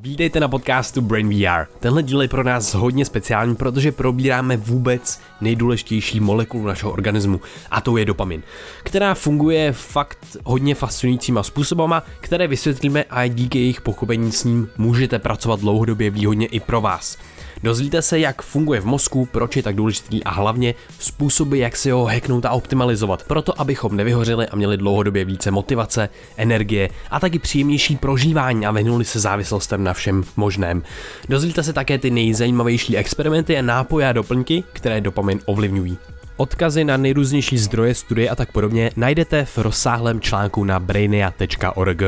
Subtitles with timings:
[0.00, 1.66] Vítejte na podcastu Brain VR.
[1.80, 7.80] Tenhle díl je pro nás hodně speciální, protože probíráme vůbec nejdůležitější molekulu našeho organismu, a
[7.80, 8.42] to je dopamin,
[8.82, 15.18] která funguje fakt hodně fascinujícíma způsobama, které vysvětlíme a díky jejich pochopení s ním můžete
[15.18, 17.18] pracovat dlouhodobě výhodně i pro vás.
[17.64, 21.90] Dozvíte se, jak funguje v mozku, proč je tak důležitý a hlavně způsoby, jak si
[21.90, 27.38] ho hacknout a optimalizovat, proto abychom nevyhořili a měli dlouhodobě více motivace, energie a taky
[27.38, 30.82] příjemnější prožívání a vyhnuli se závislostem na všem možném.
[31.28, 35.98] Dozvíte se také ty nejzajímavější experimenty a nápoje a doplňky, které dopamin ovlivňují.
[36.36, 42.02] Odkazy na nejrůznější zdroje, studie a tak podobně najdete v rozsáhlém článku na brainia.org.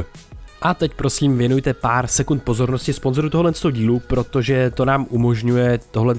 [0.66, 6.14] A teď prosím věnujte pár sekund pozornosti sponzoru tohle dílu, protože to nám umožňuje tohle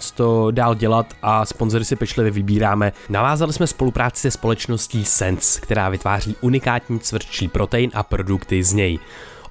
[0.52, 2.94] dál dělat a sponzory si pečlivě vybíráme.
[3.10, 9.00] Navázali jsme spolupráci se společností Sense, která vytváří unikátní cvrčí protein a produkty z něj.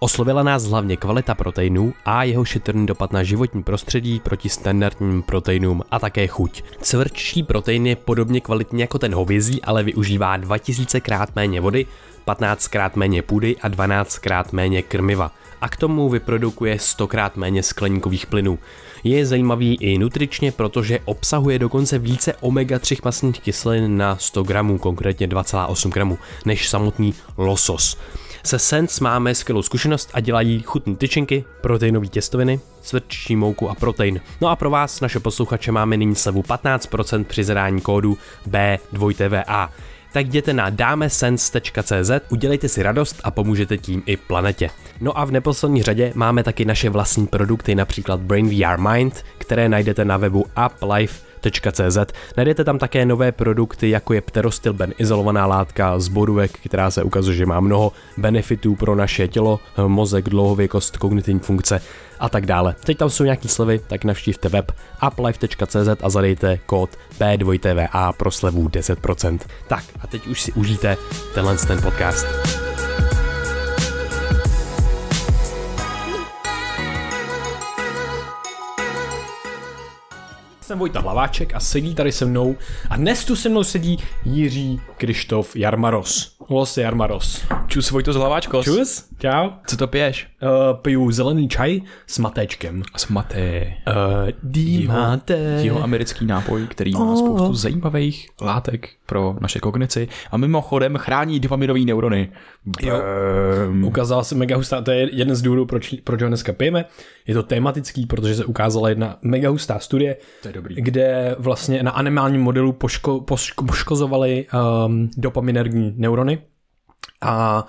[0.01, 5.83] Oslovila nás hlavně kvalita proteinů a jeho šetrný dopad na životní prostředí proti standardním proteinům
[5.91, 6.63] a také chuť.
[6.81, 11.87] Cvrčí protein je podobně kvalitní jako ten hovězí, ale využívá 2000 krát méně vody,
[12.27, 17.37] 15 krát méně půdy a 12 krát méně krmiva a k tomu vyprodukuje 100 krát
[17.37, 18.59] méně skleníkových plynů.
[19.05, 25.29] Je zajímavý i nutričně, protože obsahuje dokonce více omega-3 masných kyselin na 100 gramů, konkrétně
[25.29, 27.99] 2,8 gramů, než samotný losos.
[28.45, 34.21] Se Sense máme skvělou zkušenost a dělají chutné tyčinky, proteinové těstoviny, cvrčí mouku a protein.
[34.41, 38.19] No a pro vás, naše posluchače, máme nyní slevu 15% při zadání kódu
[38.51, 39.69] B2TVA
[40.13, 44.71] tak jděte na dámesense.cz, udělejte si radost a pomůžete tím i planetě.
[45.01, 49.69] No a v neposlední řadě máme taky naše vlastní produkty, například Brain VR Mind, které
[49.69, 50.47] najdete na webu
[51.37, 52.13] uplife.cz.
[52.37, 57.37] Najdete tam také nové produkty, jako je pterostilben, izolovaná látka z borůvek, která se ukazuje,
[57.37, 61.81] že má mnoho benefitů pro naše tělo, mozek, dlouhověkost, kognitivní funkce
[62.19, 62.75] a tak dále.
[62.85, 64.73] Teď tam jsou nějaký slevy, tak navštívte web
[65.09, 69.39] uplife.cz a zadejte kód P2TVA pro slevu 10%.
[69.69, 70.97] Tak a teď už si užijte
[71.35, 72.27] tenhle ten podcast.
[80.67, 82.57] Jsem Vojta Hlaváček a sedí tady se mnou
[82.91, 86.37] a dnes tu se mnou sedí Jiří Krištof Jarmaros.
[86.51, 87.45] Los Jarmaros.
[87.67, 88.65] Čus Vojto z Hlaváčkos.
[88.65, 89.51] Čus, čau.
[89.67, 90.29] Co to piješ?
[90.43, 90.49] Uh,
[90.83, 92.83] piju zelený čaj s matéčkem.
[92.97, 93.75] S maté.
[93.89, 95.35] Uh, dímáte.
[95.63, 97.19] Jeho americký nápoj, který má Oh.
[97.19, 102.33] spoustu zajímavých látek pro naše kognici a mimochodem chrání dopaminové neurony.
[102.83, 103.01] Jo.
[103.85, 106.85] Ukázala se mega hustá, to je jeden z důvodů, proč, proč ho dneska pijeme.
[107.27, 110.75] Je to tematický, protože se ukázala jedna mega hustá studie, To je dobrý.
[110.79, 114.47] kde vlastně na animálním modelu poško, poško, poškozovali
[114.87, 116.39] um, dopaminergní neurony
[117.21, 117.67] a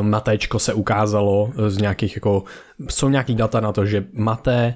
[0.00, 2.44] um, matéčko se ukázalo z nějakých jako,
[2.90, 4.74] jsou nějaký data na to, že maté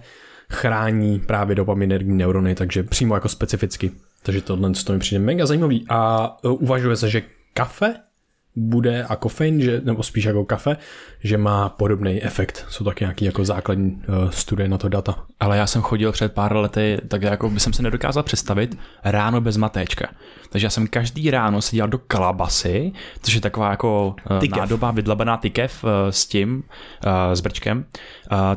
[0.51, 3.91] chrání právě dopaminergní neurony, takže přímo jako specificky.
[4.23, 7.23] Takže tohle to mi přijde mega zajímavý a uh, uvažuje se, že
[7.55, 7.95] kafe
[8.57, 10.77] bude a kofein, že, nebo spíš jako kafe,
[11.21, 12.67] že má podobný efekt.
[12.69, 15.25] Jsou taky nějaký jako základní uh, studie na to data.
[15.41, 19.41] Ale já jsem chodil před pár lety, tak jako by jsem se nedokázal představit ráno
[19.41, 20.09] bez matéčka.
[20.53, 22.93] Takže já jsem každý ráno si dělal do kalabasy,
[23.23, 24.59] což je taková jako eh, Tykev.
[24.59, 26.63] nádoba vydlabená tykev eh, s tím,
[27.05, 27.85] eh, s brčkem,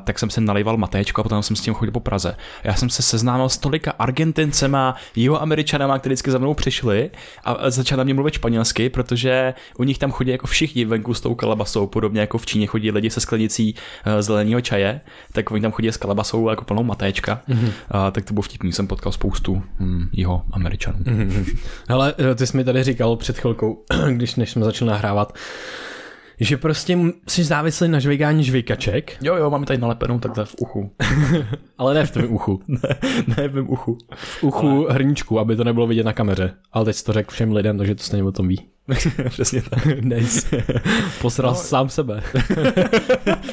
[0.03, 2.37] tak jsem se nalejval matéčko a potom jsem s tím chodil po Praze.
[2.63, 7.11] Já jsem se seznámil s tolika Argentincema, jihoameričanama, kteří vždycky za mnou přišli
[7.43, 11.21] a začali na mě mluvit španělsky, protože u nich tam chodí jako všichni venku s
[11.21, 13.75] tou kalabasou, podobně jako v Číně chodí lidi se sklenicí
[14.19, 15.01] zeleného čaje,
[15.31, 17.41] tak oni tam chodí s kalabasou jako plnou matéčka.
[17.49, 17.71] Mm-hmm.
[17.91, 20.97] A, tak to bylo vtipný, jsem potkal spoustu hm, jeho američanů.
[20.99, 21.57] Mm-hmm.
[21.89, 25.37] Hele, eh, ty jsi mi tady říkal před chvilkou, když než jsme začali nahrávat,
[26.39, 26.97] že prostě
[27.27, 30.91] jsi závislý na žvejkání žvejkaček, Jo, jo, máme tady nalepenou takhle v uchu.
[31.77, 32.61] ale ne v tom uchu.
[32.67, 32.95] ne,
[33.37, 33.97] ne v mém uchu.
[34.15, 36.53] V uchu hrníčku, aby to nebylo vidět na kameře.
[36.71, 38.61] Ale teď jsi to řekl všem lidem, takže to stejně o tom ví.
[39.29, 39.85] Přesně tak.
[40.01, 40.63] nice.
[41.21, 41.57] Posral no.
[41.57, 42.21] sám sebe.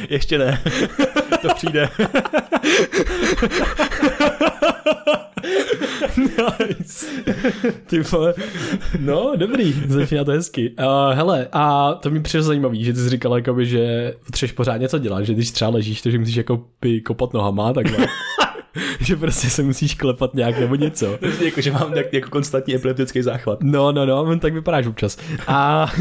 [0.09, 0.63] Ještě ne.
[1.43, 1.89] to přijde.
[6.17, 7.07] Nice.
[7.87, 8.35] Ty vole.
[9.01, 10.75] No, dobrý, začíná to hezky.
[10.79, 14.77] Uh, hele, a to mi přišlo zajímavý, že ty jsi říkal, jakoby, že potřebuješ pořád
[14.77, 18.07] něco dělat, že když třeba ležíš, takže musíš jako by kopat nohama, takhle.
[19.01, 21.19] že prostě se musíš klepat nějak nebo něco.
[21.45, 23.63] jako, že mám tak jako konstantní epileptický záchvat.
[23.63, 25.19] No, no, no, tak vypadáš občas.
[25.47, 25.93] A,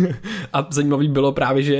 [0.53, 1.75] a zajímavý bylo právě, že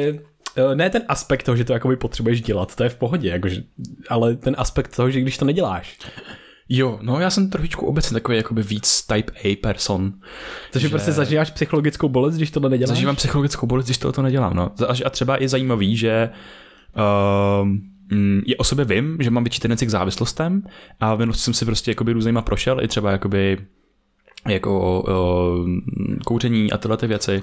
[0.56, 3.64] eh, ne ten aspekt toho, že to jakoby potřebuješ dělat, to je v pohodě, jakože,
[4.10, 5.98] ale ten aspekt toho, že když to neděláš,
[6.74, 10.14] Jo, no já jsem trošičku obecně takový jakoby víc type A person.
[10.72, 10.90] takže že...
[10.92, 12.90] prostě zažíváš psychologickou bolest, když tohle neděláš?
[12.90, 14.72] Zažívám psychologickou bolest, když tohle to nedělám, no.
[14.88, 16.30] A- třeba je zajímavý, že
[17.62, 17.70] uh,
[18.46, 20.64] je o sobě vím, že mám větší tendenci k závislostem
[21.00, 23.58] a v jsem si prostě jakoby různýma prošel, i třeba jakoby
[24.48, 25.70] jako uh,
[26.26, 27.42] kouření a tyhle ty věci.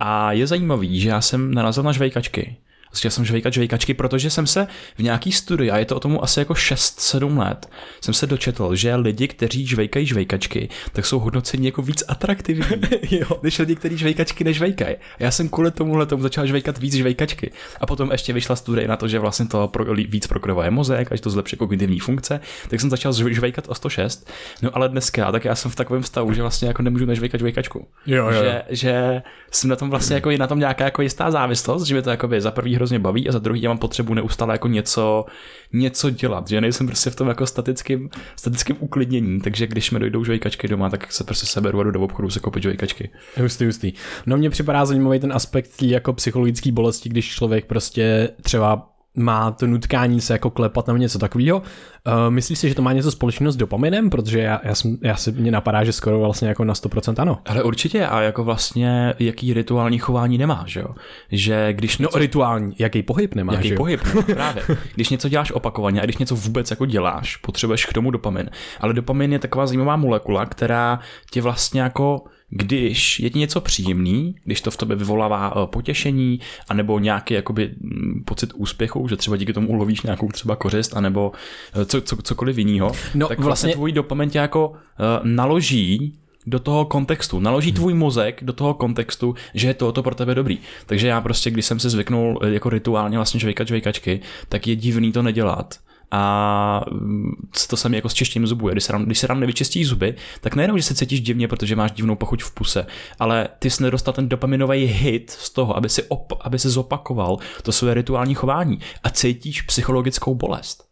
[0.00, 2.56] A je zajímavý, že já jsem narazil na žvejkačky.
[2.92, 4.66] Začal jsem žvejkat žvejkačky, protože jsem se
[4.98, 7.70] v nějaký studii, a je to o tomu asi jako 6-7 let,
[8.00, 12.76] jsem se dočetl, že lidi, kteří žvejkají žvejkačky, tak jsou hodnoceni jako víc atraktivní,
[13.10, 13.26] jo.
[13.42, 14.96] než lidi, kteří žvejkačky nežvejkají.
[15.18, 17.52] Já jsem kvůli tomuhle tomu začal žvejkat víc žvejkačky.
[17.80, 21.20] A potom ještě vyšla studie na to, že vlastně to pro, víc prokrvuje mozek, až
[21.20, 24.30] to zlepší kognitivní funkce, tak jsem začal žvejkat o 106.
[24.62, 27.88] No ale dneska, tak já jsem v takovém stavu, že vlastně jako nemůžu nežvejkat žvejkačku.
[28.06, 28.42] Jo, jo.
[28.42, 32.02] Že, že jsem na tom vlastně jako na tom nějaká jako jistá závislost, že mi
[32.02, 35.24] to jako za prvý hrozně baví a za druhý já mám potřebu neustále jako něco,
[35.72, 40.24] něco dělat, že nejsem prostě v tom jako statickým, statickým uklidnění, takže když mi dojdou
[40.24, 43.10] žvejkačky doma, tak se prostě seberu a jdu do obchodu se koupit žvejkačky.
[43.36, 43.92] Hustý, hustý.
[44.26, 48.90] No mně připadá zajímavý ten aspekt jako psychologické bolesti, když člověk prostě třeba
[49.20, 51.58] má to nutkání se jako klepat nebo něco takového.
[51.58, 54.10] Uh, myslíš si, že to má něco společného s dopaminem?
[54.10, 57.38] Protože já, já, jsem, já si mě napadá, že skoro vlastně jako na 100% ano.
[57.46, 60.88] Ale určitě a jako vlastně jaký rituální chování nemá, že jo?
[61.32, 62.18] Že když něco...
[62.18, 63.78] No rituální, jaký pohyb nemá, Jaký že jo?
[63.78, 64.62] pohyb, no, právě.
[64.94, 68.50] Když něco děláš opakovaně a když něco vůbec jako děláš, potřebuješ k tomu dopamin.
[68.80, 71.00] Ale dopamin je taková zajímavá molekula, která
[71.30, 76.40] tě vlastně jako když je ti něco příjemný, když to v tobě vyvolává eh, potěšení,
[76.68, 81.32] anebo nějaký jakoby mm, pocit úspěchu, že třeba díky tomu ulovíš nějakou třeba kořist, anebo
[81.74, 84.76] eh, co, co, cokoliv jiného, no, tak vlastně, vlastně tvůj dopamin tě jako uh,
[85.22, 86.14] naloží
[86.46, 90.34] do toho kontextu, naloží tvůj mozek do toho kontextu, že je to, to pro tebe
[90.34, 90.58] dobrý.
[90.86, 95.12] Takže já prostě, když jsem se zvyknul jako rituálně vlastně žvejkat žvejkačky, tak je divný
[95.12, 95.78] to nedělat
[96.10, 97.32] a mm,
[97.68, 98.68] to se mi jako s čištěním zubů.
[98.68, 101.76] Když se, nám, když se nám nevyčistí zuby, tak nejenom, že se cítíš divně, protože
[101.76, 102.86] máš divnou pochuť v puse,
[103.18, 107.38] ale ty jsi nedostal ten dopaminový hit z toho, aby si, op, aby si zopakoval
[107.62, 110.84] to své rituální chování a cítíš psychologickou bolest.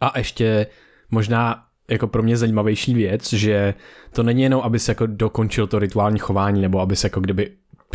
[0.00, 0.66] A ještě
[1.10, 3.74] možná jako pro mě zajímavější věc, že
[4.12, 7.50] to není jenom, aby se jako dokončil to rituální chování, nebo aby se jako kdyby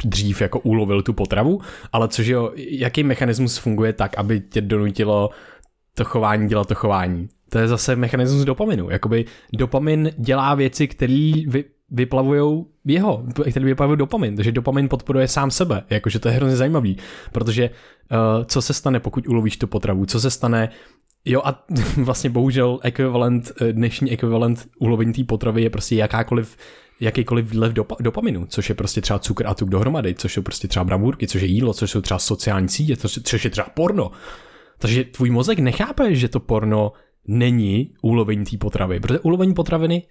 [0.06, 1.62] dřív jako ulovil tu potravu,
[1.92, 5.30] ale což jo, jaký mechanismus funguje tak, aby tě donutilo
[5.96, 7.30] to chování dělat to chování.
[7.50, 8.90] To je zase mechanismus dopaminu.
[8.90, 15.52] Jakoby dopamin dělá věci, které vy, vyplavují jeho, které vyplavují dopamin, takže dopamin podporuje sám
[15.52, 16.98] sebe, jakože to je hrozně zajímavý,
[17.32, 20.70] protože uh, co se stane, pokud ulovíš tu potravu, co se stane,
[21.26, 21.66] jo a
[21.98, 26.58] vlastně bohužel ekvivalent, eh, dnešní ekvivalent ulovení té potravy je prostě jakákoliv
[27.00, 30.68] jakýkoliv výlev dopa- dopaminu, což je prostě třeba cukr a tuk dohromady, což jsou prostě
[30.68, 34.12] třeba bramburky, což je jídlo, což jsou třeba sociální sítě, což je třeba porno.
[34.78, 36.92] Takže tvůj mozek nechápe, že to porno
[37.28, 40.04] není ulovení té potravy, protože ulovení potraviny,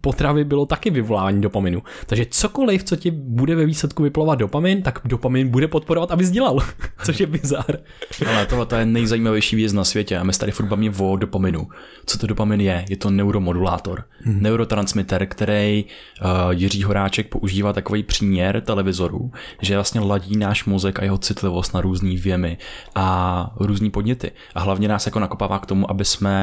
[0.00, 1.82] potravy bylo taky vyvolávání dopaminu.
[2.06, 6.58] Takže cokoliv, co ti bude ve výsledku vyplavat dopamin, tak dopamin bude podporovat, aby dělal,
[7.04, 7.78] což je bizar.
[8.26, 11.68] Ale tohle to je nejzajímavější věc na světě a my tady furt bavíme o dopaminu.
[12.06, 12.84] Co to dopamin je?
[12.88, 14.42] Je to neuromodulátor, hmm.
[14.42, 21.04] neurotransmitter, který uh, Jiří Horáček používá takový příměr televizoru, že vlastně ladí náš mozek a
[21.04, 22.58] jeho citlivost na různý věmy
[22.94, 24.30] a různý podněty.
[24.54, 26.37] A hlavně nás jako nakopává k tomu, aby jsme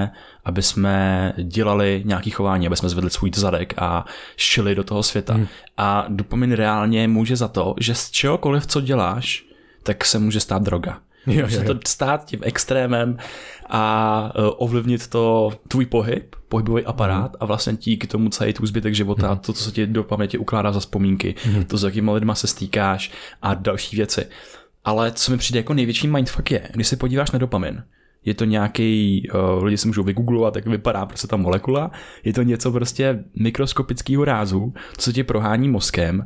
[0.45, 4.05] aby jsme dělali nějaký chování, aby jsme zvedli svůj zadek a
[4.37, 5.33] šili do toho světa.
[5.33, 5.47] Hmm.
[5.77, 9.45] A dopamin reálně může za to, že z čehokoliv, co děláš,
[9.83, 10.99] tak se může stát droga.
[11.27, 13.17] Jo, může to stát tím extrémem
[13.69, 17.37] a uh, ovlivnit to tvůj pohyb, pohybový aparát mm.
[17.39, 19.39] a vlastně díky tomu celý tvůj zbytek života, mm.
[19.39, 21.63] to, co ti do paměti ukládá za vzpomínky, mm.
[21.63, 23.11] to, s jakýma lidma se stýkáš
[23.41, 24.25] a další věci.
[24.85, 27.83] Ale co mi přijde jako největší mindfuck je, když se podíváš na dopamin,
[28.25, 31.91] je to nějaký, uh, lidi si můžou vygooglovat, jak vypadá prostě ta molekula,
[32.23, 36.25] je to něco prostě mikroskopického rázu, co tě prohání mozkem.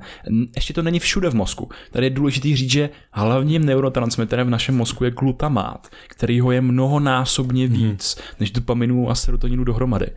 [0.56, 1.70] Ještě to není všude v mozku.
[1.92, 6.62] Tady je důležité říct, že hlavním neurotransmiterem v našem mozku je glutamát, který ho je
[6.62, 7.76] mnohonásobně hmm.
[7.76, 8.26] víc hmm.
[8.40, 10.08] než dopaminu a serotoninu dohromady.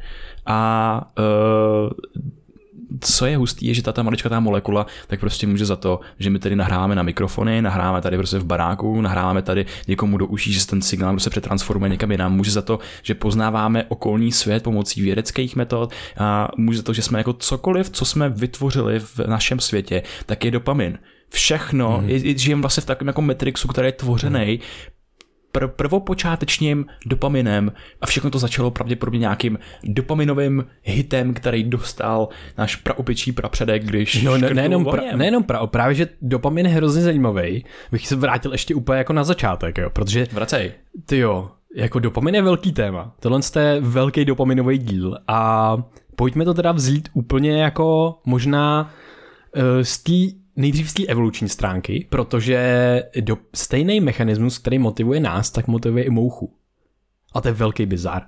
[0.46, 1.90] A uh,
[3.00, 6.38] co je hustý, je, že ta maličká molekula, tak prostě může za to, že my
[6.38, 10.60] tady nahráváme na mikrofony, nahráváme tady prostě v baráku, nahráváme tady někomu do uší, že
[10.60, 12.36] se ten signál prostě přetransformuje někam jinam.
[12.36, 17.02] Může za to, že poznáváme okolní svět pomocí vědeckých metod a může za to, že
[17.02, 20.98] jsme jako cokoliv, co jsme vytvořili v našem světě, tak je dopamin
[21.32, 22.08] všechno, mm.
[22.08, 24.60] je, žijeme vlastně v takovém jako Matrixu, který je tvořený
[25.52, 32.28] pr- prvopočátečním dopaminem a všechno to začalo pravděpodobně nějakým dopaminovým hitem, který dostal
[32.58, 37.02] náš praopičí prapředek, když No ne, nejenom, pra, nejenom pra, právě, že dopamin je hrozně
[37.02, 37.64] zajímavý.
[37.92, 40.26] Bych se vrátil ještě úplně jako na začátek, jo, protože...
[40.32, 40.72] Vracej.
[41.06, 43.14] Ty jo, jako dopamin je velký téma.
[43.20, 45.76] Tohle je velký dopaminový díl a
[46.16, 48.90] pojďme to teda vzít úplně jako možná
[49.56, 55.50] uh, z té nejdřív z té evoluční stránky, protože do, stejný mechanismus, který motivuje nás,
[55.50, 56.54] tak motivuje i mouchu.
[57.34, 58.22] A to je velký bizar.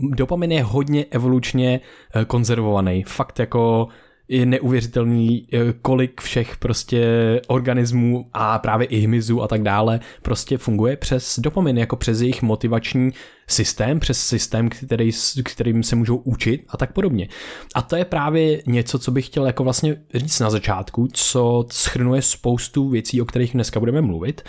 [0.00, 1.80] Dopamin je hodně evolučně
[2.14, 3.02] eh, konzervovaný.
[3.02, 3.88] Fakt jako
[4.28, 7.06] je neuvěřitelný, eh, kolik všech prostě
[7.46, 12.42] organismů a právě i hmyzu a tak dále prostě funguje přes dopamin, jako přes jejich
[12.42, 13.10] motivační
[13.46, 15.10] systém, přes systém, který,
[15.44, 17.28] kterým se můžou učit a tak podobně.
[17.74, 22.22] A to je právě něco, co bych chtěl jako vlastně říct na začátku, co schrnuje
[22.22, 24.42] spoustu věcí, o kterých dneska budeme mluvit.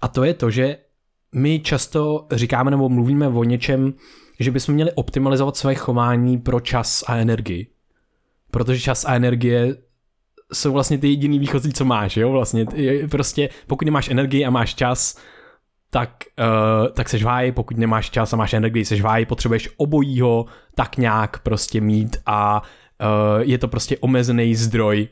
[0.00, 0.76] A to je to, že
[1.34, 3.94] my často říkáme nebo mluvíme o něčem,
[4.40, 7.75] že bychom měli optimalizovat své chování pro čas a energii
[8.50, 9.76] protože čas a energie
[10.52, 12.66] jsou vlastně ty jediný výchozí, co máš, jo, vlastně
[13.10, 15.18] prostě pokud nemáš energii a máš čas,
[15.90, 20.46] tak, uh, tak seš váj, pokud nemáš čas a máš energii, seš váj, potřebuješ obojího
[20.74, 25.08] tak nějak prostě mít a uh, je to prostě omezený zdroj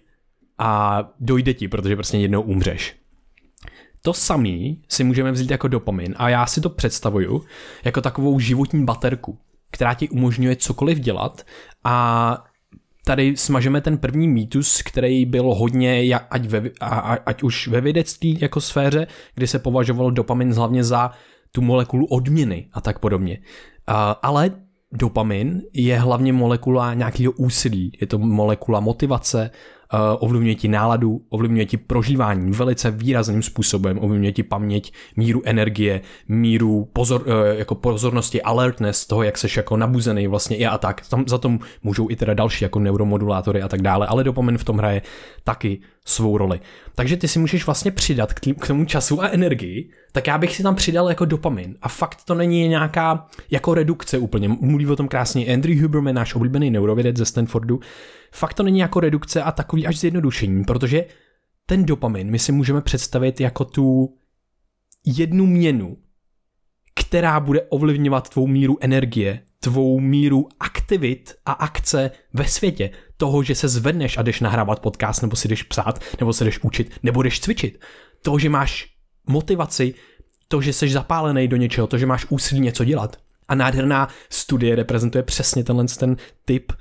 [0.59, 2.97] a dojde ti, protože prostě jednou umřeš.
[4.03, 7.45] To samý si můžeme vzít jako dopamin a já si to představuju
[7.85, 9.39] jako takovou životní baterku,
[9.71, 11.47] která ti umožňuje cokoliv dělat
[11.85, 12.45] a
[13.05, 16.71] tady smažeme ten první mýtus, který byl hodně, ať, ve,
[17.27, 21.11] ať už ve vědecké jako sféře, kdy se považoval dopamin hlavně za
[21.53, 23.39] tu molekulu odměny a tak podobně.
[24.23, 24.51] Ale
[24.93, 29.51] dopamin je hlavně molekula nějakého úsilí, je to molekula motivace,
[30.19, 36.89] ovlivňuje ti náladu, ovlivňuje ti prožívání velice výrazným způsobem, ovlivňuje ti paměť, míru energie, míru
[36.93, 41.09] pozor, eh, jako pozornosti, alertness, toho, jak seš jako nabuzený vlastně i a tak.
[41.09, 44.65] Tam za tom můžou i teda další jako neuromodulátory a tak dále, ale dopamin v
[44.65, 45.03] tom hraje
[45.45, 46.61] taky svou roli.
[46.95, 50.63] Takže ty si můžeš vlastně přidat k tomu času a energii, tak já bych si
[50.63, 51.77] tam přidal jako dopamin.
[51.83, 54.49] A fakt to není nějaká jako redukce úplně.
[54.49, 57.81] Mluví o tom krásně Andrew Huberman, náš oblíbený neurovědec ze Stanfordu,
[58.35, 61.05] fakt to není jako redukce a takový až zjednodušení, protože
[61.67, 64.17] ten dopamin my si můžeme představit jako tu
[65.07, 65.97] jednu měnu,
[66.95, 72.91] která bude ovlivňovat tvou míru energie, tvou míru aktivit a akce ve světě.
[73.17, 76.59] Toho, že se zvedneš a jdeš nahrávat podcast, nebo si jdeš psát, nebo se jdeš
[76.63, 77.81] učit, nebo jdeš cvičit.
[78.23, 78.87] To, že máš
[79.27, 79.95] motivaci,
[80.49, 83.17] to, že jsi zapálený do něčeho, to, že máš úsilí něco dělat.
[83.49, 86.73] A nádherná studie reprezentuje přesně tenhle ten typ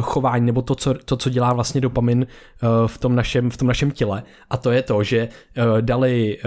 [0.00, 3.68] chování nebo to co, to, co dělá vlastně dopamin eh, v tom, našem, v tom
[3.68, 4.22] našem těle.
[4.50, 6.38] A to je to, že eh, dali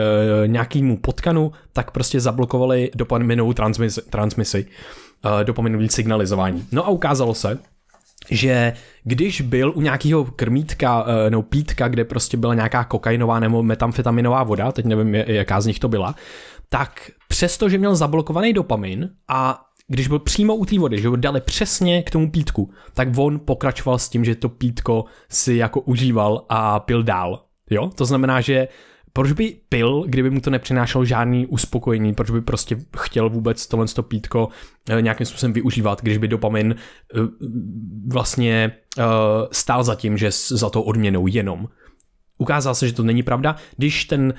[0.45, 4.65] nějakýmu potkanu, tak prostě zablokovali dopaminovou transmisi, transmisi
[5.43, 6.67] dopaminový signalizování.
[6.71, 7.59] No a ukázalo se,
[8.29, 8.73] že
[9.03, 14.71] když byl u nějakého krmítka nebo pítka, kde prostě byla nějaká kokainová nebo metamfetaminová voda,
[14.71, 16.15] teď nevím, jaká z nich to byla,
[16.69, 21.15] tak přesto, že měl zablokovaný dopamin a když byl přímo u té vody, že ho
[21.15, 25.81] dali přesně k tomu pítku, tak on pokračoval s tím, že to pítko si jako
[25.81, 27.45] užíval a pil dál.
[27.69, 27.89] Jo?
[27.95, 28.67] To znamená, že
[29.13, 33.85] proč by pil, kdyby mu to nepřinášelo žádný uspokojení, proč by prostě chtěl vůbec tohle
[33.87, 34.49] to pítko
[34.89, 37.19] eh, nějakým způsobem využívat, když by dopamin eh,
[38.07, 39.03] vlastně eh,
[39.51, 41.67] stál za tím, že za to odměnou jenom.
[42.37, 44.33] Ukázalo se, že to není pravda, když ten,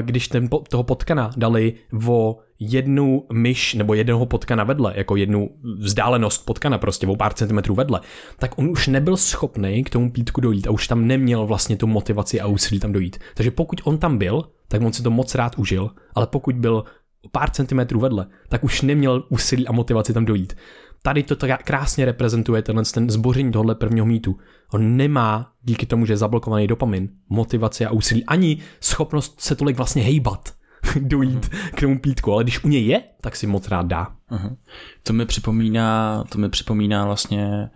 [0.00, 1.74] když ten toho potkana dali
[2.06, 7.74] o jednu myš nebo jednoho potkana vedle, jako jednu vzdálenost potkana prostě o pár centimetrů
[7.74, 8.00] vedle,
[8.38, 11.86] tak on už nebyl schopný k tomu pítku dojít a už tam neměl vlastně tu
[11.86, 13.18] motivaci a úsilí tam dojít.
[13.34, 16.84] Takže pokud on tam byl, tak on si to moc rád užil, ale pokud byl
[17.32, 20.56] pár centimetrů vedle, tak už neměl úsilí a motivaci tam dojít.
[21.02, 24.36] Tady to krásně reprezentuje tenhle ten zboření tohle prvního mýtu.
[24.72, 29.76] On nemá, díky tomu, že je zablokovaný dopamin, motivaci a úsilí, ani schopnost se tolik
[29.76, 30.52] vlastně hejbat
[31.00, 31.70] dojít uh-huh.
[31.70, 34.08] k tomu pítku, ale když u něj je, tak si moc rád dá.
[34.30, 34.56] Uh-huh.
[35.02, 37.70] To mi připomíná, to mi připomíná vlastně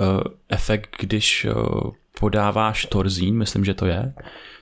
[0.00, 4.14] uh, efekt, když uh, podáváš torzín, myslím, že to je,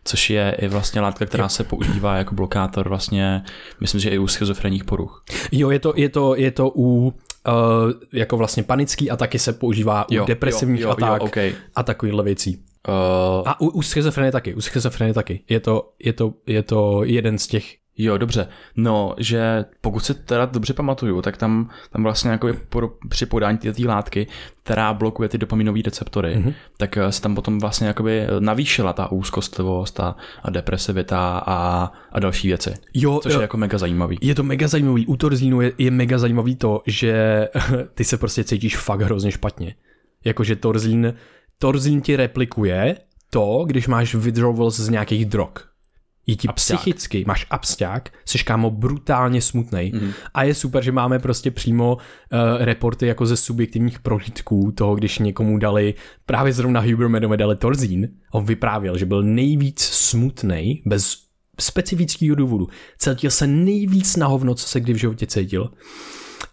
[0.04, 3.42] což je i vlastně látka, která se používá jako blokátor vlastně,
[3.80, 5.24] myslím, že i u schizofrenních poruch.
[5.52, 7.12] Jo, je to, je to, je to u uh,
[8.12, 11.54] jako vlastně panický a taky se používá jo, u depresivních jo, jo, atak jo, okay.
[11.74, 12.64] a takovýchhle věcí.
[12.88, 15.40] Uh, a u, u schizofrenie taky, u schizofrenie taky.
[15.48, 18.48] Je to, je, to, je to jeden z těch Jo, dobře.
[18.76, 23.58] No, že pokud se teda dobře pamatuju, tak tam, tam vlastně jako po, při podání
[23.58, 24.26] té látky,
[24.62, 26.54] která blokuje ty dopaminové receptory, mm-hmm.
[26.76, 32.20] tak eh, se tam potom vlastně jakoby navýšila ta úzkostlivost a, a depresivita a, a
[32.20, 32.74] další věci.
[32.94, 34.18] Jo, což jo, je jako mega zajímavý.
[34.22, 35.06] Je to mega zajímavý.
[35.06, 37.48] U torzínu je, je mega zajímavý to, že
[37.94, 39.74] ty se prostě cítíš fakt hrozně špatně.
[40.24, 41.14] Jakože torzín
[41.58, 42.96] Torzín ti replikuje
[43.30, 45.50] to, když máš withdrawals z nějakých drog.
[46.26, 46.80] Je ti absťák.
[46.80, 49.92] psychicky, máš absťák, jsi kámo brutálně smutný.
[49.94, 50.12] Mm.
[50.34, 55.18] A je super, že máme prostě přímo uh, reporty jako ze subjektivních prožitků toho, když
[55.18, 55.94] někomu dali,
[56.26, 61.16] právě zrovna Hubermanovi dali Torzín, on vyprávěl, že byl nejvíc smutný bez
[61.60, 62.68] specifického důvodu.
[62.98, 65.70] Cítil se nejvíc na hovno, co se kdy v životě cítil.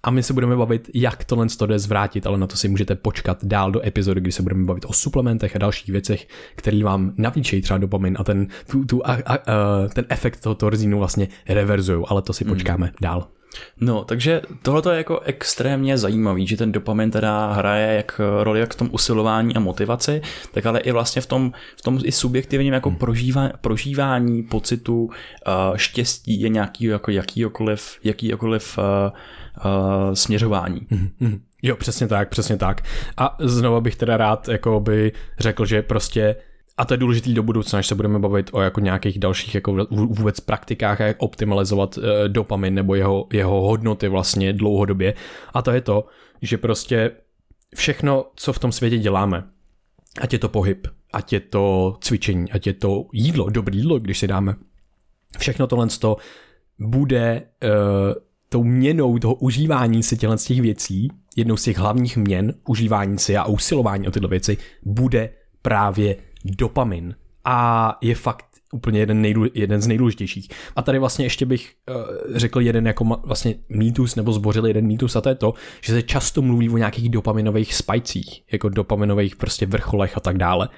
[0.04, 2.96] A my se budeme bavit, jak tohle to jde zvrátit, ale na to si můžete
[2.96, 7.14] počkat dál do epizody, kdy se budeme bavit o suplementech a dalších věcech, který vám
[7.18, 9.38] navýšejí třeba dopamin a ten, tu, tu, a, a, a,
[9.94, 12.94] ten efekt toho torzínu vlastně reverzují, ale to si počkáme mm.
[13.02, 13.28] dál.
[13.82, 18.74] No, takže tohle je jako extrémně zajímavý, že ten dopamin teda hraje jak roli jak
[18.74, 22.74] v tom usilování a motivaci, tak ale i vlastně v tom, v tom i subjektivním
[22.74, 22.98] jako hmm.
[22.98, 25.12] prožívá, prožívání pocitu uh,
[25.76, 28.84] štěstí je nějaký jako jakýkoliv, jakýkoliv uh,
[29.58, 30.88] uh, směřování.
[30.90, 31.42] Hmm, hmm.
[31.62, 32.82] Jo, přesně tak, přesně tak.
[33.18, 36.36] A znovu bych teda rád jako by řekl, že prostě
[36.78, 39.88] a to je důležitý do budoucna, až se budeme bavit o jako nějakých dalších jako
[39.92, 45.14] vůbec praktikách, jak optimalizovat uh, dopamin nebo jeho, jeho hodnoty vlastně dlouhodobě.
[45.54, 46.06] A to je to,
[46.42, 47.12] že prostě
[47.76, 49.44] všechno, co v tom světě děláme,
[50.22, 54.20] ať je to pohyb, ať je to cvičení, ať je to jídlo, dobré jídlo, když
[54.20, 54.56] si dáme,
[55.38, 56.18] všechno tohle to
[56.80, 58.14] bude uh,
[58.52, 63.38] tou měnou toho užívání si těchto těch věcí, jednou z těch hlavních měn užívání si
[63.38, 65.30] a usilování o tyhle věci, bude
[65.62, 66.16] právě
[66.46, 67.16] dopamin
[67.46, 70.50] a je fakt úplně jeden, nejdůle, jeden z nejdůležitějších.
[70.76, 74.88] A tady vlastně ještě bych uh, řekl jeden jako ma, vlastně mýtus, nebo zbořil jeden
[74.88, 79.36] mýtus a to je to, že se často mluví o nějakých dopaminových spajcích, jako dopaminových
[79.36, 80.70] prostě vrcholech a tak dále.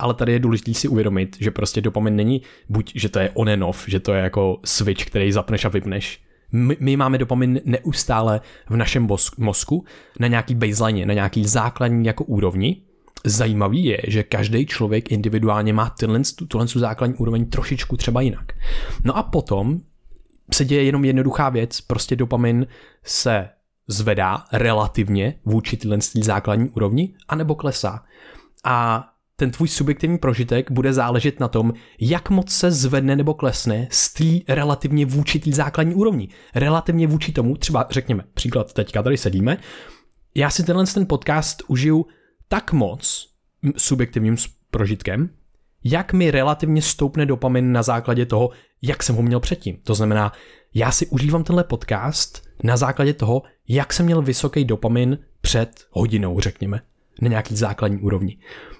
[0.00, 3.48] Ale tady je důležité si uvědomit, že prostě dopamin není buď, že to je on
[3.48, 6.20] and off, že to je jako switch, který zapneš a vypneš,
[6.52, 9.84] my, my máme dopamin neustále v našem mozku
[10.20, 12.82] na nějaký baseline, na nějaký základní jako úrovni,
[13.24, 18.52] Zajímavý je, že každý člověk individuálně má tenhle, tuhle základní úroveň trošičku třeba jinak.
[19.04, 19.80] No a potom
[20.52, 22.66] se děje jenom jednoduchá věc, prostě dopamin
[23.04, 23.48] se
[23.88, 28.04] zvedá relativně vůči tyhle základní úrovni, anebo klesá.
[28.64, 29.08] A
[29.42, 34.12] ten tvůj subjektivní prožitek bude záležet na tom, jak moc se zvedne nebo klesne z
[34.12, 36.28] té relativně vůči té základní úrovni.
[36.54, 39.58] Relativně vůči tomu, třeba řekněme, příklad teďka tady sedíme,
[40.34, 42.06] já si tenhle ten podcast užiju
[42.48, 43.28] tak moc
[43.76, 44.36] subjektivním
[44.70, 45.30] prožitkem,
[45.84, 48.50] jak mi relativně stoupne dopamin na základě toho,
[48.82, 49.76] jak jsem ho měl předtím.
[49.84, 50.32] To znamená,
[50.74, 56.40] já si užívám tenhle podcast na základě toho, jak jsem měl vysoký dopamin před hodinou,
[56.40, 56.80] řekněme,
[57.20, 58.38] na nějaký základní úrovni.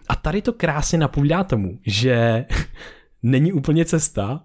[0.08, 2.44] A tady to krásně napovídá tomu, že
[3.22, 4.40] není úplně cesta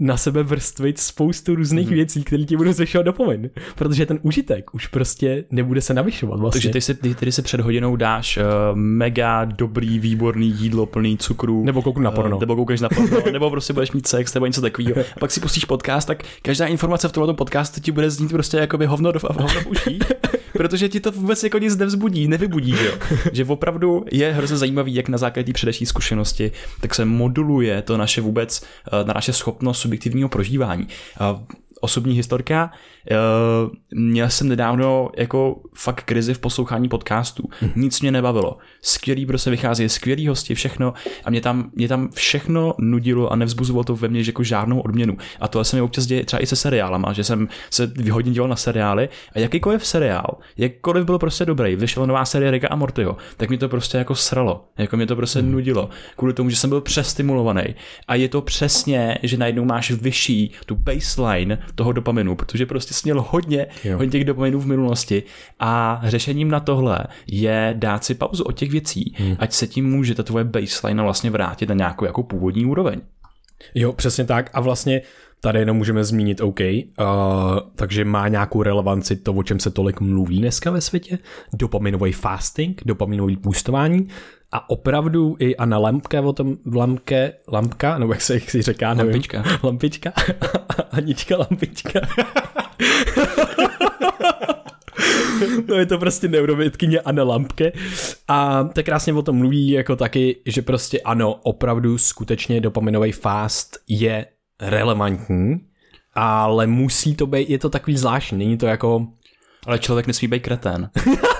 [0.00, 1.94] na sebe vrstvit spoustu různých mm.
[1.94, 3.50] věcí, které ti budou zvyšovat dopamin.
[3.74, 6.58] Protože ten užitek už prostě nebude se navyšovat vlastně.
[6.58, 8.42] Takže ty se, ty, ty se před hodinou dáš uh,
[8.76, 11.64] mega dobrý, výborný jídlo plný cukru.
[11.64, 12.36] Nebo kouknu na eh, porno.
[12.36, 15.00] Uh, nebo koukáš na porno, nebo prostě budeš mít sex, nebo něco takového.
[15.16, 18.56] A pak si pustíš podcast, tak každá informace v tomto podcastu ti bude znít prostě
[18.56, 19.98] jako by hovno do, hovno v uší.
[20.58, 22.92] protože ti to vůbec jako nic nevzbudí, nevybudí, že jo.
[23.32, 28.20] Že opravdu je hrozně zajímavý, jak na základě předešší zkušenosti, tak se moduluje to naše
[28.20, 28.62] vůbec,
[28.92, 30.88] eh, na naše schopnost subjektivního prožívání
[31.84, 32.70] osobní historka.
[33.10, 33.14] Eh,
[33.94, 37.48] měl jsem nedávno jako fakt krizi v poslouchání podcastů.
[37.60, 37.72] Hmm.
[37.76, 38.58] Nic mě nebavilo.
[38.82, 40.92] Skvělý prostě vychází, skvělý hosti, všechno
[41.24, 45.16] a mě tam, mě tam všechno nudilo a nevzbuzovalo to ve mně jako žádnou odměnu.
[45.40, 48.48] A to se mi občas děje třeba i se seriálama, že jsem se hodně díval
[48.48, 53.16] na seriály a jakýkoliv seriál, jakkoliv byl prostě dobrý, vyšla nová série Rika a Mortyho,
[53.36, 55.52] tak mi to prostě jako sralo, jako mě to prostě hmm.
[55.52, 57.74] nudilo, kvůli tomu, že jsem byl přestimulovaný.
[58.08, 63.00] A je to přesně, že najednou máš vyšší tu baseline toho dopaminu, protože prostě jsi
[63.04, 63.96] měl hodně, jo.
[63.96, 65.22] hodně těch dopaminů v minulosti
[65.60, 69.36] a řešením na tohle je dát si pauzu od těch věcí, hmm.
[69.38, 73.00] ať se tím může ta tvoje baseline vlastně vrátit na nějakou jako původní úroveň.
[73.74, 75.02] Jo, přesně tak a vlastně
[75.44, 76.76] tady jenom můžeme zmínit OK, uh,
[77.74, 81.18] takže má nějakou relevanci to, o čem se tolik mluví dneska ve světě,
[81.54, 84.08] dopaminový fasting, dopaminový boostování
[84.52, 88.94] a opravdu i Anna Lampke o tom, Lampke, Lampka, nebo jak se jak si říká,
[88.94, 89.12] nevím.
[89.12, 89.44] Lampička.
[89.62, 90.12] Lampička.
[90.90, 92.00] Anička Lampička.
[95.68, 97.72] no je to prostě neurovědkyně Anna Lampke
[98.28, 103.78] a tak krásně o tom mluví jako taky, že prostě ano, opravdu skutečně dopaminový fast
[103.88, 104.26] je
[104.60, 105.54] relevantní,
[106.14, 109.06] ale musí to být, je to takový zvláštní, není to jako...
[109.66, 110.90] Ale člověk nesmí být kretén.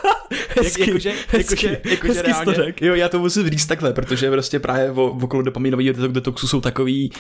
[0.61, 2.83] hezky, Jak, jakože, hezky, jakože, jakože hezky reálně, to řek.
[2.83, 7.13] Jo, já to musím říct takhle, protože prostě právě okolo dopaminového detoxu jsou takový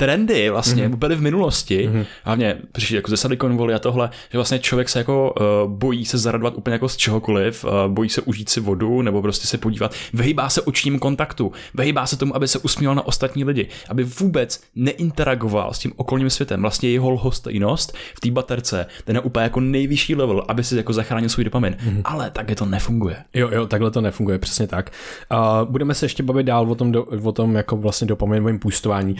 [0.00, 0.96] trendy vlastně mm-hmm.
[0.96, 2.06] byly v minulosti, mm-hmm.
[2.24, 5.34] hlavně přišli jako ze Silicon Valley a tohle, že vlastně člověk se jako
[5.64, 9.22] uh, bojí se zaradovat úplně jako z čehokoliv, uh, bojí se užít si vodu nebo
[9.22, 13.44] prostě se podívat, vyhýbá se očním kontaktu, vyhýbá se tomu, aby se usmíval na ostatní
[13.44, 16.62] lidi, aby vůbec neinteragoval s tím okolním světem.
[16.62, 20.92] Vlastně jeho lhostejnost v té baterce, ten je úplně jako nejvyšší level, aby si jako
[20.92, 21.76] zachránil svůj dopamin.
[21.80, 22.02] Mm-hmm.
[22.04, 23.16] Ale tak je to nefunguje.
[23.34, 24.90] Jo, jo, takhle to nefunguje, přesně tak.
[25.32, 29.16] Uh, budeme se ještě bavit dál o tom, do, o tom jako vlastně dopaminovém půstování.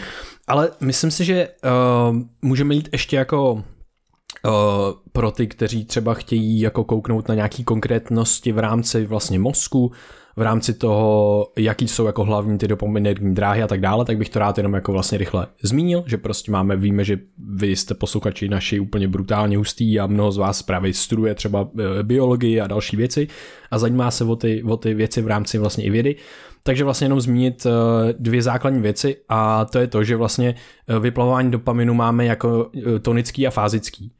[0.51, 3.65] Ale myslím si, že uh, můžeme jít ještě jako
[4.47, 4.53] Uh,
[5.13, 9.93] pro ty, kteří třeba chtějí jako kouknout na nějaký konkrétnosti v rámci vlastně mozku,
[10.37, 14.29] v rámci toho, jaký jsou jako hlavní ty dopaminerní dráhy a tak dále, tak bych
[14.29, 17.19] to rád jenom jako vlastně rychle zmínil, že prostě máme, víme, že
[17.55, 22.03] vy jste posluchači naši úplně brutálně hustý a mnoho z vás právě studuje třeba eh,
[22.03, 23.29] biologii a další věci
[23.71, 26.17] a zajímá se o ty, o ty věci v rámci vlastně i vědy.
[26.63, 27.71] Takže vlastně jenom zmínit eh,
[28.19, 30.55] dvě základní věci a to je to, že vlastně
[30.89, 32.71] eh, vyplavování dopaminu máme jako
[33.03, 34.13] tonický a fázický.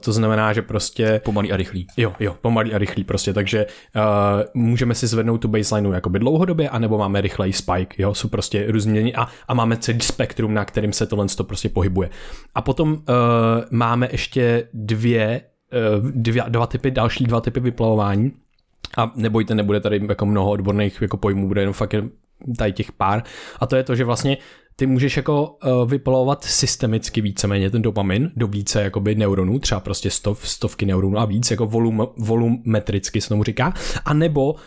[0.00, 1.20] To znamená, že prostě...
[1.24, 1.86] Pomalý a rychlý.
[1.96, 6.68] Jo, jo, pomalý a rychlý prostě, takže uh, můžeme si zvednout tu baselineu jakoby dlouhodobě,
[6.68, 10.92] anebo máme rychlej spike, jo, jsou prostě různě a, a máme celý spektrum, na kterým
[10.92, 12.10] se tohle to prostě pohybuje.
[12.54, 12.98] A potom uh,
[13.70, 15.40] máme ještě dvě,
[16.00, 18.32] uh, dvě, dva typy, další dva typy vyplavování,
[18.96, 21.94] a nebojte, nebude tady jako mnoho odborných jako pojmů, bude jenom fakt
[22.58, 23.22] tady těch pár.
[23.60, 24.36] A to je to, že vlastně
[24.76, 30.10] ty můžeš jako uh, vypalovat systemicky víceméně ten dopamin do více jakoby neuronů, třeba prostě
[30.10, 34.58] stov, stovky neuronů a víc, jako volum, volumetricky se tomu říká, a nebo uh,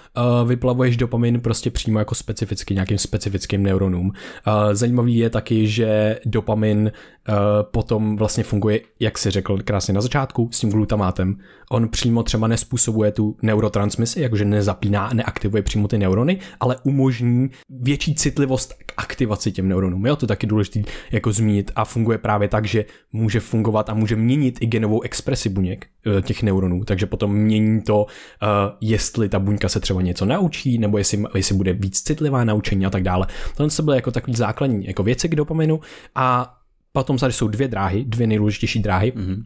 [0.47, 4.07] vyplavuješ dopamin prostě přímo jako specificky nějakým specifickým neuronům.
[4.07, 4.13] Uh,
[4.73, 6.91] zajímavý je taky, že dopamin
[7.71, 11.37] potom vlastně funguje, jak si řekl krásně na začátku, s tím glutamátem.
[11.71, 18.15] On přímo třeba nespůsobuje tu neurotransmisi, jakože nezapíná, neaktivuje přímo ty neurony, ale umožní větší
[18.15, 20.09] citlivost k aktivaci těm neuronům genome.
[20.09, 20.81] Jo, to je taky důležité
[21.11, 25.49] jako zmínit a funguje právě tak, že může fungovat a může měnit i genovou expresi
[25.49, 28.05] buněk eh, těch neuronů, takže potom mění to,
[28.43, 28.47] eh,
[28.81, 32.85] jestli ta buňka se třeba něco naučí, nebo jestli, jestli bude víc citlivá na učení
[32.85, 33.27] a tak dále.
[33.57, 35.79] Tohle se byly jako takový základní jako věci k dopaminu
[36.15, 36.53] a
[36.91, 39.11] potom tady jsou dvě dráhy, dvě nejdůležitější dráhy.
[39.15, 39.43] Mm-hmm.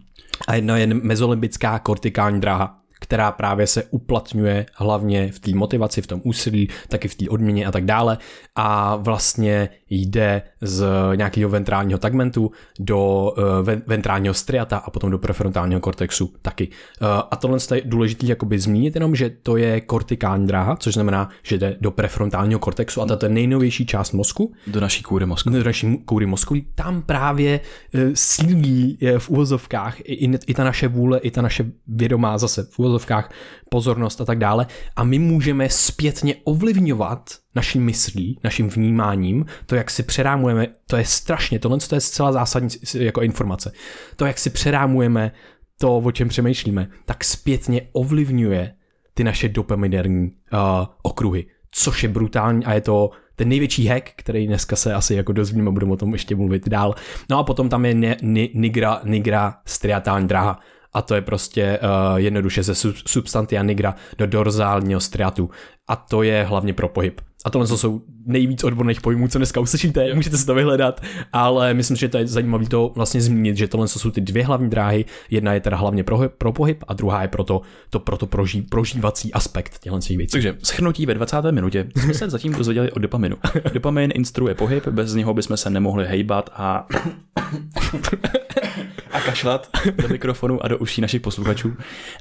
[0.47, 6.07] A jedna je mezolimbická kortikální dráha která právě se uplatňuje hlavně v té motivaci, v
[6.07, 8.17] tom úsilí, taky v té odměně a tak dále.
[8.55, 10.85] A vlastně jde z
[11.15, 16.67] nějakého ventrálního tegmentu do uh, ventrálního striata a potom do prefrontálního kortexu taky.
[16.67, 21.29] Uh, a tohle je důležité jakoby zmínit jenom, že to je kortikální dráha, což znamená,
[21.43, 24.53] že jde do prefrontálního kortexu a to je nejnovější část mozku.
[24.67, 25.49] Do naší kůry mozku.
[25.49, 26.55] Do naší kůry mozku.
[26.75, 27.59] Tam právě
[27.93, 32.63] uh, sílí v uvozovkách i, i, i ta naše vůle, i ta naše vědomá zase
[32.63, 33.31] v uvozovkách
[33.69, 34.67] pozornost a tak dále.
[34.95, 41.05] A my můžeme zpětně ovlivňovat naší myslí, naším vnímáním, to, jak si přerámujeme, to je
[41.05, 43.71] strašně, tohle to je zcela zásadní jako informace.
[44.15, 45.31] To, jak si přerámujeme
[45.77, 48.73] to, o čem přemýšlíme, tak zpětně ovlivňuje
[49.13, 50.59] ty naše dopaminerní uh,
[51.01, 55.33] okruhy, což je brutální a je to ten největší hack, který dneska se asi jako
[55.33, 56.95] dozvíme, budeme o tom ještě mluvit dál.
[57.29, 60.59] No a potom tam je ne, ni, nigra, nigra striatální dráha
[60.93, 62.75] a to je prostě uh, jednoduše ze
[63.05, 65.49] substantia nigra do dorzálního striatu
[65.87, 67.21] a to je hlavně pro pohyb.
[67.45, 71.01] A tohle jsou nejvíc odborných pojmů, co dneska uslyšíte, můžete si to vyhledat,
[71.33, 74.69] ale myslím, že to je zajímavé to vlastně zmínit, že tohle jsou ty dvě hlavní
[74.69, 75.05] dráhy.
[75.29, 78.27] Jedna je teda hlavně pro, pro pohyb a druhá je pro to, to, pro to
[78.27, 80.31] proží, prožívací aspekt těchto věcí.
[80.31, 81.51] Takže schrnutí ve 20.
[81.51, 83.37] minutě jsme se zatím dozvěděli o dopaminu.
[83.73, 86.87] Dopamin instruuje pohyb, bez něho bychom se nemohli hejbat a
[89.13, 89.69] a kašlat
[90.01, 91.73] do mikrofonu a do uší našich posluchačů.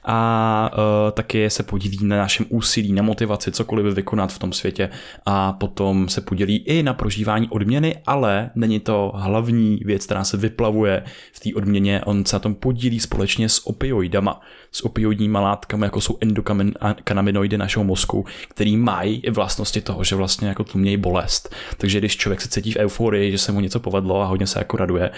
[0.04, 4.90] A uh, taky se podílí na našem úsilí, na motivaci, cokoliv vykonat v tom světě
[5.26, 10.36] a potom se podělí i na prožívání odměny, ale není to hlavní věc, která se
[10.36, 14.40] vyplavuje v té odměně, on se na tom podílí společně s opioidama,
[14.72, 20.48] s opioidními látkami, jako jsou endokanabinoidy našeho mozku, který mají i vlastnosti toho, že vlastně
[20.48, 21.54] jako tlumějí bolest.
[21.76, 24.58] Takže když člověk se cítí v euforii, že se mu něco povedlo a hodně se
[24.58, 25.10] jako raduje,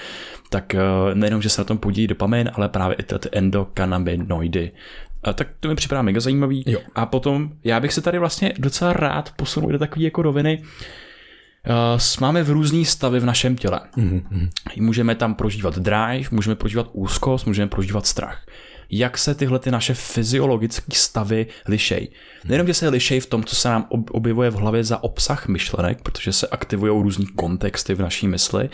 [0.51, 0.81] tak eh,
[1.15, 4.73] nejenom, že se na tom podílí dopamin, ale právě i ty endokannabinoidy.
[5.23, 6.65] A tak to mi připadá mega zajímavý.
[6.67, 6.81] Jo.
[6.95, 10.63] A potom já bych se tady vlastně docela rád posunul do takové jako roviny,
[11.95, 13.81] Uh, máme v různý stavy v našem těle.
[13.97, 14.49] Mm-hmm.
[14.77, 18.43] Můžeme tam prožívat drive, můžeme prožívat úzkost, můžeme prožívat strach
[18.93, 22.09] jak se tyhle ty naše fyziologické stavy lišejí.
[22.45, 26.03] Nejenom, že se lišejí v tom, co se nám objevuje v hlavě za obsah myšlenek,
[26.03, 28.71] protože se aktivují různý kontexty v naší mysli,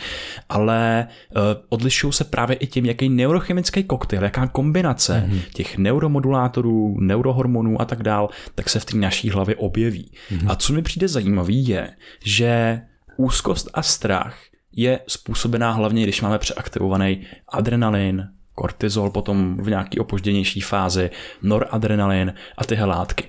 [0.49, 5.41] ale uh, odlišují se právě i tím, jaký neurochemický koktejl, jaká kombinace mm-hmm.
[5.53, 10.11] těch neuromodulátorů, neurohormonů a tak dál, tak se v té naší hlavě objeví.
[10.31, 10.51] Mm-hmm.
[10.51, 11.89] A co mi přijde zajímavý je,
[12.23, 12.81] že
[13.17, 14.37] úzkost a strach
[14.71, 18.27] je způsobená hlavně, když máme přeaktivovaný adrenalin,
[18.59, 21.09] kortizol potom v nějaký opožděnější fázi,
[21.41, 23.25] noradrenalin a tyhle látky.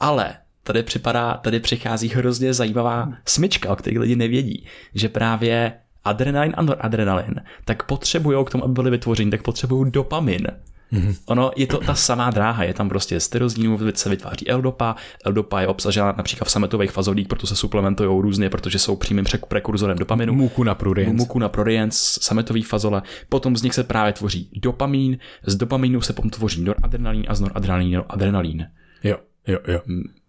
[0.00, 5.72] Ale tady připadá, tady přichází hrozně zajímavá smyčka, o které lidi nevědí, že právě
[6.04, 10.46] adrenalin a noradrenalin tak potřebují k tomu, aby byly vytvořeny, tak potřebují dopamin,
[10.92, 11.16] Mm-hmm.
[11.26, 15.60] Ono je to ta samá dráha, je tam prostě z tyrozínu se vytváří L-dopa, L-dopa
[15.60, 20.32] je obsažena například v sametových fazolích, proto se suplementují různě, protože jsou přímým prekurzorem dopaminu.
[20.32, 21.16] Muku na pruriens.
[21.16, 23.02] Muku na pruriens, sametový fazole.
[23.28, 27.40] Potom z nich se právě tvoří dopamín, z dopamínu se potom tvoří noradrenalín a z
[27.40, 28.66] noradrenalínu adrenalín.
[29.04, 29.16] Jo,
[29.48, 29.80] jo, jo.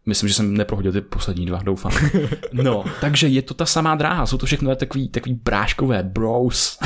[0.05, 1.91] Myslím, že jsem neprohodil ty poslední dva, doufám.
[2.53, 6.79] No, takže je to ta samá dráha, jsou to všechno takový, takový bráškové bros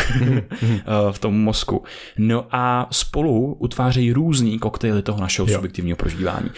[1.11, 1.83] v tom mozku.
[2.17, 5.53] No a spolu utvářejí různý koktejly toho našeho jo.
[5.55, 6.49] subjektivního prožívání.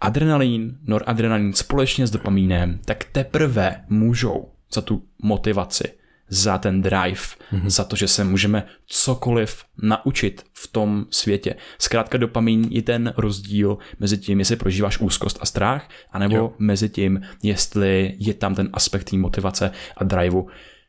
[0.00, 5.97] Adrenalin, noradrenalin společně s dopamínem, tak teprve můžou za tu motivaci
[6.28, 7.20] za ten drive,
[7.52, 7.68] mm-hmm.
[7.68, 11.54] za to, že se můžeme cokoliv naučit v tom světě.
[11.78, 16.52] Zkrátka dopamin je ten rozdíl mezi tím, jestli prožíváš úzkost a strach, anebo jo.
[16.58, 20.48] mezi tím, jestli je tam ten aspekt té motivace a driveu.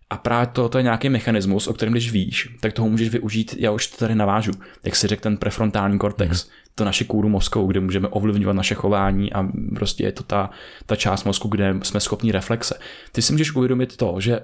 [0.09, 3.55] A právě to, to je nějaký mechanismus, o kterém když víš, tak toho můžeš využít,
[3.59, 4.51] já už to tady navážu,
[4.83, 6.51] jak si řekl ten prefrontální kortex, mm.
[6.75, 10.49] to naše kůru mozku, kde můžeme ovlivňovat naše chování a prostě je to ta,
[10.85, 12.79] ta část mozku, kde jsme schopni reflexe.
[13.11, 14.39] Ty si můžeš uvědomit to, že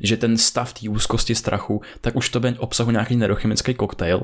[0.00, 4.20] že ten stav té úzkosti strachu, tak už to bude obsahu nějaký neurochemický koktejl,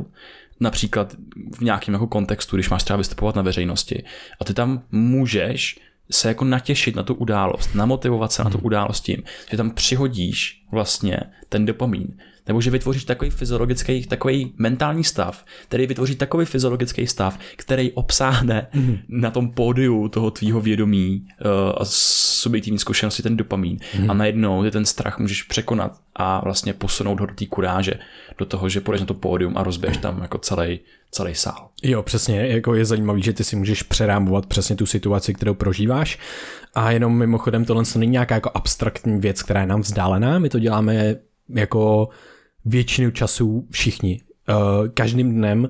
[0.60, 1.16] například
[1.56, 4.04] v nějakém jako kontextu, když máš třeba vystupovat na veřejnosti
[4.40, 8.66] a ty tam můžeš se jako natěšit na tu událost, namotivovat se na tu hmm.
[8.66, 15.04] událost tím, že tam přihodíš vlastně ten dopamin, nebo že vytvoříš takový fyziologický, takový mentální
[15.04, 18.98] stav, který vytvoří takový fyziologický stav, který obsáhne mm.
[19.08, 23.78] na tom pódiu toho tvýho vědomí uh, a subjektivní zkušenosti ten dopamin.
[23.98, 24.10] Mm.
[24.10, 27.92] A najednou ty ten strach můžeš překonat a vlastně posunout ho do té kuráže,
[28.38, 31.68] do toho, že půjdeš na to pódium a rozbiješ tam jako celý, celý sál.
[31.82, 36.18] Jo, přesně, jako je zajímavý, že ty si můžeš přerámovat přesně tu situaci, kterou prožíváš
[36.74, 40.58] a jenom mimochodem tohle není nějaká jako abstraktní věc, která je nám vzdálená, my to
[40.58, 41.16] děláme
[41.48, 42.08] jako
[42.64, 44.20] většinu času všichni.
[44.48, 45.68] Uh, každým dnem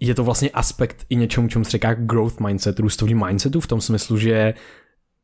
[0.00, 3.80] je to vlastně aspekt i něčemu, čemu se říká growth mindset, růstový mindsetu v tom
[3.80, 4.54] smyslu, že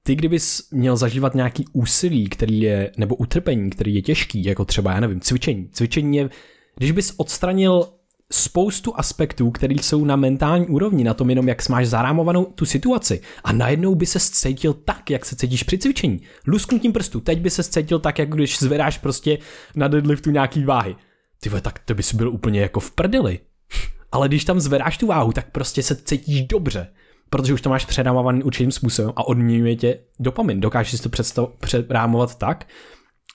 [0.02, 4.92] ty kdybys měl zažívat nějaký úsilí, který je, nebo utrpení, který je těžký, jako třeba,
[4.92, 5.68] já nevím, cvičení.
[5.72, 6.30] Cvičení je,
[6.76, 7.88] když bys odstranil
[8.32, 13.20] spoustu aspektů, které jsou na mentální úrovni, na tom jenom, jak máš zarámovanou tu situaci.
[13.44, 16.22] A najednou by se cítil tak, jak se cítíš při cvičení.
[16.46, 19.38] Lusknutím prstu, teď by se cítil tak, jak když zvedáš prostě
[19.74, 20.96] na deadliftu nějaký váhy.
[21.40, 23.38] Ty vole, tak to bys byl úplně jako v prdeli.
[24.12, 26.88] Ale když tam zvedáš tu váhu, tak prostě se cítíš dobře.
[27.30, 30.60] Protože už to máš předámovaný určitým způsobem a odměňuje tě dopamin.
[30.60, 32.68] Dokážeš si to představ, předrámovat tak,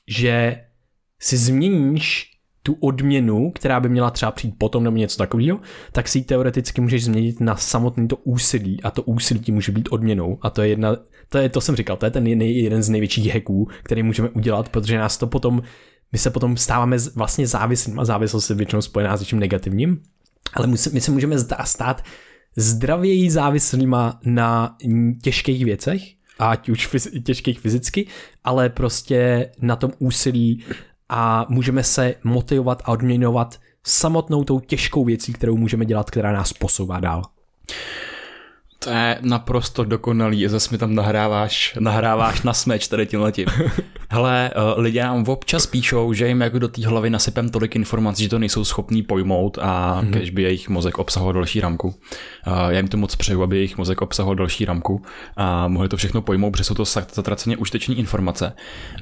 [0.08, 0.64] že
[1.22, 2.31] si změníš
[2.64, 5.60] tu odměnu, která by měla třeba přijít potom nebo něco takového,
[5.92, 9.72] tak si ji teoreticky můžeš změnit na samotný to úsilí a to úsilí ti může
[9.72, 10.38] být odměnou.
[10.42, 10.96] A to je jedna,
[11.30, 14.70] to je, to jsem říkal, to je ten jeden z největších hacků, který můžeme udělat,
[14.70, 15.62] protože nás to potom,
[16.12, 20.02] my se potom stáváme vlastně závislým a závislost je většinou spojená s něčím negativním,
[20.54, 22.04] ale my se, my se můžeme stát
[22.56, 24.76] zdravěji závislýma na
[25.24, 26.02] těžkých věcech,
[26.40, 28.08] ať už těžkých fyzicky,
[28.44, 30.64] ale prostě na tom úsilí
[31.12, 36.54] a můžeme se motivovat a odměňovat samotnou tou těžkou věcí, kterou můžeme dělat, která nás
[36.54, 37.24] posouvá dál.
[38.84, 43.46] To je naprosto dokonalý, zase mi tam nahráváš, nahráváš na smeč tady tím letím.
[44.10, 48.24] Hele, eh, lidé nám občas píšou, že jim jako do té hlavy nasypem tolik informací,
[48.24, 50.14] že to nejsou schopní pojmout a mm-hmm.
[50.14, 51.96] kež by jejich mozek obsahoval další ramku.
[52.46, 55.02] Já jim to moc přeju, aby jejich mozek obsahoval další ramku
[55.38, 58.54] a mohli to všechno pojmout, protože jsou to zatraceně užiteční informace.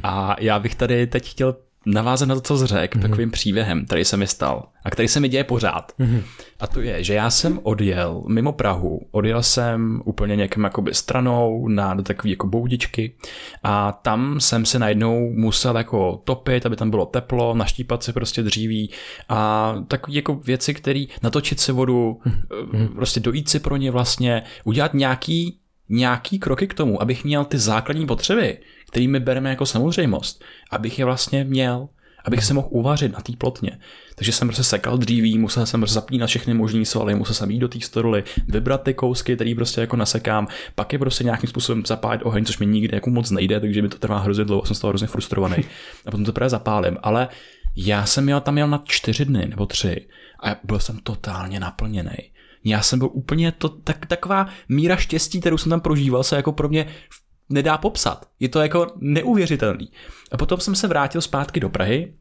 [0.03, 3.01] A já bych tady teď chtěl navázat na to, co řekl, mm-hmm.
[3.01, 5.91] takovým příběhem, který se mi stal a který se mi děje pořád.
[5.99, 6.23] Mm-hmm.
[6.59, 11.67] A to je, že já jsem odjel mimo Prahu, odjel jsem úplně někam jakoby stranou
[11.67, 13.15] na do takové jako boudičky
[13.63, 18.43] a tam jsem se najednou musel jako topit, aby tam bylo teplo, naštípat si prostě
[18.43, 18.91] dříví
[19.29, 22.95] a takové jako věci, které natočit si vodu, mm-hmm.
[22.95, 27.57] prostě dojít si pro ně vlastně, udělat nějaký nějaký kroky k tomu, abych měl ty
[27.57, 28.57] základní potřeby,
[28.89, 31.89] kterými bereme jako samozřejmost, abych je vlastně měl,
[32.25, 33.79] abych se mohl uvařit na té plotně.
[34.15, 37.59] Takže jsem prostě sekal dříví, musel jsem prostě zapínat všechny možné svaly, musel jsem jít
[37.59, 41.85] do té stodoly, vybrat ty kousky, který prostě jako nasekám, pak je prostě nějakým způsobem
[41.85, 44.75] zapálit oheň, což mi nikdy jako moc nejde, takže mi to trvá hrozně dlouho, jsem
[44.75, 45.55] z toho hrozně frustrovaný.
[46.05, 47.27] A potom to právě zapálím, ale
[47.75, 50.07] já jsem měl tam měl na čtyři dny nebo tři
[50.43, 52.17] a byl jsem totálně naplněný.
[52.63, 56.51] Já jsem byl úplně to, tak, taková míra štěstí, kterou jsem tam prožíval, se jako
[56.51, 56.87] pro mě
[57.49, 58.29] nedá popsat.
[58.39, 59.91] Je to jako neuvěřitelný.
[60.31, 62.13] A potom jsem se vrátil zpátky do Prahy,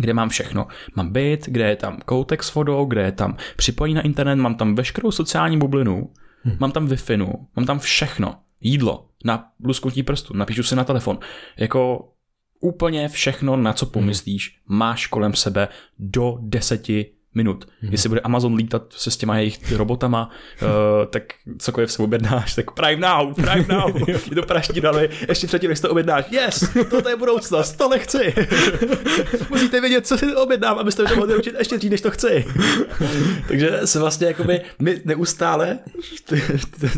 [0.00, 0.66] kde mám všechno.
[0.94, 4.54] Mám byt, kde je tam koutek s vodou, kde je tam připojení na internet, mám
[4.54, 6.56] tam veškerou sociální bublinu, hmm.
[6.60, 7.16] mám tam wi
[7.56, 8.38] mám tam všechno.
[8.60, 11.18] Jídlo, na lusknutí prstu, napíšu si na telefon.
[11.56, 12.08] Jako
[12.60, 15.68] úplně všechno, na co pomyslíš, máš kolem sebe
[15.98, 17.68] do deseti minut.
[17.80, 17.92] Hmm.
[17.92, 20.30] Jestli bude Amazon lítat se s těma jejich robotama,
[20.62, 20.68] uh,
[21.10, 21.22] tak
[21.58, 25.80] cokoliv se objednáš, tak Prime Now, Prime Now, je to praští dali, ještě předtím, než
[25.80, 26.64] to objednáš, yes,
[27.02, 28.34] to je budoucnost, to nechci.
[29.50, 32.46] Musíte vědět, co si objednám, abyste to mohli učit ještě dřív, než to chci.
[33.48, 35.78] Takže se vlastně jakoby my neustále,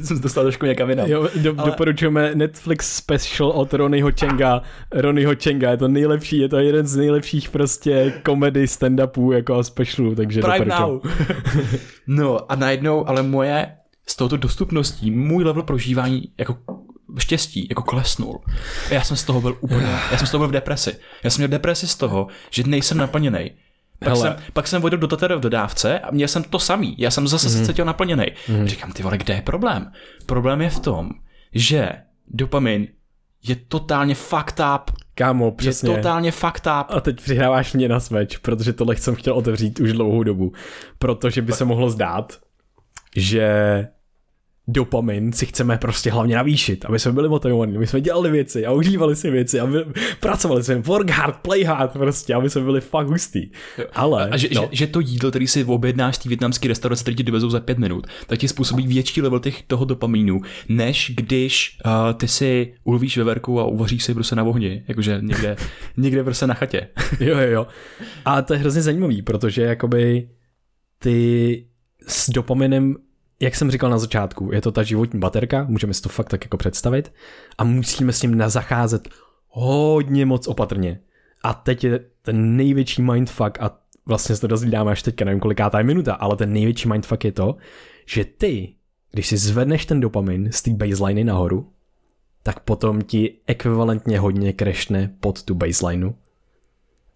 [0.03, 1.09] jsem dostal trošku někam jinam.
[1.09, 1.71] Jo, do, ale...
[1.71, 4.63] doporučujeme Netflix special od Ronnieho Chenga.
[4.93, 10.15] Ronnieho Chenga je to nejlepší, je to jeden z nejlepších prostě komedy stand-upů jako specialů,
[10.21, 11.01] takže Prime now.
[12.07, 16.59] no a najednou, ale moje s touto dostupností, můj level prožívání jako
[17.19, 18.41] štěstí, jako klesnul.
[18.91, 20.97] A já jsem z toho byl úplně, já jsem z toho byl v depresi.
[21.25, 23.51] Já jsem měl depresi z toho, že nejsem naplněný.
[24.05, 26.95] Pak, jsem, pak jsem vodil do Tatara v dodávce a měl jsem to samý.
[26.99, 27.53] Já jsem zase mm.
[27.55, 28.27] se cítil naplněný.
[28.49, 28.67] Mm.
[28.67, 29.93] Říkám, ty vole, kde je problém?
[30.27, 31.11] Problém je v tom,
[31.55, 31.93] že
[32.27, 32.89] dopamin
[33.43, 34.91] je totálně fucked up.
[35.21, 35.91] Kámo, přesně.
[35.91, 36.87] Je totálně fucked up.
[36.89, 40.53] A teď přihráváš mě na smeč, protože tohle jsem chtěl otevřít už dlouhou dobu.
[40.99, 42.39] Protože by se mohlo zdát,
[43.17, 43.89] že
[44.73, 48.73] dopamin si chceme prostě hlavně navýšit, aby jsme byli motivovaní, aby jsme dělali věci a
[48.73, 49.69] užívali si věci a
[50.21, 53.51] pracovali jsme work hard, play hard prostě, aby jsme byli fakt hustý.
[53.93, 54.63] Ale, a že, no.
[54.63, 57.61] že, že, to jídlo, který si objednáš z té větnamské restaurace, který ti dovezou za
[57.61, 62.75] pět minut, tak ti způsobí větší level těch, toho dopamínu, než když uh, ty si
[62.85, 65.57] ulovíš veverku a uvaříš si prostě na ohni, jakože někde,
[65.97, 66.89] někde prostě na chatě.
[67.21, 67.67] jo, jo, jo.
[68.25, 70.29] A to je hrozně zajímavý, protože jakoby
[70.99, 71.67] ty
[72.07, 72.97] s dopaminem
[73.41, 76.45] jak jsem říkal na začátku, je to ta životní baterka, můžeme si to fakt tak
[76.45, 77.13] jako představit
[77.59, 79.09] a musíme s tím zacházet
[79.49, 81.01] hodně moc opatrně.
[81.43, 85.79] A teď je ten největší mindfuck a vlastně se to dozvídáme až teďka, nevím kolikátá
[85.79, 87.57] je minuta, ale ten největší mindfuck je to,
[88.07, 88.75] že ty,
[89.13, 91.73] když si zvedneš ten dopamin z té baseliny nahoru,
[92.43, 96.13] tak potom ti ekvivalentně hodně krešne pod tu baselineu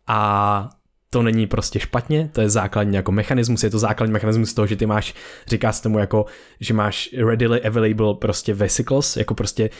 [0.06, 0.70] a
[1.14, 4.76] to není prostě špatně, to je základní jako mechanismus, je to základní mechanismus toho, že
[4.76, 5.14] ty máš,
[5.46, 6.26] říká se tomu jako,
[6.60, 9.70] že máš readily available prostě vesicles, jako prostě,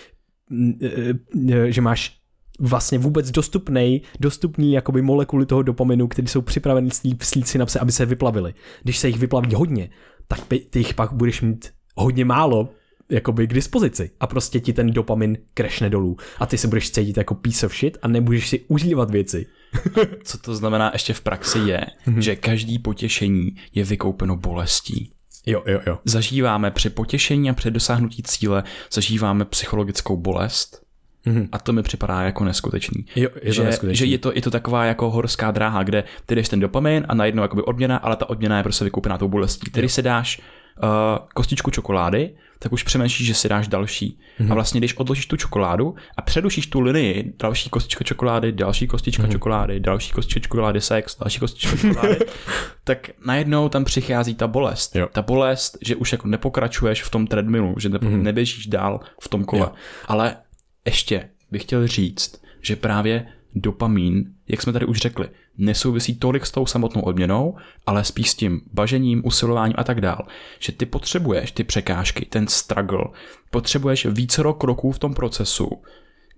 [1.68, 2.16] že máš
[2.60, 8.06] vlastně vůbec dostupný, dostupný jakoby molekuly toho dopaminu, které jsou připraveny slít synapse, aby se
[8.06, 8.54] vyplavily.
[8.82, 9.90] Když se jich vyplaví hodně,
[10.28, 12.68] tak ty jich pak budeš mít hodně málo,
[13.08, 17.16] jakoby k dispozici a prostě ti ten dopamin krešne dolů a ty se budeš cítit
[17.16, 19.46] jako piece of shit a nebudeš si užívat věci.
[20.24, 22.22] Co to znamená ještě v praxi je, mhm.
[22.22, 25.10] že každý potěšení je vykoupeno bolestí.
[25.46, 25.98] Jo, jo, jo.
[26.04, 30.84] Zažíváme při potěšení a při dosáhnutí cíle, zažíváme psychologickou bolest,
[31.26, 31.48] Mm-hmm.
[31.52, 33.06] A to mi připadá jako neskutečný.
[33.16, 33.96] Jo, je že, to neskutečný.
[33.96, 37.14] že je, to, je to taková jako horská dráha, kde ty jdeš ten dopamin a
[37.14, 39.70] najednou jakoby odměna, ale ta odměna je prostě vykoupená tou bolestí.
[39.70, 40.88] Tedy se dáš uh,
[41.34, 42.34] kostičku čokolády,
[42.64, 44.06] tak už přemýšlíš, že si dáš další.
[44.08, 44.40] Mm-hmm.
[44.40, 44.54] A mhm.
[44.54, 49.32] vlastně, když odložíš tu čokoládu a předušíš tu linii, další kostička čokolády, další kostička mm-hmm.
[49.32, 52.18] čokolády, další kostička čokolády, sex, další kostička čokolády,
[52.84, 54.96] tak najednou tam přichází ta bolest.
[54.96, 55.08] Jo.
[55.12, 58.22] Ta bolest, že už jako nepokračuješ v tom treadmillu, že mm-hmm.
[58.22, 59.62] neběžíš dál v tom kole.
[59.62, 59.72] Jo.
[60.06, 60.36] Ale
[60.84, 66.50] ještě bych chtěl říct, že právě dopamin, jak jsme tady už řekli, nesouvisí tolik s
[66.50, 70.26] tou samotnou odměnou, ale spíš s tím bažením, usilováním a tak dál.
[70.58, 73.04] Že ty potřebuješ ty překážky, ten struggle,
[73.50, 75.70] potřebuješ více kroků v tom procesu,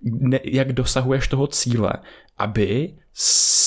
[0.03, 1.93] ne, jak dosahuješ toho cíle,
[2.37, 2.93] aby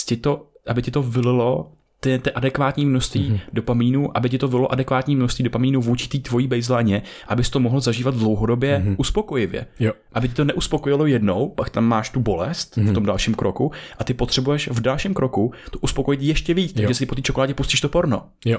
[0.07, 3.41] ti to, aby ti to vylilo ty, ty adekvátní množství mm-hmm.
[3.53, 7.81] dopamínu, aby ti to bylo adekvátní množství dopamínu vůči té tvojí baseline, abys to mohl
[7.81, 8.95] zažívat dlouhodobě mm-hmm.
[8.99, 9.67] uspokojivě.
[9.81, 9.93] Jo.
[10.13, 12.91] Aby ti to neuspokojilo jednou, pak tam máš tu bolest mm-hmm.
[12.91, 16.95] v tom dalším kroku a ty potřebuješ v dalším kroku to uspokojit ještě víc, takže
[16.95, 18.23] si po té čokoládě pustíš to porno.
[18.45, 18.59] Jo.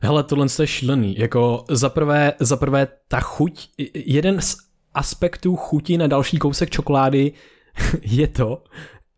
[0.00, 1.18] Hele, tohle je šílený.
[1.18, 4.56] Jako zaprvé, zaprvé ta chuť, jeden z
[4.94, 7.32] aspektů chuti na další kousek čokolády
[8.02, 8.64] je to,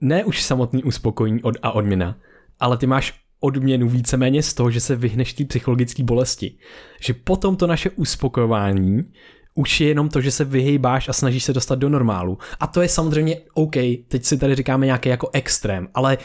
[0.00, 2.16] ne už samotný uspokojení od a odměna,
[2.60, 6.54] ale ty máš odměnu víceméně z toho, že se vyhneš té psychologické bolesti.
[7.00, 9.02] Že potom to naše uspokojování
[9.54, 12.38] už je jenom to, že se vyhejbáš a snažíš se dostat do normálu.
[12.60, 13.74] A to je samozřejmě OK,
[14.08, 16.18] teď si tady říkáme nějaký jako extrém, ale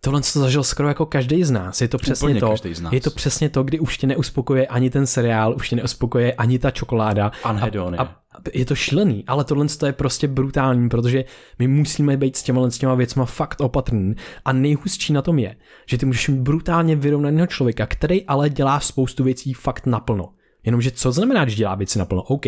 [0.00, 1.80] tohle to zažil skoro jako každý z nás.
[1.80, 2.54] Je to přesně Úplně to.
[2.90, 6.58] Je to přesně to, kdy už tě neuspokuje ani ten seriál, už tě neuspokuje ani
[6.58, 7.32] ta čokoláda.
[7.44, 8.02] Anhedonia.
[8.02, 8.12] A, a
[8.54, 11.24] je to šílený, ale tohle je prostě brutální, protože
[11.58, 14.14] my musíme být s těma, s těma věcma fakt opatrný.
[14.44, 18.80] A nejhustší na tom je, že ty můžeš mít brutálně vyrovnaného člověka, který ale dělá
[18.80, 20.32] spoustu věcí fakt naplno.
[20.64, 22.22] Jenomže co znamená, když dělá věci naplno?
[22.22, 22.46] OK,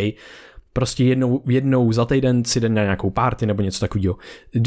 [0.73, 4.17] prostě jednou, jednou za týden si jde na nějakou party nebo něco takového.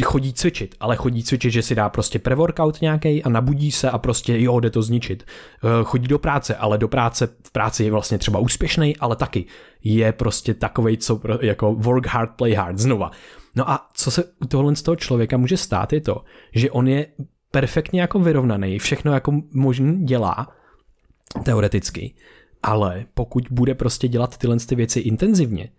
[0.04, 3.98] Chodí cvičit, ale chodí cvičit, že si dá prostě pre-workout nějaký a nabudí se a
[3.98, 5.24] prostě jo, jde to zničit.
[5.24, 9.46] Eh, chodí do práce, ale do práce, v práci je vlastně třeba úspěšný, ale taky
[9.84, 13.12] je prostě takovej, co jako work hard, play hard, znova.
[13.56, 16.24] No a co se u tohohle z toho člověka může stát je to,
[16.54, 17.08] že on je
[17.52, 20.48] perfektně jako vyrovnaný, všechno jako možný dělá,
[21.44, 22.16] teoreticky.
[22.64, 25.70] Ale pokud bude prostě dělat tyhle ty věci intenzivně,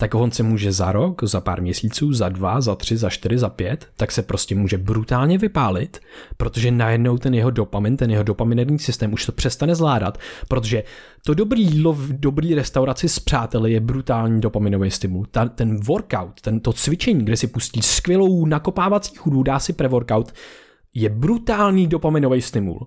[0.00, 3.38] tak on se může za rok, za pár měsíců, za dva, za tři, za čtyři,
[3.38, 6.00] za pět, tak se prostě může brutálně vypálit,
[6.36, 10.18] protože najednou ten jeho dopamin, ten jeho dopaminerní systém už to přestane zvládat,
[10.48, 10.84] protože
[11.26, 15.26] to dobrý jídlo v dobrý restauraci s přáteli je brutální dopaminový stimul.
[15.30, 20.32] Ta, ten workout, ten, to cvičení, kde si pustí skvělou nakopávací chudu, dá si pre-workout,
[20.94, 22.86] je brutální dopaminový stimul.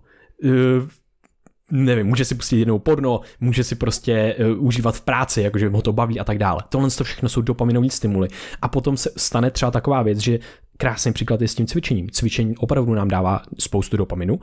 [1.71, 5.81] Nevím, může si pustit jednou porno, může si prostě uh, užívat v práci, jakože ho
[5.81, 6.59] to baví a tak dále.
[6.69, 8.27] Tohle to všechno jsou dopaminové stimuly.
[8.61, 10.39] A potom se stane třeba taková věc, že
[10.77, 12.09] krásný příklad je s tím cvičením.
[12.09, 14.39] Cvičení opravdu nám dává spoustu dopaminu,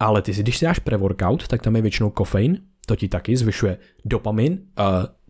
[0.00, 3.36] ale ty si, když si dáš pre-workout, tak tam je většinou kofein, to ti taky
[3.36, 4.86] zvyšuje dopamin, uh,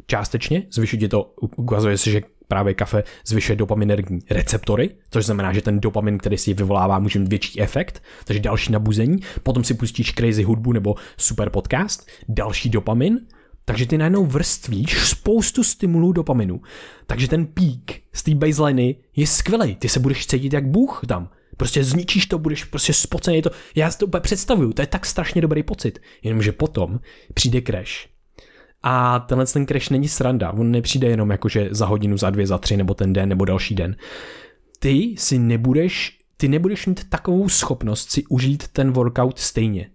[0.06, 5.62] částečně, zvyšuje ti to, ukazuje se, že právě kafe zvyšuje dopaminergní receptory, což znamená, že
[5.62, 9.18] ten dopamin, který si vyvolává, může mít větší efekt, takže další nabuzení.
[9.42, 13.20] Potom si pustíš crazy hudbu nebo super podcast, další dopamin,
[13.64, 16.60] takže ty najednou vrstvíš spoustu stimulů dopaminu.
[17.06, 19.76] Takže ten pík z té baseliny je skvělý.
[19.76, 21.30] Ty se budeš cítit jak bůh tam.
[21.56, 23.42] Prostě zničíš to, budeš prostě spocený.
[23.42, 25.98] To, já si to úplně představuju, to je tak strašně dobrý pocit.
[26.22, 27.00] Jenomže potom
[27.34, 28.17] přijde crash
[28.82, 32.58] a tenhle ten crash není sranda, on nepřijde jenom jakože za hodinu, za dvě, za
[32.58, 33.96] tři, nebo ten den, nebo další den.
[34.78, 39.90] Ty si nebudeš, ty nebudeš mít takovou schopnost si užít ten workout stejně.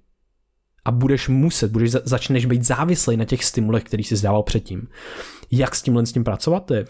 [0.86, 4.88] A budeš muset, budeš, začneš být závislý na těch stimulech, který jsi zdával předtím.
[5.52, 6.66] Jak s tímhle s tím pracovat?
[6.66, 6.86] To je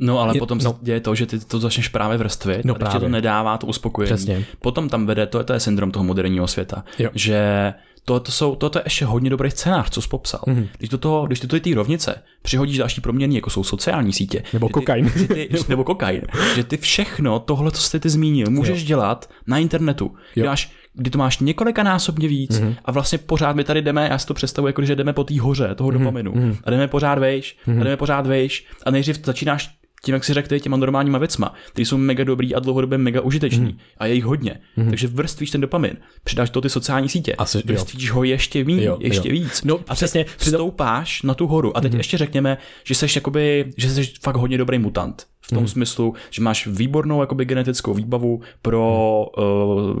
[0.00, 0.72] No ale je, potom no.
[0.72, 3.00] se děje to, že ty to začneš právě vrstvit no, a právě.
[3.00, 4.14] to nedává to uspokojení.
[4.14, 4.44] Přesně.
[4.58, 7.10] Potom tam vede, to, to je syndrom toho moderního světa, jo.
[7.14, 7.72] že
[8.04, 10.40] to, to, jsou, to, to je ještě hodně dobrý scénář, co jsi popsal.
[10.46, 10.68] Mm-hmm.
[10.78, 14.42] Když, do toho, když ty do té rovnice přihodíš další proměny, jako jsou sociální sítě.
[14.52, 15.12] Nebo ty, kokain.
[15.16, 16.22] Že ty, nebo kokain.
[16.54, 18.86] že ty všechno, tohle, co jsi ty zmínil, můžeš jo.
[18.86, 20.14] dělat na internetu.
[20.34, 22.76] Děláš, kdy to máš několika násobně víc mm-hmm.
[22.84, 25.40] a vlastně pořád my tady jdeme, já si to představuji, jako že jdeme po té
[25.40, 25.98] hoře toho mm-hmm.
[25.98, 26.56] dopaminu mm-hmm.
[26.64, 27.80] a jdeme pořád vejš mm-hmm.
[27.80, 31.84] a jdeme pořád vejš a nejdřív začínáš tím, jak si řekl, těma normálníma věcma, ty
[31.84, 33.78] jsou mega dobrý a dlouhodobě mega užitečný mm.
[33.98, 34.60] a je jich hodně.
[34.76, 34.88] Mm.
[34.88, 38.14] Takže vrstvíš ten dopamin, přidáš to ty sociální sítě, Asi, vrstvíš jo.
[38.14, 39.32] ho ještě víc, jo, ještě jo.
[39.32, 39.62] víc.
[39.64, 41.76] No, a přesně, stoupáš na tu horu.
[41.76, 41.98] A teď mm.
[41.98, 45.26] ještě řekněme, že jsi jakoby, že jsi fakt hodně dobrý mutant.
[45.50, 45.68] V tom hmm.
[45.68, 49.46] smyslu, že máš výbornou jakoby genetickou výbavu pro hmm.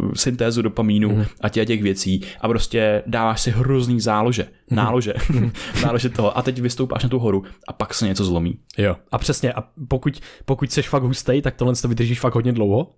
[0.06, 1.24] uh, syntézu dopamínu hmm.
[1.40, 4.76] a těch, těch věcí a prostě dáváš si hrozný zálože, hmm.
[4.76, 5.14] nálože,
[5.82, 8.58] nálože toho a teď vystoupáš na tu horu a pak se něco zlomí.
[8.78, 12.52] Jo, a přesně, a pokud, pokud jsi fakt hustý, tak tohle to vydržíš fakt hodně
[12.52, 12.90] dlouho,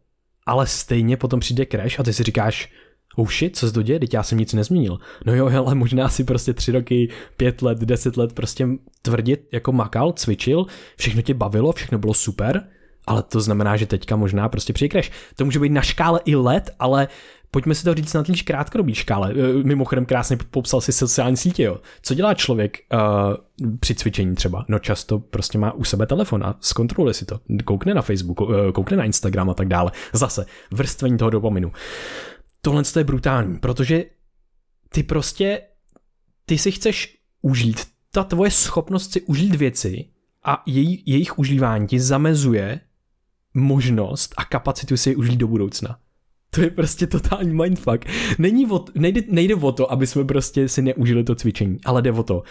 [0.47, 2.69] ale stejně potom přijde crash a ty si říkáš,
[3.17, 4.99] oh shit, co se to děje, teď já jsem nic nezměnil.
[5.27, 8.69] No jo, ale možná si prostě tři roky, pět let, deset let prostě
[9.03, 12.63] tvrdit jako makal, cvičil, všechno tě bavilo, všechno bylo super,
[13.07, 15.11] ale to znamená, že teďka možná prostě přijdeš.
[15.37, 17.09] To může být na škále i let, ale
[17.51, 19.33] pojďme si to říct na té krátkodobé škále.
[19.33, 21.81] E, mimochodem krásně popsal si sociální sítě, jo.
[22.03, 22.99] Co dělá člověk uh,
[23.81, 24.65] při cvičení třeba?
[24.69, 27.41] No často prostě má u sebe telefon a zkontroluje si to.
[27.65, 29.91] Koukne na Facebook, uh, koukne na Instagram a tak dále.
[30.13, 31.73] Zase vrstvení toho dopaminu
[32.63, 34.05] tohle je brutální, protože
[34.89, 35.61] ty prostě,
[36.45, 40.09] ty si chceš užít, ta tvoje schopnost si užít věci
[40.45, 42.81] a její, jejich užívání ti zamezuje
[43.55, 45.99] možnost a kapacitu si je užít do budoucna.
[46.51, 48.05] To je prostě totální mindfuck.
[48.39, 52.13] Není o, nejde, nejde o to, aby jsme prostě si neužili to cvičení, ale jde
[52.13, 52.43] o to,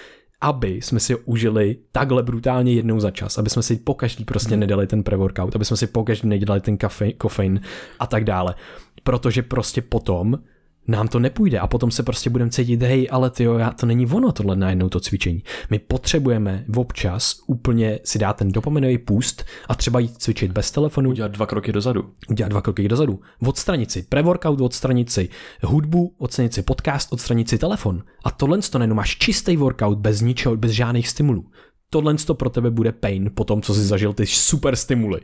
[0.41, 4.87] aby jsme si užili takhle brutálně jednou za čas, aby jsme si pokaždý prostě nedali
[4.87, 7.61] ten pre-workout, aby jsme si pokaždý nedělali ten kafe, kofein
[7.99, 8.55] a tak dále.
[9.03, 10.39] Protože prostě potom
[10.87, 14.07] nám to nepůjde a potom se prostě budeme cítit, hej, ale ty jo, to není
[14.07, 15.43] ono tohle najednou to cvičení.
[15.69, 21.09] My potřebujeme občas úplně si dát ten dopaminový půst a třeba jít cvičit bez telefonu.
[21.09, 22.09] Udělat dva kroky dozadu.
[22.29, 23.19] Udělat dva kroky dozadu.
[23.45, 25.29] Odstranit si pre-workout, odstranit si
[25.63, 28.03] hudbu, odstranit si podcast, odstranit si telefon.
[28.23, 31.45] A tohle to najednou máš čistý workout bez ničeho, bez žádných stimulů.
[31.89, 35.21] Tohle to pro tebe bude pain po tom, co jsi zažil ty super stimuly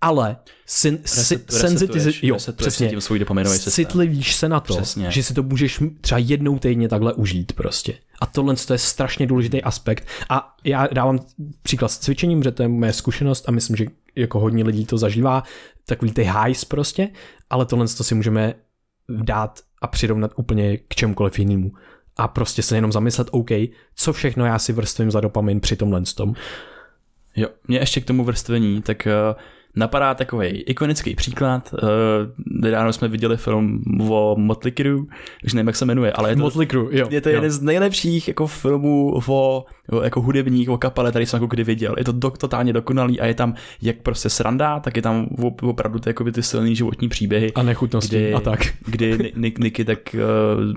[0.00, 0.36] ale
[0.66, 3.18] sen, Reset, senzitiz, jo, přesně, tím svůj
[3.58, 5.10] citlivíš se na to, přesně.
[5.10, 7.94] že si to můžeš třeba jednou týdně takhle užít prostě.
[8.20, 10.06] A tohle to je strašně důležitý aspekt.
[10.28, 11.18] A já dávám
[11.62, 13.86] příklad s cvičením, že to je moje zkušenost a myslím, že
[14.16, 15.42] jako hodně lidí to zažívá,
[15.86, 17.08] takový ty highs prostě,
[17.50, 18.54] ale tohle to si můžeme
[19.08, 21.72] dát a přirovnat úplně k čemukoliv jinému.
[22.16, 23.50] A prostě se jenom zamyslet, OK,
[23.94, 26.34] co všechno já si vrstvím za dopamin při tomhle tom.
[27.36, 29.40] Jo, mě ještě k tomu vrstvení, tak uh
[29.76, 31.74] napadá takový ikonický příklad.
[31.82, 31.88] Uh,
[32.46, 35.02] nedávno jsme viděli film o Motley Crue,
[35.44, 37.06] už nevím, jak se jmenuje, ale je to, Motley Crue, jo.
[37.10, 37.34] je to jo.
[37.34, 41.64] jeden z nejlepších jako filmů o, o jako hudebních, o kapele, tady jsem jako kdy
[41.64, 41.94] viděl.
[41.98, 45.68] Je to do, totálně dokonalý a je tam jak prostě sranda, tak je tam op-
[45.68, 47.52] opravdu ty, jakoby ty silný životní příběhy.
[47.52, 48.60] A nechutnosti kdy, a tak.
[48.86, 50.20] Kdy Nick, Nicky tak uh,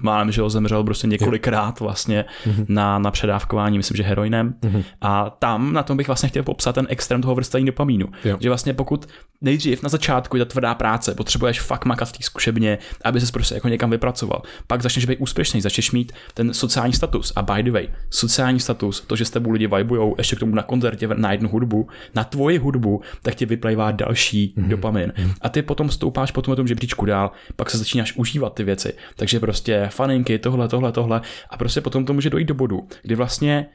[0.01, 2.65] málem, že ho zemřel prostě několikrát vlastně Mhm.
[2.67, 4.53] na, na předávkování, myslím, že heroinem.
[5.01, 8.07] A tam na tom bych vlastně chtěl popsat ten extrém toho vrstavení dopamínu.
[8.25, 8.37] Jo.
[8.39, 9.07] Že vlastně pokud
[9.41, 13.31] nejdřív na začátku je ta tvrdá práce, potřebuješ fakt makat v té zkušebně, aby se
[13.31, 14.41] prostě jako někam vypracoval.
[14.67, 17.33] Pak začneš být úspěšný, začneš mít ten sociální status.
[17.35, 20.55] A by the way, sociální status, to, že s tebou lidi vibujou, ještě k tomu
[20.55, 24.67] na koncertě na jednu hudbu, na tvoji hudbu, tak ti vyplývá další mm-hmm.
[24.67, 25.13] dopamin.
[25.41, 28.93] A ty potom stoupáš potom tom žebříčku dál, pak se začínáš užívat ty věci.
[29.15, 31.21] Takže prostě faninky, tohle, tohle, tohle.
[31.49, 33.65] A prostě potom to může dojít do bodu, kdy vlastně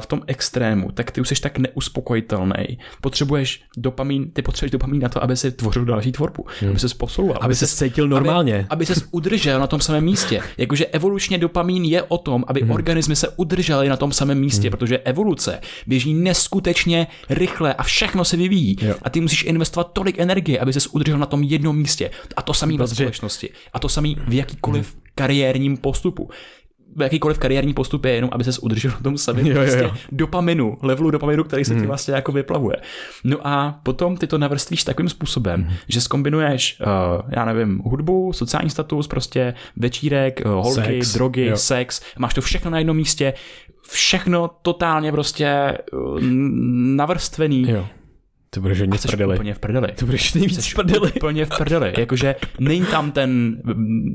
[0.00, 2.78] v tom extrému, tak ty už jsi tak neuspokojitelný.
[3.00, 6.70] Potřebuješ dopamin, ty potřebuješ dopamin na to, aby si tvořil další tvorbu, hmm.
[6.70, 8.56] aby se posouval, Aby se cítil normálně.
[8.56, 10.40] aby, aby se udržel na tom samém místě.
[10.58, 12.70] Jakože evolučně dopamin je o tom, aby hmm.
[12.70, 14.70] organismy se udržely na tom samém místě, hmm.
[14.70, 18.76] protože evoluce běží neskutečně rychle a všechno se vyvíjí.
[18.80, 18.94] Jo.
[19.02, 22.10] A ty musíš investovat tolik energie, aby se udržel na tom jednom místě.
[22.36, 23.50] A to samý ve společnosti.
[23.72, 26.30] A to samý v jakýkoliv kariérním postupu
[27.00, 29.94] jakýkoliv kariérní postup je jenom, aby se udržel na tom samém jo.
[30.12, 32.76] dopaminu, levelu dopaminu, který se ti vlastně jako vyplavuje.
[33.24, 38.70] No a potom ty to navrstvíš takovým způsobem, že skombinuješ, uh, já nevím, hudbu, sociální
[38.70, 41.56] status, prostě večírek, uh, holky, Sex, drogy, jo.
[41.56, 43.34] sex, máš to všechno na jednom místě,
[43.90, 46.20] všechno totálně prostě uh,
[46.96, 47.70] navrstvený.
[47.70, 47.86] Jo.
[48.50, 49.34] Ty budeš hodně v prdeli.
[49.34, 49.88] úplně v prdeli.
[49.92, 51.12] Ty budeš nejvíc v prdeli.
[51.12, 51.94] Úplně v prdeli.
[51.98, 53.62] Jakože není tam ten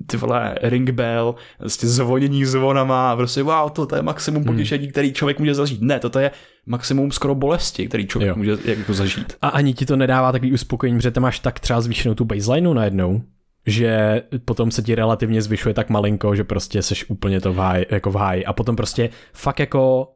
[0.07, 4.87] ty vole ring bell, prostě zvonění zvonama a prostě wow, to, to je maximum potěšení,
[4.87, 5.81] který člověk může zažít.
[5.81, 6.31] Ne, toto je
[6.65, 8.35] maximum skoro bolesti, který člověk Jo.
[8.35, 9.33] může jako zažít.
[9.41, 12.73] A ani ti to nedává takový uspokojení, protože tam máš tak třeba zvýšenou tu baselineu
[12.73, 13.21] najednou,
[13.65, 17.85] že potom se ti relativně zvyšuje tak malinko, že prostě seš úplně to v háji,
[17.91, 18.45] jako v háji.
[18.45, 20.07] A potom prostě fakt jako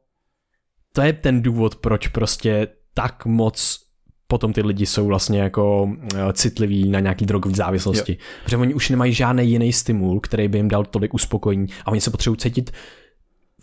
[0.93, 3.86] to je ten důvod, proč prostě tak moc
[4.27, 8.11] potom ty lidi jsou vlastně jako eh, citliví na nějaký drogový závislosti.
[8.11, 8.17] Jo.
[8.43, 12.01] Protože oni už nemají žádný jiný stimul, který by jim dal tolik uspokojení a oni
[12.01, 12.71] se potřebují cítit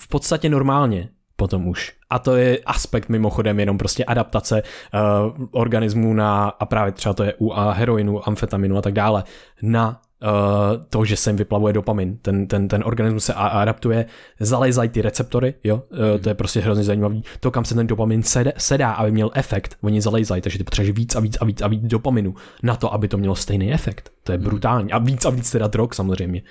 [0.01, 1.93] v podstatě normálně potom už.
[2.11, 7.25] A to je aspekt mimochodem jenom prostě adaptace uh, organismu na, a právě třeba to
[7.25, 9.25] je u a heroinu, amfetaminu a tak dále,
[9.63, 10.01] na
[10.91, 12.17] to, že se jim vyplavuje dopamin.
[12.23, 14.07] Ten, ten, ten organismus se adaptuje,
[14.41, 17.25] zalezají ty receptory, jo, uh, to je prostě hrozně zajímavý.
[17.41, 20.97] To, kam se ten dopamin sed, sedá, aby měl efekt, oni zalejzají, takže ty potřebuješ
[20.97, 24.13] víc a víc a víc a víc dopaminu na to, aby to mělo stejný efekt.
[24.23, 24.93] To je brutální.
[24.93, 26.43] A víc a víc teda drog samozřejmě.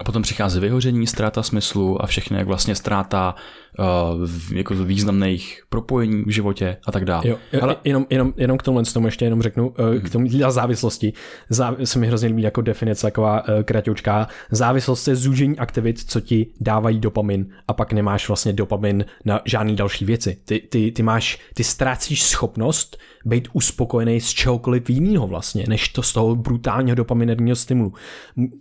[0.00, 3.34] A potom přichází vyhoření, ztráta smyslu a všechno jak vlastně ztráta
[3.78, 7.28] uh, v- jako významných propojení v životě a tak dále.
[7.28, 10.00] Jo, jo Ale jenom, jenom, jenom k tomu, k tomu ještě jenom řeknu, hmm.
[10.00, 11.12] k tomu dělá závislosti.
[11.50, 14.28] Zá, se mi hrozně líbí jako definice taková uh, kratoučká.
[14.50, 19.76] Závislost je zúžení aktivit, co ti dávají dopamin a pak nemáš vlastně dopamin na žádný
[19.76, 20.36] další věci.
[20.44, 26.02] Ty, ty, ty máš, ty ztrácíš schopnost být uspokojený z čehokoliv jiného vlastně, než to
[26.02, 27.92] z toho brutálního dopaminerního stimulu.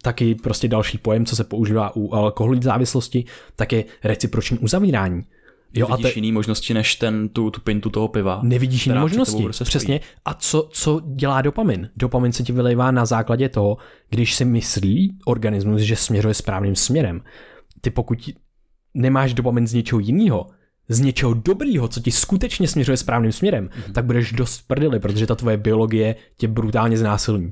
[0.02, 4.97] Taky prostě další pojem, co se používá u alkoholní závislosti, tak je reciproční uzavírání.
[5.74, 8.40] Jo, vidíš jiný možnosti než ten, tu, tu pintu toho piva.
[8.44, 9.44] Nevidíš před možnosti.
[9.44, 9.64] prostě.
[9.64, 10.00] Přesně.
[10.26, 11.90] A co, co dělá dopamin?
[11.96, 13.78] Dopamin se ti vylejvá na základě toho,
[14.10, 17.22] když si myslí organismus, že směřuje správným směrem.
[17.82, 18.30] Ty pokud
[18.94, 20.48] nemáš dopamin z něčeho jiného,
[20.90, 23.92] z něčeho dobrýho, co ti skutečně směřuje správným směrem, mm-hmm.
[23.92, 27.52] tak budeš dost prdeli, protože ta tvoje biologie tě brutálně znásilní.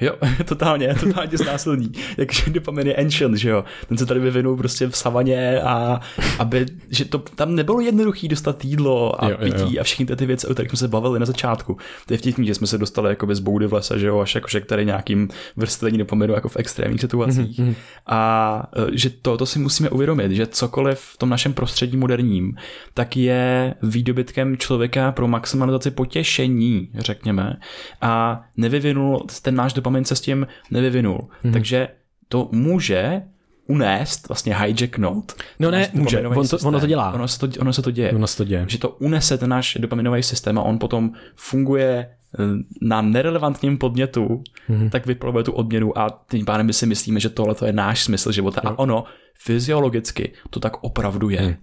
[0.00, 0.12] Jo,
[0.44, 1.92] totálně, totálně znásilný.
[2.18, 3.64] Jakože dopamin je ancient, že jo.
[3.88, 6.00] Ten se tady vyvinul prostě v savaně a
[6.38, 9.80] aby, že to tam nebylo jednoduchý dostat jídlo a Jo, jo, pití jo.
[9.80, 11.76] a všechny ty, ty věci, o kterých jsme se bavili na začátku.
[12.06, 14.34] To je vtipný, že jsme se dostali jako z boudy v lese, že jo, až
[14.34, 17.58] jakože k tady nějakým vrstvení dopaminu jako v extrémních situacích.
[17.58, 17.74] Mhm,
[18.06, 22.56] a e, že to, to si musíme uvědomit, že cokoliv v tom našem prostředí moderním,
[22.94, 27.56] tak je výdobytkem člověka pro maximalizaci potěšení, řekněme.
[28.00, 31.18] A nevyvinul, ten náš dopamin se s tím nevyvinul.
[31.20, 31.28] Mhm.
[31.44, 31.52] Mm-hmm.
[31.52, 31.88] Takže
[32.28, 33.22] to může
[33.66, 35.32] unést, vlastně hijacknout.
[35.58, 37.12] No ne, může, on to- ono to dělá.
[37.12, 38.12] Ono se to, ono se to děje.
[38.12, 38.64] Ono se to děje.
[38.68, 42.08] Že to unese ten náš dopaminový systém a on potom funguje
[42.38, 42.42] eh,
[42.82, 44.78] na nerelevantním podnětu, Mhm.
[44.80, 44.90] mm-hmm.
[44.90, 48.02] tak vyplavuje tu odměnu a tím pádem my si myslíme, že tohle to je náš
[48.04, 48.60] smysl života.
[48.64, 49.04] A ono
[49.38, 51.56] fyziologicky to tak opravdu je.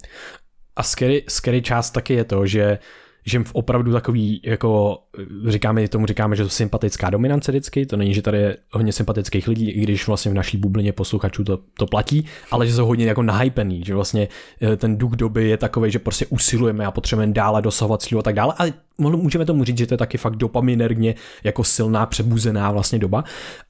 [0.76, 2.80] A scary, scary část taky je to, že
[3.26, 5.00] že v opravdu takový, jako
[5.48, 9.48] říkáme, tomu říkáme, že to sympatická dominance vždycky, to není, že tady je hodně sympatických
[9.48, 13.06] lidí, i když vlastně v naší bublině posluchačů to, to platí, ale že jsou hodně
[13.06, 14.28] jako nahypený, že vlastně
[14.62, 18.24] eh, ten duch doby je takový, že prostě usilujeme a potřebujeme dále dosahovat cílu a
[18.24, 22.72] tak dále, ale můžeme tomu říct, že to je taky fakt dopaminerně jako silná, přebuzená
[22.72, 23.24] vlastně doba.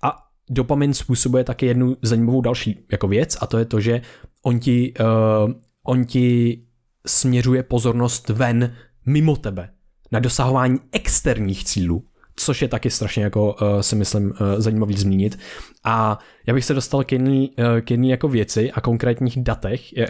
[0.04, 0.18] A
[0.50, 4.02] dopamin způsobuje taky jednu zajímavou další jako věc a to je to, že
[4.44, 5.52] on ti, uh,
[5.84, 6.62] on ti
[7.08, 8.74] směřuje pozornost ven
[9.06, 9.70] mimo tebe,
[10.12, 15.40] na dosahování externích cílů, což je taky strašně jako uh, si myslím uh, zajímavý zmínit.
[15.84, 19.82] A já bych se dostal k jedné uh, k jedný jako věci a konkrétních datech,
[19.98, 20.06] uh,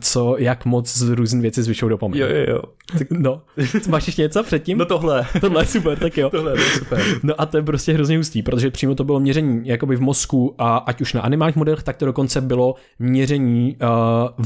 [0.00, 2.20] co, jak moc z různých věcí zvyšují dopamin.
[2.20, 2.62] Jo, jo, jo.
[3.10, 3.42] No,
[3.88, 4.78] máš ještě něco předtím?
[4.78, 5.26] No tohle.
[5.40, 6.30] Tohle je super, tak jo.
[6.30, 7.02] tohle je super.
[7.22, 10.54] No a to je prostě hrozně hustý, protože přímo to bylo měření jakoby v mozku
[10.58, 13.88] a ať už na animálních modelech, tak to dokonce bylo měření uh,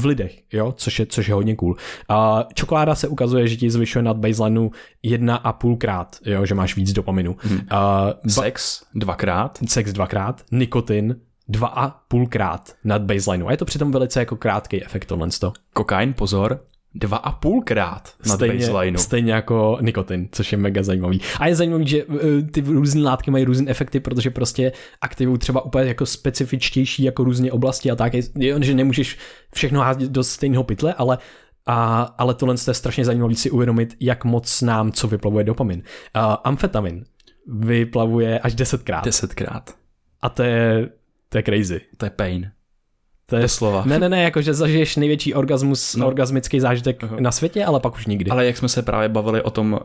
[0.01, 1.75] v lidech, jo, což je, což je hodně cool.
[2.09, 2.17] Uh,
[2.53, 4.69] čokoláda se ukazuje, že ti zvyšuje nad baselineu
[5.03, 7.35] jedna a půlkrát, jo, že máš víc dopaminu.
[7.39, 7.57] Hmm.
[7.57, 7.61] Uh,
[8.27, 9.59] Sex dvakrát.
[9.67, 11.15] Sex dvakrát, nikotin
[11.47, 13.47] dva a půlkrát nad baselineu.
[13.47, 15.27] A je to přitom velice jako krátký efekt tohle.
[15.73, 16.65] Kokain, pozor,
[16.95, 18.97] dva a půlkrát nad stejně, baselineu.
[18.97, 21.21] Stejně jako nikotin, což je mega zajímavý.
[21.39, 22.19] A je zajímavý, že uh,
[22.51, 24.71] ty různé látky mají různé efekty, protože prostě
[25.01, 28.23] aktivují třeba úplně jako specifičtější jako různé oblasti a tak, je,
[28.61, 29.17] že nemůžeš
[29.53, 31.17] všechno házet do stejného pytle, ale
[31.65, 35.83] a, ale tohle je strašně zajímavé si uvědomit, jak moc nám co vyplavuje dopamin.
[36.15, 37.03] Uh, amfetamin
[37.47, 39.05] vyplavuje až desetkrát.
[39.05, 39.80] Desetkrát.
[40.21, 40.89] A to je,
[41.29, 41.81] to je crazy.
[41.97, 42.51] To je pain.
[43.29, 43.83] To je slova.
[43.85, 46.07] Ne, ne, ne, jakože zažiješ největší orgasmus, no.
[46.07, 47.19] orgasmický zážitek uh-huh.
[47.19, 48.31] na světě, ale pak už nikdy.
[48.31, 49.79] Ale jak jsme se právě bavili o tom uh,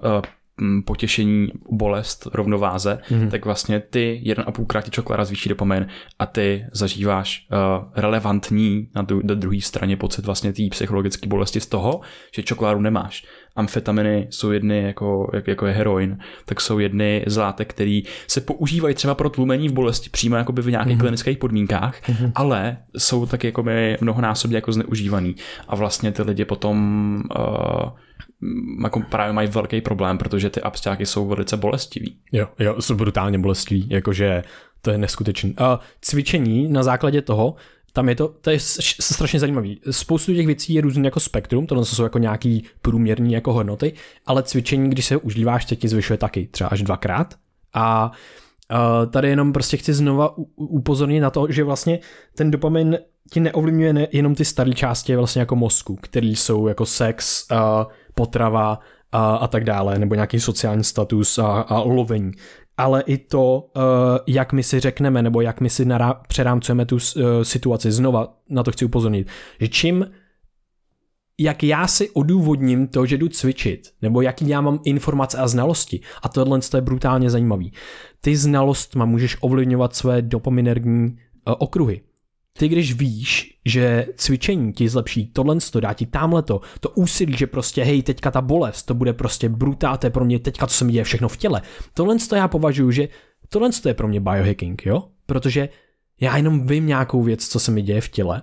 [0.84, 3.30] potěšení, bolest, rovnováze, mm-hmm.
[3.30, 5.86] tak vlastně ty jeden a půlkrát ti čokoláda zvýší dopamin
[6.18, 7.58] a ty zažíváš uh,
[7.96, 12.00] relevantní na, dru- na druhé straně pocit vlastně té psychologické bolesti z toho,
[12.34, 13.26] že čokoládu nemáš.
[13.56, 18.40] Amfetaminy jsou jedny, jako, jak, jako je heroin, tak jsou jedny z látek, které se
[18.40, 21.00] používají třeba pro tlumení v bolesti přímo jakoby v nějakých mm-hmm.
[21.00, 22.32] klinických podmínkách, mm-hmm.
[22.34, 23.64] ale jsou taky jako
[24.00, 25.36] mnohonásobně jako zneužívaný.
[25.68, 26.76] A vlastně ty lidi potom
[27.38, 27.90] uh,
[28.82, 32.18] jako právě mají velký problém, protože ty absťáky jsou velice bolestivý.
[32.32, 34.42] Jo, jo, jsou brutálně bolestivý, jakože
[34.82, 35.54] to je neskutečný.
[35.58, 37.54] A cvičení na základě toho,
[37.96, 38.58] tam je to, to je
[39.00, 39.80] strašně zajímavý.
[39.90, 43.92] Spoustu těch věcí je různý jako spektrum, tohle jsou jako nějaký průměrný jako hodnoty,
[44.26, 47.34] ale cvičení, když se užíváš, tak ti zvyšuje taky, třeba až dvakrát.
[47.74, 48.12] A
[49.10, 51.98] tady jenom prostě chci znova upozornit na to, že vlastně
[52.34, 52.98] ten dopamin
[53.30, 57.46] ti neovlivňuje ne, jenom ty staré části vlastně jako mozku, který jsou jako sex,
[58.14, 58.78] potrava
[59.12, 62.32] a, a tak dále, nebo nějaký sociální status a, a lovení.
[62.78, 63.82] Ale i to, uh,
[64.26, 67.92] jak my si řekneme, nebo jak my si nará- přerámcujeme tu uh, situaci.
[67.92, 69.28] Znova na to chci upozornit,
[69.60, 70.06] že čím
[71.40, 76.00] jak já si odůvodním to, že jdu cvičit, nebo jaký já mám informace a znalosti.
[76.22, 77.72] A tohle je brutálně zajímavý.
[78.20, 82.00] Ty znalostma můžeš ovlivňovat své dopaminergní uh, okruhy.
[82.56, 87.36] Ty když víš, že cvičení ti zlepší tohle, to dá ti tamhle to, to úsilí,
[87.36, 90.66] že prostě hej, teďka ta bolest, to bude prostě brutál, to je pro mě teďka,
[90.66, 91.62] co se mi děje všechno v těle.
[91.94, 93.08] Tohle to já považuji, že
[93.48, 95.04] tohle to je pro mě biohacking, jo?
[95.26, 95.68] Protože
[96.20, 98.42] já jenom vím nějakou věc, co se mi děje v těle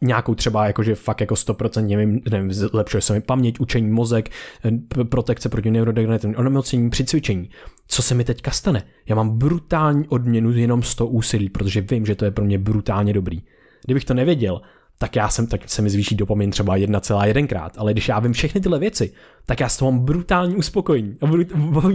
[0.00, 4.30] nějakou třeba jakože fakt jako 100% nevím, nevím, zlepšuje se mi paměť, učení, mozek,
[4.64, 7.50] eh, protekce proti neurodegenerativním onemocnění při cvičení.
[7.86, 8.82] Co se mi teďka stane?
[9.06, 12.58] Já mám brutální odměnu jenom z toho úsilí, protože vím, že to je pro mě
[12.58, 13.42] brutálně dobrý.
[13.84, 14.60] Kdybych to nevěděl,
[15.02, 18.32] tak já jsem, tak se mi zvýší dopamin třeba 1,1 krát, ale když já vím
[18.32, 19.12] všechny tyhle věci,
[19.46, 21.26] tak já s toho mám brutální uspokojení a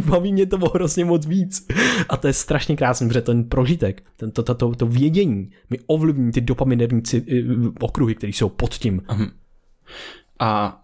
[0.05, 1.67] baví, mě to hrozně moc víc.
[2.09, 5.79] A to je strašně krásný, protože ten prožitek, ten, to, to, to, to vědění mi
[5.87, 7.21] ovlivní ty dopaminerní eh,
[7.79, 9.01] okruhy, které jsou pod tím.
[10.39, 10.81] A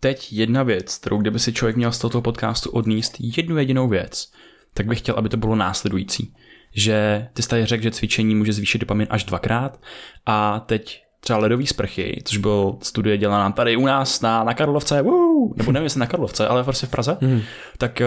[0.00, 4.32] teď jedna věc, kterou kdyby si člověk měl z tohoto podcastu odníst jednu jedinou věc,
[4.74, 6.34] tak bych chtěl, aby to bylo následující.
[6.72, 9.80] Že ty jsi tady řekl, že cvičení může zvýšit dopamin až dvakrát
[10.26, 15.02] a teď třeba ledový sprchy, což byl studie dělaná tady u nás na, na Karlovce,
[15.02, 17.40] woo, nebo nevím jestli na Karlovce, ale prostě v Praze, mm.
[17.78, 18.02] tak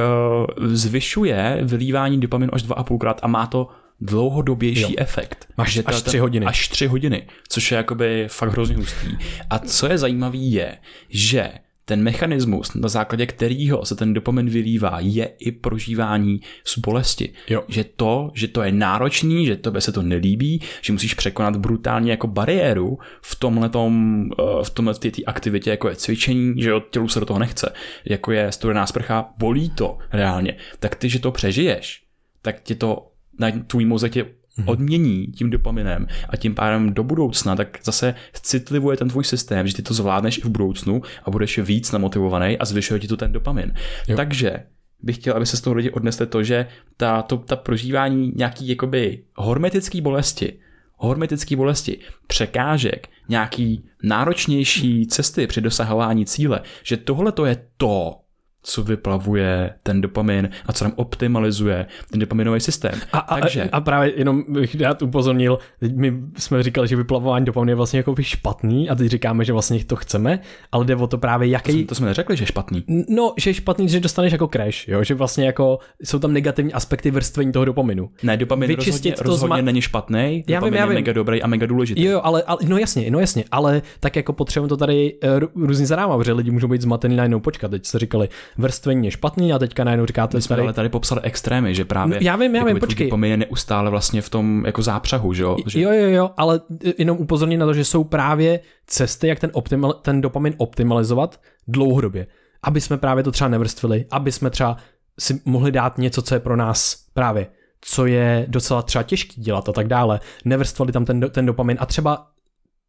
[0.58, 3.68] uh, zvyšuje vylívání dopaminu až 2,5 krát a má to
[4.00, 4.96] dlouhodobější jo.
[4.98, 5.48] efekt.
[5.58, 6.46] Máš že až tři hodiny.
[6.46, 9.18] Až tři hodiny, což je jakoby fakt hrozně hustý.
[9.50, 10.78] A co je zajímavé je,
[11.10, 11.52] že
[11.86, 17.34] ten mechanismus, na základě kterého se ten dopamin vylívá, je i prožívání z bolesti.
[17.50, 17.64] Jo.
[17.68, 22.12] Že to, že to je náročný, že tobě se to nelíbí, že musíš překonat brutálně
[22.12, 27.08] jako bariéru v tomhle eh, v tomhle té aktivitě, jako je cvičení, že od tělu
[27.08, 27.74] se do toho nechce,
[28.06, 32.04] jako je studená sprcha, bolí to reálně, tak ty, že to přežiješ,
[32.42, 34.26] tak ti to na tvůj mozek tě
[34.66, 39.76] odmění tím dopaminem a tím pádem do budoucna, tak zase citlivuje ten tvůj systém, že
[39.76, 43.32] ty to zvládneš i v budoucnu a budeš víc namotivovaný a zvyšuje ti to ten
[43.32, 43.74] dopamin.
[44.08, 44.16] Jo.
[44.18, 44.60] Takže
[45.04, 48.68] bych chtěl, aby se z toho lidi odnesli to, že ta, to, ta prožívání nějaký
[48.68, 50.60] jakoby hormetický bolesti,
[50.96, 58.21] hormetický bolesti, překážek, nějaký náročnější cesty při dosahování cíle, že tohle to je to,
[58.64, 63.00] co vyplavuje ten dopamin a co nám optimalizuje ten dopaminový systém.
[63.14, 63.70] A, a, Takže...
[63.72, 65.60] a právě jenom bych rád upozornil,
[65.96, 69.86] my jsme říkali, že vyplavování dopaminu je vlastně jako špatný a teď říkáme, že vlastně
[69.86, 70.40] to chceme,
[70.72, 71.72] ale jde o to právě jaký...
[71.72, 72.84] To jsme, to jsme neřekli, že je špatný.
[73.10, 75.04] No, že je špatný, že dostaneš jako crash, jo?
[75.04, 78.10] že vlastně jako jsou tam negativní aspekty vrstvení toho dopaminu.
[78.24, 79.66] Ne, dopamin Vyčistit rozhodně, to rozhodně zma...
[79.66, 80.92] není špatný, já vím, já vím.
[80.92, 82.04] je mega dobrý a mega důležitý.
[82.04, 85.14] Jo, ale, ale, no jasně, no jasně, ale tak jako potřebujeme to tady
[85.56, 89.12] uh, různě zadávat, protože lidi můžou být zmatený najednou počkat, teď jste říkali, vrstvení je
[89.12, 90.62] špatný a teďka najednou říkáte My jsme tady...
[90.62, 93.12] ale tady popsali extrémy, že právě no, já vím, já vím, počkej.
[93.24, 95.58] je neustále vlastně v tom jako zápřahu, že jo?
[95.68, 95.82] Že...
[95.82, 96.62] Jo, jo, jo, ale
[96.98, 102.28] jenom upozorně na to, že jsou právě cesty, jak ten, optimal, ten dopamin optimalizovat dlouhodobě.
[102.64, 104.78] Aby jsme právě to třeba nevrstvili, aby jsme třeba
[105.20, 107.48] si mohli dát něco, co je pro nás právě
[107.82, 110.20] co je docela třeba těžký dělat a tak dále.
[110.46, 112.28] Nevrstvali tam ten, ten dopamin a třeba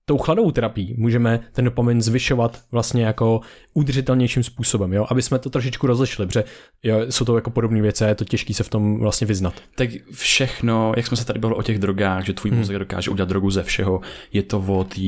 [0.04, 3.40] tou chladovou terapií můžeme ten dopamin zvyšovat vlastně jako
[3.74, 5.06] udržitelnějším způsobem, jo?
[5.08, 6.44] aby jsme to trošičku rozlišili, protože
[6.82, 9.54] jo, jsou to jako podobné věci a je to těžké se v tom vlastně vyznat.
[9.74, 12.60] Tak všechno, jak jsme se tady bavili o těch drogách, že tvůj hmm.
[12.60, 14.00] mozek dokáže udělat drogu ze všeho,
[14.32, 15.00] je to o té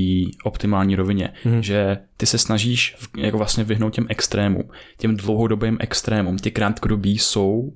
[0.45, 1.63] optimální rovině, hmm.
[1.63, 6.39] že ty se snažíš jako vlastně vyhnout těm extrémům, těm dlouhodobým extrémům.
[6.39, 7.73] Ty krátkodobí jsou uh,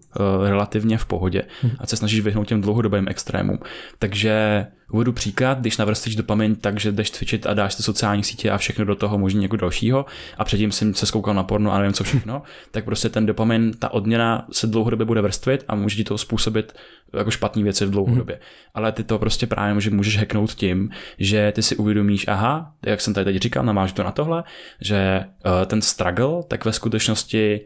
[0.49, 1.73] relativně v pohodě hmm.
[1.79, 3.59] a se snažíš vyhnout těm dlouhodobým extrémům.
[3.99, 8.51] Takže Uvedu příklad, když navrstíš dopamin tak, že jdeš cvičit a dáš ty sociální sítě
[8.51, 10.07] a všechno do toho možná někoho dalšího
[10.39, 13.73] a předtím jsem se skoukal na porno a nevím co všechno, tak prostě ten dopamin,
[13.79, 16.73] ta odměna se dlouhodobě bude vrstvit a může ti to způsobit
[17.17, 18.35] jako špatné věci v dlouhodobě.
[18.35, 18.43] Hmm.
[18.75, 23.01] Ale ty to prostě právě že můžeš hacknout tím, že ty si uvědomíš, aha, jak
[23.01, 24.38] jsem tady teď říkal, namáš to na tohle,
[24.81, 27.61] že uh, ten struggle, tak ve skutečnosti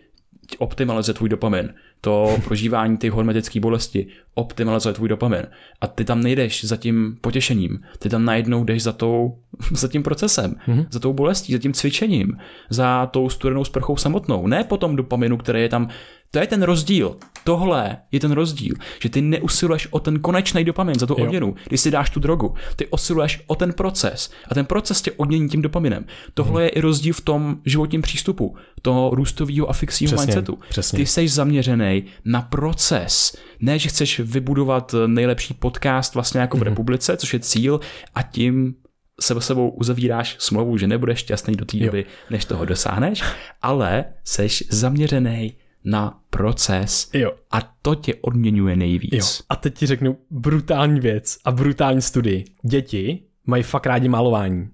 [0.59, 5.43] optimalizuje tvůj dopamin to prožívání těch hormetické bolesti optimalizuje tvůj dopamin.
[5.81, 9.39] A ty tam nejdeš za tím potěšením, ty tam najednou jdeš za, tou,
[9.73, 10.87] za tím procesem, mm-hmm.
[10.91, 12.37] za tou bolestí, za tím cvičením,
[12.71, 14.47] za tou studenou sprchou samotnou.
[14.47, 15.89] Ne po tom dopaminu, který je tam
[16.35, 17.17] to je ten rozdíl.
[17.45, 21.81] Tohle je ten rozdíl, že ty neusiluješ o ten konečný dopamin za tu odměnu, když
[21.81, 22.55] si dáš tu drogu.
[22.77, 26.05] Ty usiluješ o ten proces a ten proces tě odmění tím dopaminem.
[26.35, 26.65] Tohle hmm.
[26.65, 30.59] je i rozdíl v tom životním přístupu, toho růstového a fixního mindsetu.
[30.69, 30.97] Přesně.
[30.97, 36.69] Ty jsi zaměřený na proces, ne, že chceš vybudovat nejlepší podcast vlastně jako v hmm.
[36.69, 37.81] republice, což je cíl
[38.15, 38.75] a tím
[39.21, 43.23] se sebou uzavíráš smlouvu, že nebudeš šťastný do té doby, než toho dosáhneš,
[43.63, 45.55] ale seš zaměřený
[45.85, 47.33] na proces jo.
[47.51, 49.13] a to tě odměňuje nejvíc.
[49.13, 49.45] Jo.
[49.49, 52.45] A teď ti řeknu brutální věc a brutální studii.
[52.63, 54.69] Děti mají fakt rádi malování.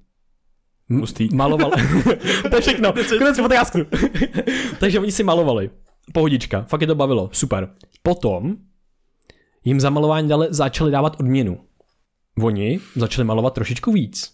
[0.91, 1.29] Hustý.
[1.35, 1.71] Maloval.
[2.51, 2.93] to je všechno.
[3.19, 3.79] Konec podcastu.
[4.81, 5.71] Takže oni si malovali.
[6.13, 6.63] Pohodička.
[6.63, 7.31] Fakt je to bavilo.
[7.33, 7.69] Super.
[8.03, 8.57] Potom
[9.65, 11.61] jim za malování dali, začali dávat odměnu.
[12.43, 14.33] Oni začali malovat trošičku víc.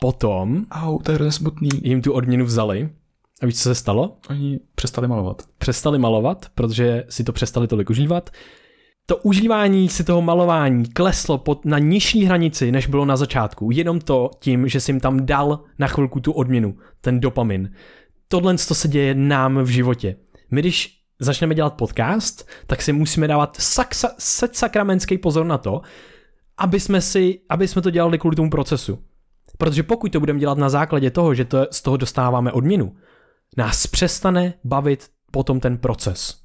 [0.00, 1.68] Potom Au, to je smutný.
[1.82, 2.90] jim tu odměnu vzali
[3.42, 4.16] a víš, co se stalo?
[4.30, 5.42] Oni přestali malovat.
[5.58, 8.30] Přestali malovat, protože si to přestali tolik užívat.
[9.06, 13.70] To užívání si toho malování kleslo pod, na nižší hranici, než bylo na začátku.
[13.72, 17.72] Jenom to tím, že jsi jim tam dal na chvilku tu odměnu, ten dopamin.
[18.28, 20.16] Tohle to se děje nám v životě.
[20.50, 25.80] My když začneme dělat podcast, tak si musíme dávat saksa, set sakramentský pozor na to,
[26.58, 28.98] aby jsme, si, aby jsme to dělali kvůli tomu procesu.
[29.58, 32.92] Protože pokud to budeme dělat na základě toho, že to, z toho dostáváme odměnu,
[33.56, 36.38] nás přestane bavit potom ten proces.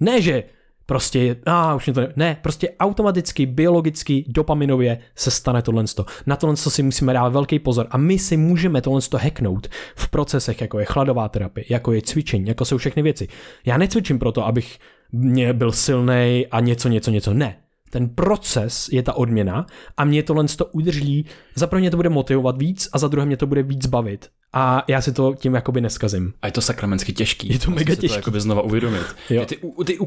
[0.00, 0.44] Ne, že
[0.86, 5.84] prostě, a ah, už mě to ne, ne, prostě automaticky, biologicky, dopaminově se stane tohle.
[6.26, 10.60] Na tohle si musíme dát velký pozor a my si můžeme tohle hacknout v procesech,
[10.60, 13.28] jako je chladová terapie, jako je cvičení, jako jsou všechny věci.
[13.66, 14.78] Já necvičím proto, abych
[15.12, 17.34] mě byl silný a něco, něco, něco.
[17.34, 17.56] Ne.
[17.90, 19.66] Ten proces je ta odměna
[19.96, 21.24] a mě tohle to udrží,
[21.54, 24.28] za prvé mě to bude motivovat víc a za druhé mě to bude víc bavit
[24.52, 26.32] a já si to tím jakoby neskazím.
[26.42, 27.48] A je to sakramensky těžký.
[27.48, 28.08] Je to mega těžký.
[28.08, 29.06] to jakoby znova uvědomit.
[29.30, 29.46] Jo.
[29.46, 29.98] Ty, ty,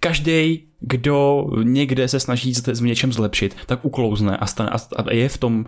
[0.00, 5.38] každý, kdo někde se snaží v něčem zlepšit, tak uklouzne a, stane, a je v
[5.38, 5.64] tom,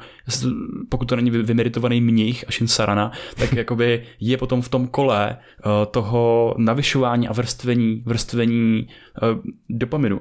[0.89, 5.73] pokud to není vymeritovaný mnich a Shinsarana, tak jakoby je potom v tom kole uh,
[5.91, 8.87] toho navyšování a vrstvení, vrstvení
[9.23, 10.20] uh, dopaminu.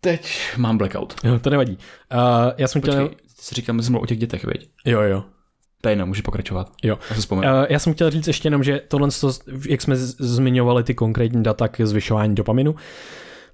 [0.00, 1.14] Teď mám blackout.
[1.24, 1.72] Jo, to nevadí.
[1.72, 2.18] Uh,
[2.56, 3.08] já jsem Počkej, chtěl...
[3.08, 4.68] ty si říkám, že o těch dětech, veď?
[4.84, 5.24] Jo, jo.
[5.82, 6.72] Pejno, může pokračovat.
[6.82, 6.98] Jo.
[7.10, 9.08] Já, se uh, já jsem chtěl říct ještě jenom, že tohle,
[9.68, 12.74] jak jsme zmiňovali ty konkrétní data k zvyšování dopaminu,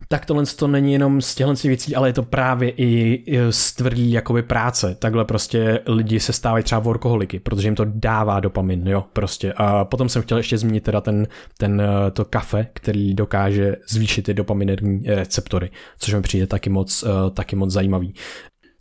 [0.09, 4.13] tak tohle to není jenom z těchto věcí, ale je to právě i z tvrdý
[4.13, 4.95] jakoby práce.
[4.95, 9.53] Takhle prostě lidi se stávají třeba workoholiky, protože jim to dává dopamin, jo, prostě.
[9.53, 11.27] A potom jsem chtěl ještě zmínit teda ten,
[11.59, 17.05] ten eh, to kafe, který dokáže zvýšit ty dopaminerní receptory, což mi přijde taky moc,
[17.07, 18.15] eh, taky moc zajímavý.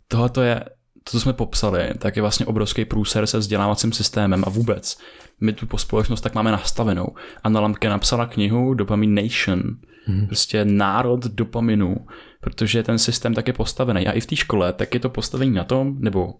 [0.08, 0.64] Tohle je
[1.04, 4.98] to, co jsme popsali, tak je vlastně obrovský průser se vzdělávacím systémem a vůbec.
[5.40, 7.06] My tu po společnost tak máme nastavenou.
[7.44, 9.62] Anna Lampke napsala knihu Dopamine Nation,
[10.06, 10.26] hmm.
[10.26, 11.96] prostě národ dopaminu,
[12.40, 14.06] protože ten systém tak je postavený.
[14.06, 16.34] A i v té škole tak je to postavení na tom, nebo uh,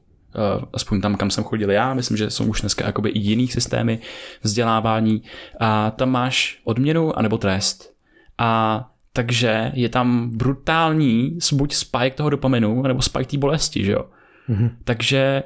[0.72, 3.98] aspoň tam, kam jsem chodil já, myslím, že jsou už dneska jakoby i jiný systémy
[4.42, 5.22] vzdělávání
[5.60, 7.92] a tam máš odměnu anebo trest.
[8.38, 14.04] A takže je tam brutální buď spike toho dopaminu, nebo spike té bolesti, že jo.
[14.48, 14.70] Mm-hmm.
[14.84, 15.42] Takže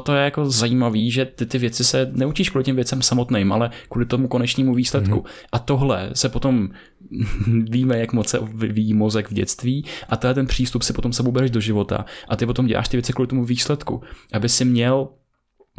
[0.00, 3.70] to je jako zajímavý, že ty ty věci se neučíš kvůli těm věcem samotným, ale
[3.88, 5.18] kvůli tomu konečnému výsledku.
[5.18, 5.48] Mm-hmm.
[5.52, 6.68] A tohle se potom
[7.70, 11.12] víme, jak moc se vyvíjí mozek v dětství a to je ten přístup si potom
[11.12, 14.64] sebou bereš do života a ty potom děláš ty věci kvůli tomu výsledku, aby si
[14.64, 15.08] měl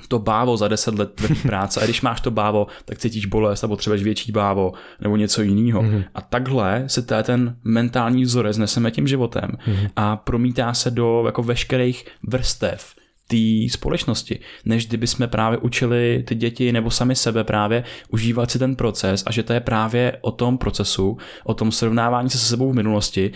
[0.08, 3.64] to bávo za 10 let tvrdý práce a když máš to bávo, tak cítíš bolest
[3.64, 5.82] a potřebuješ větší bávo nebo něco jiného.
[5.82, 6.04] Mm-hmm.
[6.16, 9.90] A takhle se ten mentální vzorec neseme tím životem mm-hmm.
[9.96, 12.99] a promítá se do jako veškerých vrstev
[13.30, 18.60] té společnosti, než kdyby jsme právě učili ty děti nebo sami sebe právě užívat si
[18.60, 22.46] ten proces a že to je právě o tom procesu, o tom srovnávání se se
[22.46, 23.32] sebou v minulosti.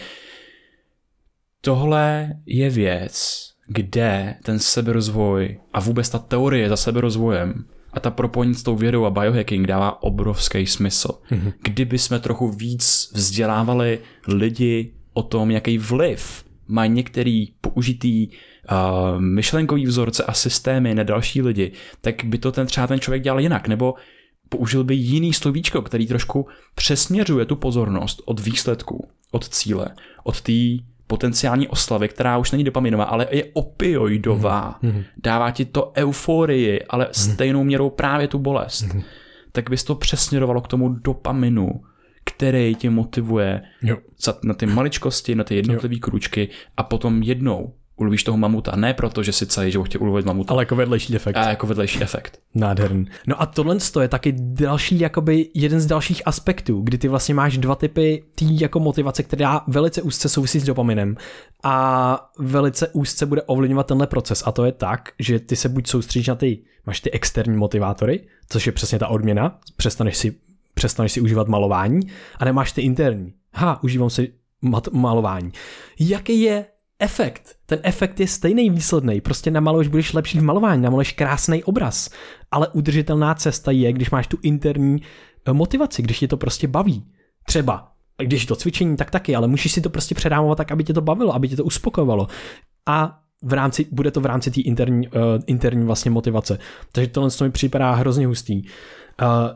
[1.62, 8.56] Tohle je věc, kde ten seberozvoj a vůbec ta teorie za seberozvojem a ta propojení
[8.56, 11.10] s tou vědou a biohacking dává obrovský smysl.
[11.32, 11.54] Mm-hmm.
[11.64, 18.28] Kdyby jsme trochu víc vzdělávali lidi o tom, jaký vliv mají některý použitý
[18.72, 23.24] uh, myšlenkový vzorce a systémy na další lidi, tak by to ten třeba ten člověk
[23.24, 23.96] dělal jinak, nebo
[24.50, 29.88] použil by jiný slovíčko, který trošku přesměřuje tu pozornost od výsledku, od cíle,
[30.24, 30.54] od té
[31.08, 34.80] potenciální oslavy, která už není dopaminová, ale je opioidová.
[34.84, 35.04] Mm-hmm.
[35.24, 37.34] Dává ti to euforii, ale mm-hmm.
[37.34, 38.84] stejnou měrou právě tu bolest.
[38.84, 39.04] Mm-hmm.
[39.52, 41.82] Tak bys to přesměrovalo k tomu dopaminu,
[42.24, 43.98] který tě motivuje jo.
[44.44, 47.74] na ty maličkosti, na ty jednotlivé kručky a potom jednou
[48.04, 48.76] ulovíš toho mamuta.
[48.76, 50.54] Ne proto, že si celý život chtěl ulovit mamuta.
[50.54, 51.36] Ale jako vedlejší efekt.
[51.38, 52.40] A jako vedlejší efekt.
[52.56, 53.06] Nádherný.
[53.28, 57.58] No a tohle je taky další, jakoby jeden z dalších aspektů, kdy ty vlastně máš
[57.58, 61.16] dva typy tý jako motivace, která velice úzce souvisí s dopaminem
[61.64, 64.44] a velice úzce bude ovlivňovat tenhle proces.
[64.46, 68.28] A to je tak, že ty se buď soustředíš na ty, máš ty externí motivátory,
[68.50, 70.36] což je přesně ta odměna, přestaneš si,
[70.74, 72.00] přestaneš si užívat malování,
[72.38, 73.34] a nemáš ty interní.
[73.54, 74.34] Ha, užívám si
[74.64, 75.52] mat- malování.
[76.00, 76.66] Jaký je
[77.00, 77.56] efekt.
[77.66, 79.22] Ten efekt je stejný výsledný.
[79.22, 82.10] Prostě namaluješ, budeš lepší v malování, namaluješ krásný obraz.
[82.52, 85.02] Ale udržitelná cesta je, když máš tu interní
[85.46, 87.06] eh, motivaci, když tě to prostě baví.
[87.46, 90.94] Třeba, když to cvičení, tak taky, ale musíš si to prostě předávat tak, aby tě
[90.94, 92.28] to bavilo, aby tě to uspokojovalo.
[92.86, 95.14] A v rámci, bude to v rámci té interní, uh,
[95.48, 96.58] interní vlastně motivace.
[96.92, 98.62] Takže tohle mi připadá hrozně hustý.
[98.64, 98.68] Uh,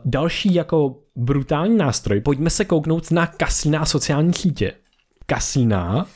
[0.04, 4.72] další jako brutální nástroj, pojďme se kouknout na kasína sociální sítě.
[5.26, 6.06] Kasína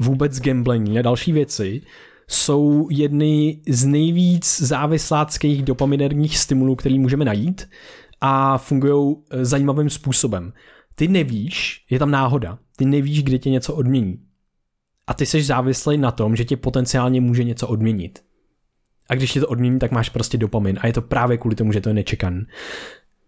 [0.00, 1.82] vůbec gambling a další věci
[2.28, 7.68] jsou jedny z nejvíc závisláckých dopaminerních stimulů, který můžeme najít
[8.20, 10.52] a fungují eh, zajímavým způsobem.
[10.94, 14.18] Ty nevíš, je tam náhoda, ty nevíš, kde tě něco odmění.
[15.06, 18.22] A ty jsi závislý na tom, že tě potenciálně může něco odměnit.
[19.08, 20.78] A když tě to odmění, tak máš prostě dopamin.
[20.80, 22.46] A je to právě kvůli tomu, že to je nečekan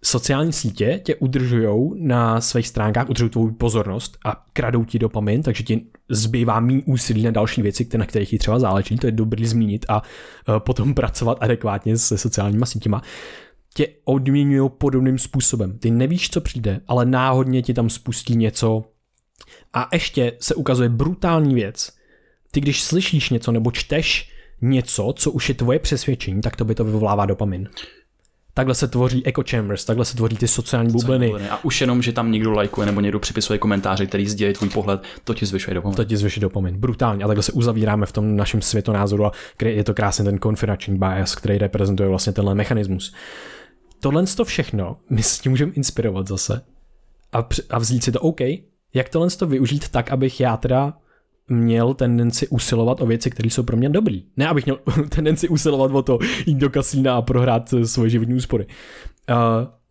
[0.05, 5.62] sociální sítě tě udržují na svých stránkách, udržují tvou pozornost a kradou ti dopamin, takže
[5.62, 9.46] ti zbývá méně úsilí na další věci, na kterých ti třeba záleží, to je dobrý
[9.46, 13.03] zmínit a uh, potom pracovat adekvátně se sociálníma sítěma
[13.74, 15.78] tě odměňují podobným způsobem.
[15.78, 18.84] Ty nevíš, co přijde, ale náhodně ti tam spustí něco
[19.72, 21.92] a ještě se ukazuje brutální věc.
[22.50, 24.30] Ty když slyšíš něco nebo čteš
[24.62, 27.68] něco, co už je tvoje přesvědčení, tak to by to vyvolává dopamin.
[28.55, 31.32] Takhle se tvoří echo chambers, takhle se tvoří ty sociální bubliny.
[31.50, 35.03] A už jenom, že tam někdo lajkuje nebo někdo připisuje komentáře, který sdělí tvůj pohled,
[35.24, 35.96] to ti zvyšuje dopamin.
[35.96, 36.76] To ti zvyšuje dopamin.
[36.76, 37.24] Brutálně.
[37.24, 39.32] A takhle se uzavíráme v tom našem světonázoru a
[39.64, 43.14] je to krásně ten konfirmační bias, který reprezentuje vlastně tenhle mechanismus.
[44.00, 46.61] Tohle to všechno, my s tím můžeme inspirovat zase
[47.32, 48.40] a, a vzít si to OK,
[48.94, 50.94] jak tohle to využít tak, abych já teda
[51.49, 54.24] měl tendenci usilovat o věci, které jsou pro mě dobrý.
[54.36, 54.78] Ne, abych měl
[55.09, 58.66] tendenci usilovat o to jít do kasína a prohrát eh, svoje životní úspory.
[59.30, 59.36] Uh,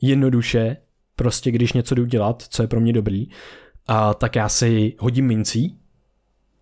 [0.02, 0.78] jednoduše,
[1.16, 5.28] prostě když něco jdu dělat, co je pro mě dobrý, uh, tak já si hodím
[5.28, 5.78] mincí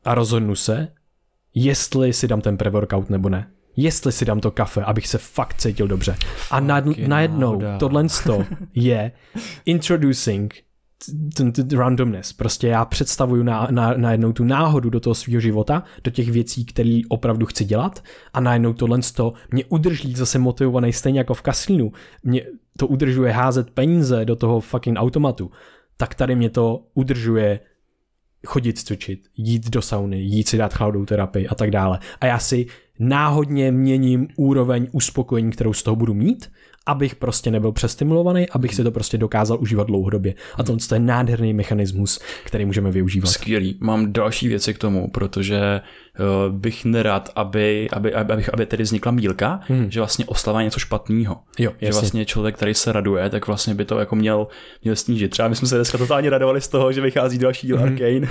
[0.04, 0.88] a rozhodnu se,
[1.56, 3.52] jestli si dám ten pre-workout nebo ne.
[3.76, 6.16] Jestli si dám to kafe, abych se fakt cítil dobře.
[6.52, 8.06] A na, najednou tohle
[8.74, 9.12] je
[9.66, 10.54] introducing
[11.34, 12.34] ten, randomness.
[12.34, 17.02] Prostě já představuju na, na, tu náhodu do toho svého života, do těch věcí, které
[17.10, 21.92] opravdu chci dělat a najednou tohle to mě udrží zase motivovaný stejně jako v kasínu.
[22.24, 22.42] Mě
[22.78, 25.52] to udržuje házet peníze do toho fucking automatu.
[25.98, 27.60] Tak tady mě to udržuje
[28.48, 32.00] chodit cvičit, jít do sauny, jít si dát chladou terapii a tak dále.
[32.22, 32.66] A já si
[33.00, 36.52] náhodně měním úroveň uspokojení, kterou z toho budu mít
[36.86, 40.34] abych prostě nebyl přestimulovaný, abych si to prostě dokázal užívat dlouhodobě.
[40.56, 43.28] A to je nádherný mechanismus, který můžeme využívat.
[43.28, 43.78] Skvělý.
[43.82, 45.82] Mám další věci k tomu, protože
[46.20, 49.92] uh, bych nerad, aby, aby, aby, aby, aby tedy vznikla mílka, hmm.
[49.92, 51.38] že vlastně oslava je něco špatného.
[51.60, 54.48] Jo, že vlastně člověk, který se raduje, tak vlastně by to jako měl,
[54.84, 55.30] měl snížit.
[55.30, 57.88] Třeba my jsme se dneska totálně radovali z toho, že vychází další díl hmm.
[57.88, 58.28] Arcane.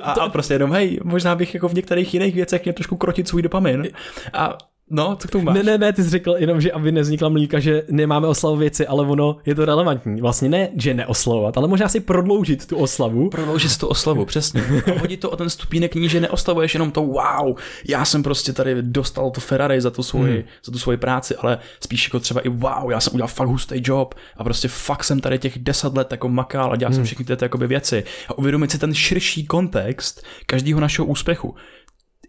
[0.02, 3.28] a, a, prostě jenom, hej, možná bych jako v některých jiných věcech měl trošku krotit
[3.28, 3.88] svůj dopamin.
[4.32, 4.58] A
[4.90, 5.54] No, co k tomu máš?
[5.54, 8.86] Ne, ne, ne, ty jsi řekl jenom, že aby nevznikla mlíka, že nemáme oslavu věci,
[8.86, 10.20] ale ono je to relevantní.
[10.20, 13.30] Vlastně ne, že neoslavovat, ale možná si prodloužit tu oslavu.
[13.30, 14.62] Prodloužit tu oslavu, přesně.
[14.96, 17.58] A hodit to o ten stupínek níže, neoslavuješ jenom to wow,
[17.88, 20.44] já jsem prostě tady dostal to Ferrari za tu svoji, hmm.
[20.64, 23.74] za tu svoji práci, ale spíš jako třeba i wow, já jsem udělal fakt hustý
[23.84, 26.96] job a prostě fakt jsem tady těch deset let jako makal a dělal hmm.
[26.96, 28.04] jsem všechny ty jakoby věci.
[28.28, 31.54] A uvědomit si ten širší kontext každého našeho úspěchu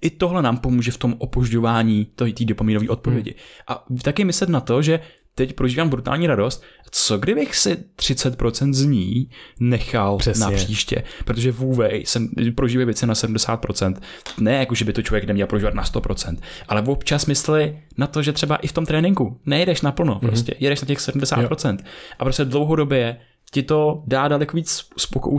[0.03, 3.31] i tohle nám pomůže v tom opožďování té dopaminové odpovědi.
[3.31, 3.77] Hmm.
[3.77, 4.99] A taky myslet na to, že
[5.35, 9.29] teď prožívám brutální radost, co kdybych si 30% z ní
[9.59, 10.45] nechal Přesně.
[10.45, 13.95] na příště, protože v UV jsem prožívá věci na 70%,
[14.39, 16.37] ne jako, že by to člověk neměl prožívat na 100%,
[16.67, 16.89] ale v
[17.27, 20.27] mysli na to, že třeba i v tom tréninku nejedeš naplno, mm-hmm.
[20.27, 21.77] prostě jedeš na těch 70% jo.
[22.19, 23.17] a prostě dlouhodobě
[23.53, 24.89] ti to dá daleko víc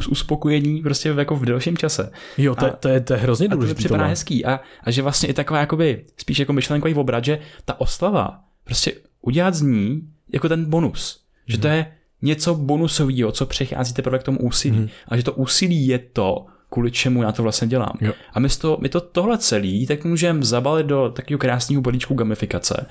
[0.08, 2.10] uspokojení prostě jako v delším čase.
[2.38, 3.74] Jo, to, a, to, je, to je hrozně důležité.
[3.74, 7.38] To připadá hezký a, a, že vlastně i taková jakoby spíš jako myšlenkový obrat, že
[7.64, 10.02] ta oslava, prostě udělat z ní
[10.32, 11.20] jako ten bonus.
[11.20, 11.52] Hmm.
[11.54, 11.76] Že to mhm.
[11.76, 11.92] je
[12.22, 14.78] něco bonusového, co přechází teprve k tomu úsilí.
[14.78, 14.88] Hmm.
[15.08, 17.98] A že to úsilí je to, kvůli čemu já to vlastně dělám.
[18.00, 18.12] Jo.
[18.32, 22.86] A my to, my to tohle celý tak můžeme zabalit do takového krásného balíčku gamifikace,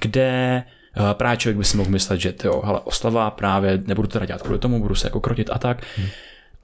[0.00, 0.64] kde
[1.12, 4.58] právě člověk by si mohl myslet, že jo, hele, oslava právě, nebudu to dělat kvůli
[4.58, 5.82] tomu, budu se jako krotit a tak.
[5.96, 6.06] Hmm.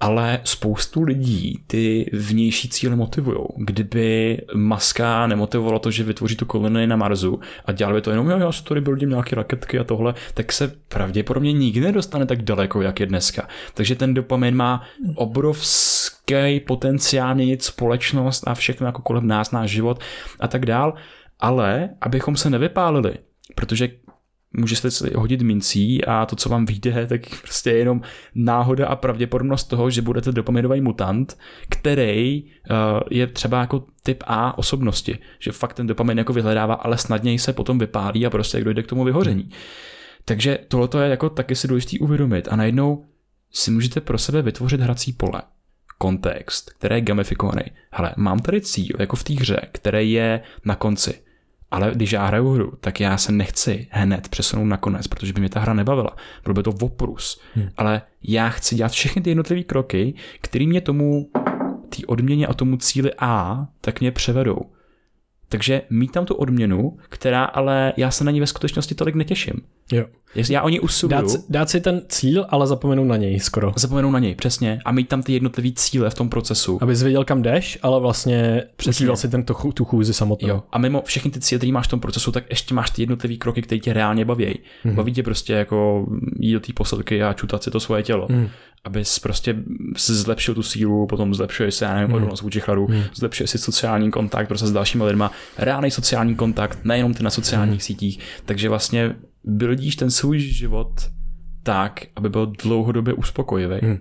[0.01, 3.39] Ale spoustu lidí ty vnější cíle motivují.
[3.57, 8.31] Kdyby maska nemotivovala to, že vytvoří tu kolonii na Marsu a dělali by to jenom,
[8.31, 12.43] jo, já si tady buildím nějaké raketky a tohle, tak se pravděpodobně nikdy nedostane tak
[12.43, 13.49] daleko, jak je dneska.
[13.75, 14.83] Takže ten dopamin má
[15.15, 20.01] obrovský potenciál měnit společnost a všechno jako kolem nás, náš život
[20.41, 20.95] a tak dál.
[21.41, 23.15] Ale abychom se nevypálili,
[23.55, 23.89] protože
[24.57, 28.01] můžete si hodit mincí a to, co vám vyjde, tak prostě je jenom
[28.35, 31.39] náhoda a pravděpodobnost toho, že budete dopaminový mutant,
[31.69, 32.49] který uh,
[33.11, 37.53] je třeba jako typ A osobnosti, že fakt ten dopamin jako vyhledává, ale snadněji se
[37.53, 39.51] potom vypálí a prostě jak dojde k tomu vyhoření.
[40.25, 43.05] Takže tohle je jako taky si důležité uvědomit a najednou
[43.53, 45.43] si můžete pro sebe vytvořit hrací pole
[45.99, 47.63] kontext, který je gamifikovaný.
[47.91, 51.15] Hele, mám tady cíl, jako v té hře, který je na konci
[51.71, 55.41] ale když já hraju hru, tak já se nechci hned přesunout na konec, protože by
[55.41, 56.17] mě ta hra nebavila.
[56.43, 57.41] Bylo by to oprus.
[57.55, 57.69] Hmm.
[57.77, 61.31] Ale já chci dělat všechny ty jednotlivé kroky, které mě tomu,
[61.89, 64.61] té odměně a tomu cíli A, tak mě převedou.
[65.55, 69.55] Takže mít tam tu odměnu, která ale já se na ní ve skutečnosti tolik netěším.
[69.93, 70.05] Jo.
[70.51, 71.21] Já o ní usiluju.
[71.21, 73.73] Dát, dát si ten cíl, ale zapomenout na něj skoro.
[73.77, 74.79] Zapomenout na něj, přesně.
[74.85, 76.79] A mít tam ty jednotlivé cíle v tom procesu.
[76.83, 79.17] Aby věděl, kam jdeš, ale vlastně přesně.
[79.17, 80.49] si ten, tu, tu chůzi samotnou.
[80.49, 80.63] Jo.
[80.73, 83.37] A mimo všechny ty cíle, které máš v tom procesu, tak ještě máš ty jednotlivé
[83.37, 84.47] kroky, které tě reálně baví.
[84.47, 84.95] Mm-hmm.
[84.95, 86.07] Baví tě prostě jako
[86.39, 88.27] jít do té posadky a čutat si to svoje tělo.
[88.31, 88.49] Mm
[88.85, 89.57] abys prostě
[89.97, 92.15] si zlepšil tu sílu, potom zlepšuje se, já nevím, mm.
[92.15, 93.03] odolnost vůči chladu, mm.
[93.15, 97.75] zlepšuje si sociální kontakt prostě s dalšími lidma, reálný sociální kontakt, nejenom ty na sociálních
[97.75, 97.81] mm.
[97.81, 100.93] sítích, takže vlastně bildíš ten svůj život
[101.63, 103.79] tak, aby byl dlouhodobě uspokojivý.
[103.83, 103.99] Mm.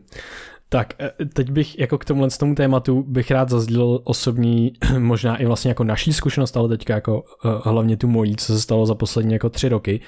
[0.69, 5.45] Tak, e, teď bych jako k tomuhle tomu tématu bych rád zazdílel osobní, možná i
[5.45, 8.95] vlastně jako naší zkušenost, ale teďka jako uh, hlavně tu mojí, co se stalo za
[8.95, 9.99] poslední jako tři roky.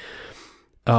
[0.89, 0.95] Uh,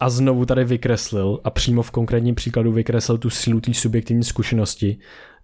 [0.00, 4.98] a znovu tady vykreslil a přímo v konkrétním příkladu vykreslil tu sílu té subjektivní zkušenosti,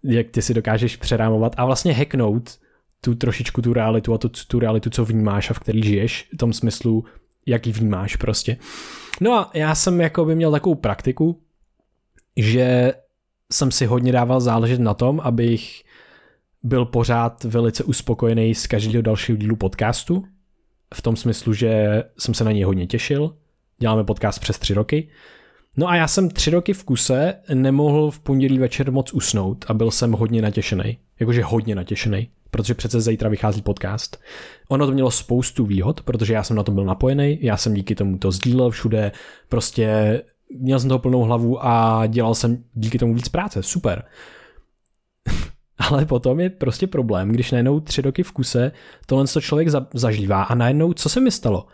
[0.04, 2.58] jak ty si dokážeš přerámovat a vlastně hacknout
[3.00, 6.36] tu trošičku tu realitu a tu, tu realitu, co vnímáš a v který žiješ, v
[6.36, 7.04] tom smyslu,
[7.46, 8.56] jak ji vnímáš prostě.
[9.20, 11.40] No a já jsem jako by měl takovou praktiku,
[12.36, 12.94] že
[13.52, 15.82] jsem si hodně dával záležet na tom, abych
[16.62, 20.24] byl pořád velice uspokojený z každého dalšího dílu podcastu,
[20.94, 23.36] v tom smyslu, že jsem se na něj hodně těšil,
[23.78, 25.08] Děláme podcast přes tři roky.
[25.76, 29.74] No a já jsem tři roky v kuse nemohl v pondělí večer moc usnout a
[29.74, 30.98] byl jsem hodně natěšený.
[31.20, 34.20] Jakože hodně natěšený, protože přece zítra vychází podcast.
[34.68, 37.94] Ono to mělo spoustu výhod, protože já jsem na to byl napojený, já jsem díky
[37.94, 39.12] tomu to sdílel všude,
[39.48, 40.22] prostě
[40.58, 44.04] měl jsem toho plnou hlavu a dělal jsem díky tomu víc práce, super.
[45.78, 48.72] Ale potom je prostě problém, když najednou tři roky v kuse
[49.06, 51.66] tohle to člověk za, zažívá a najednou, co se mi stalo?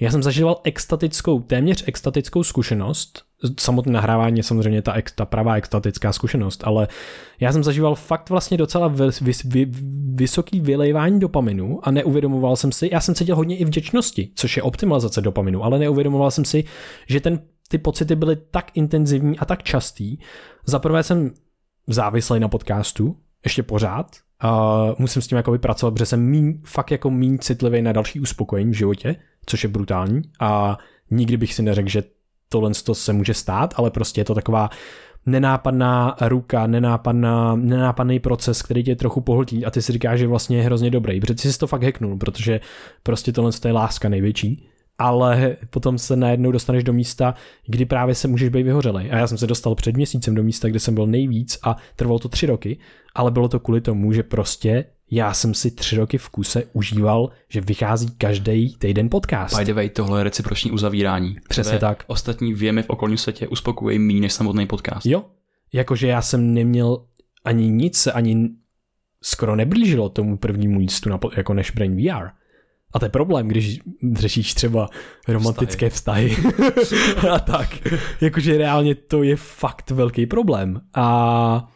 [0.00, 3.22] Já jsem zažíval extatickou, téměř extatickou zkušenost,
[3.60, 6.88] samotné nahrávání je samozřejmě ta, ta pravá extatická zkušenost, ale
[7.40, 9.66] já jsem zažíval fakt vlastně docela vys, vys, vy,
[10.14, 14.62] vysoký vylejvání dopaminu a neuvědomoval jsem si, já jsem cítil hodně i vděčnosti, což je
[14.62, 16.64] optimalizace dopaminu, ale neuvědomoval jsem si,
[17.08, 20.18] že ten, ty pocity byly tak intenzivní a tak častý.
[20.66, 21.30] Za prvé jsem
[21.86, 26.90] závislý na podcastu, ještě pořád, a musím s tím jako pracovat, protože jsem míň, fakt
[26.90, 29.16] jako míň citlivý na další uspokojení v životě,
[29.46, 30.22] což je brutální.
[30.40, 30.78] A
[31.10, 32.02] nikdy bych si neřekl, že
[32.48, 34.70] tohle to se může stát, ale prostě je to taková
[35.26, 39.64] nenápadná ruka, nenápadná, nenápadný proces, který tě trochu pohltí.
[39.64, 42.60] A ty si říkáš, že vlastně je hrozně dobrý, protože jsi to fakt hacknul, protože
[43.02, 44.68] prostě tohle je láska největší
[44.98, 47.34] ale potom se najednou dostaneš do místa,
[47.66, 49.12] kdy právě se můžeš být vyhořelej.
[49.12, 52.18] A já jsem se dostal před měsícem do místa, kde jsem byl nejvíc a trvalo
[52.18, 52.78] to tři roky,
[53.14, 57.30] ale bylo to kvůli tomu, že prostě já jsem si tři roky v kuse užíval,
[57.48, 59.58] že vychází každý týden podcast.
[59.58, 61.36] By the way, tohle je reciproční uzavírání.
[61.48, 62.04] Přesně tak.
[62.06, 65.06] Ostatní věmy v okolním světě uspokojí méně než samotný podcast.
[65.06, 65.24] Jo,
[65.72, 67.04] jakože já jsem neměl
[67.44, 68.48] ani nic, ani
[69.22, 72.28] skoro neblížilo tomu prvnímu jístu na, jako než Brain VR.
[72.96, 73.80] A to je problém, když
[74.12, 74.88] řešíš třeba
[75.28, 77.28] romantické vztahy, vztahy.
[77.30, 77.68] a tak.
[78.20, 80.80] Jakože reálně to je fakt velký problém.
[80.94, 81.68] A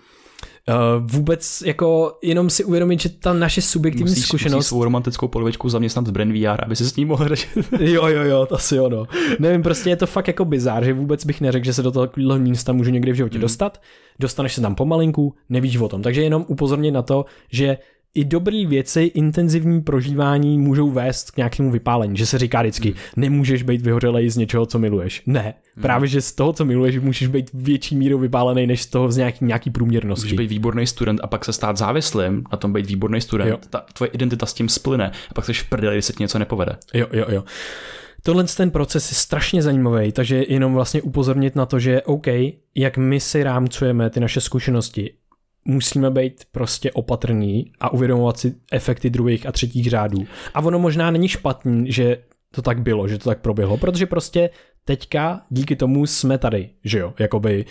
[0.68, 4.55] Uh, vůbec jako jenom si uvědomit, že ta naše subjektivní musíš, zkušenost...
[4.55, 7.49] Musíš svou romantickou polovičku zaměstnat v Brain VR, aby se s ním mohl řešit.
[7.81, 9.07] jo, jo, jo, to asi ono.
[9.39, 12.11] Nevím, prostě je to fakt jako bizár, že vůbec bych neřekl, že se do toho
[12.39, 13.43] místa můžu někdy v životě mm.
[13.43, 13.83] dostat.
[14.18, 16.03] Dostaneš se tam pomalinku, nevíš o tom.
[16.03, 17.79] Takže jenom upozornit na to, že
[18.15, 22.99] i dobré věci, intenzivní prožívání můžou vést k nějakému vypálení, že se říká vždycky, hmm.
[23.17, 25.23] nemůžeš být vyhořelej z něčeho, co miluješ.
[25.27, 25.43] Ne,
[25.75, 25.83] hmm.
[25.83, 29.17] právě že z toho, co miluješ, můžeš být větší mírou vypálený, než z toho z
[29.17, 30.25] nějaký, nějaký průměrnosti.
[30.25, 33.51] Můžeš být výborný student a pak se stát závislým na tom být výborný student.
[33.51, 33.59] Jo.
[33.71, 36.39] Ta, tvoje identita s tím splyne a pak jsi v prdeli, když se ti něco
[36.39, 36.77] nepovede.
[36.95, 37.45] Jo, jo, jo.
[38.23, 42.27] Tohle ten proces je strašně zajímavý, takže jenom vlastně upozornit na to, že OK,
[42.75, 45.13] jak my si rámcujeme ty naše zkušenosti,
[45.65, 50.27] musíme být prostě opatrní a uvědomovat si efekty druhých a třetích řádů.
[50.55, 52.17] A ono možná není špatný, že
[52.55, 54.51] to tak bylo, že to tak proběhlo, protože prostě
[54.85, 57.65] teďka díky tomu jsme tady, že jo, jakoby,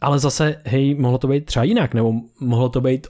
[0.00, 3.06] ale zase, hej, mohlo to být třeba jinak, nebo mohlo to být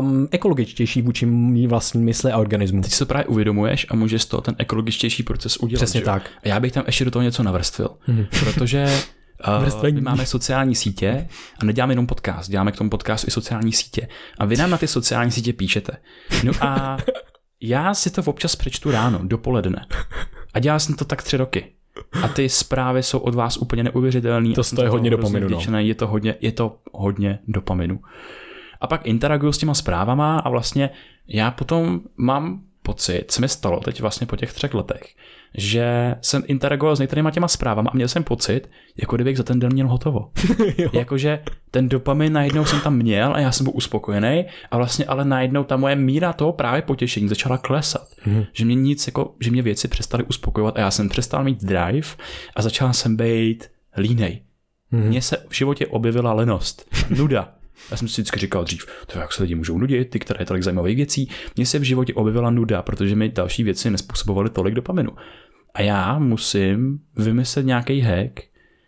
[0.00, 2.82] um, ekologičtější vůči mý vlastní mysli a organismu.
[2.82, 5.78] Ty si to právě uvědomuješ a můžeš z toho ten ekologičtější proces udělat.
[5.78, 6.04] Přesně že?
[6.04, 6.30] tak.
[6.44, 8.26] A já bych tam ještě do toho něco navrstvil, mm-hmm.
[8.54, 8.86] protože
[9.48, 11.28] Uh, my máme sociální sítě
[11.60, 14.08] a neděláme jenom podcast, děláme k tomu podcastu i sociální sítě.
[14.38, 15.92] A vy nám na ty sociální sítě píšete.
[16.44, 16.98] No a
[17.60, 19.86] já si to občas přečtu ráno, dopoledne.
[20.54, 21.72] A dělal jsem to tak tři roky.
[22.22, 24.54] A ty zprávy jsou od vás úplně neuvěřitelné.
[24.54, 25.48] To, to je hodně dopaminu.
[25.48, 25.78] No.
[25.78, 28.00] Je, to hodně, je to hodně dopaminu.
[28.80, 30.90] A pak interaguju s těma zprávama a vlastně
[31.28, 35.14] já potom mám pocit, co mi stalo teď vlastně po těch třech letech,
[35.54, 38.70] že jsem interagoval s některýma těma zprávama a měl jsem pocit,
[39.00, 40.30] jako kdybych za ten den měl hotovo.
[40.92, 41.40] Jakože
[41.70, 45.64] ten dopamin najednou jsem tam měl a já jsem byl uspokojený a vlastně ale najednou
[45.64, 48.08] ta moje míra toho právě potěšení začala klesat.
[48.26, 48.44] Mm.
[48.52, 52.08] Že mě nic, jako, že mě věci přestaly uspokojovat a já jsem přestal mít drive
[52.56, 54.42] a začal jsem být línej.
[54.90, 55.02] Mm.
[55.02, 57.59] Mně se v životě objevila lenost, nuda.
[57.90, 60.46] Já jsem si vždycky říkal dřív, to jak se lidi můžou nudit, ty, které je
[60.46, 61.28] tolik zajímavých věcí.
[61.56, 65.10] Mně se v životě objevila nuda, protože mi další věci nespůsobovaly tolik dopaminu.
[65.74, 68.40] A já musím vymyslet nějaký hack,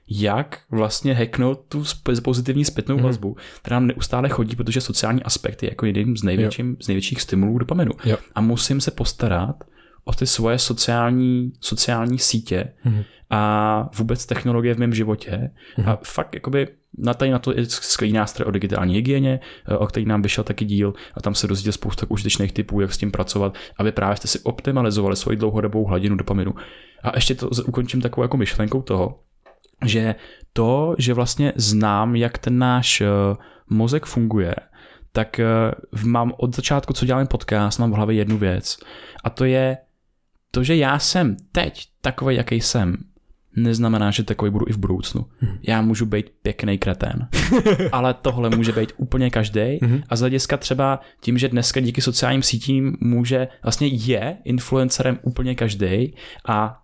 [0.08, 1.84] jak vlastně hacknout tu
[2.22, 3.02] pozitivní zpětnou mm-hmm.
[3.02, 7.20] vazbu, která nám neustále chodí, protože sociální aspekt je jako jeden z, největším, z největších
[7.20, 7.92] stimulů dopaminu.
[8.04, 8.16] Jo.
[8.34, 9.64] A musím se postarat
[10.04, 13.04] o ty svoje sociální, sociální sítě mm-hmm.
[13.32, 15.50] A vůbec technologie v mém životě.
[15.78, 15.90] Mm-hmm.
[15.90, 16.68] A fakt jakoby
[16.98, 20.44] na tady na to je skvělý nástroj o digitální hygieně, eh, o který nám vyšel
[20.44, 24.16] taky díl a tam se dozvěděl spousta užitečných typů, jak s tím pracovat, aby právě
[24.16, 26.54] jste si optimalizovali svoji dlouhodobou hladinu dopaminu.
[27.02, 29.20] A ještě to ukončím takovou jako myšlenkou toho,
[29.84, 30.14] že
[30.52, 33.06] to, že vlastně znám, jak ten náš eh,
[33.70, 34.54] mozek funguje,
[35.12, 35.46] tak eh,
[36.04, 38.78] mám od začátku, co dělám podcast, mám v hlavě jednu věc.
[39.24, 39.76] A to je
[40.50, 42.96] to, že já jsem teď takový, jaký jsem,
[43.56, 45.26] neznamená, že takový budu i v budoucnu.
[45.40, 45.48] Mm.
[45.62, 47.28] Já můžu být pěkný kretén,
[47.92, 49.78] ale tohle může být úplně každý.
[49.82, 50.02] Mm.
[50.08, 55.54] A z hlediska třeba tím, že dneska díky sociálním sítím může, vlastně je influencerem úplně
[55.54, 56.14] každý
[56.48, 56.82] a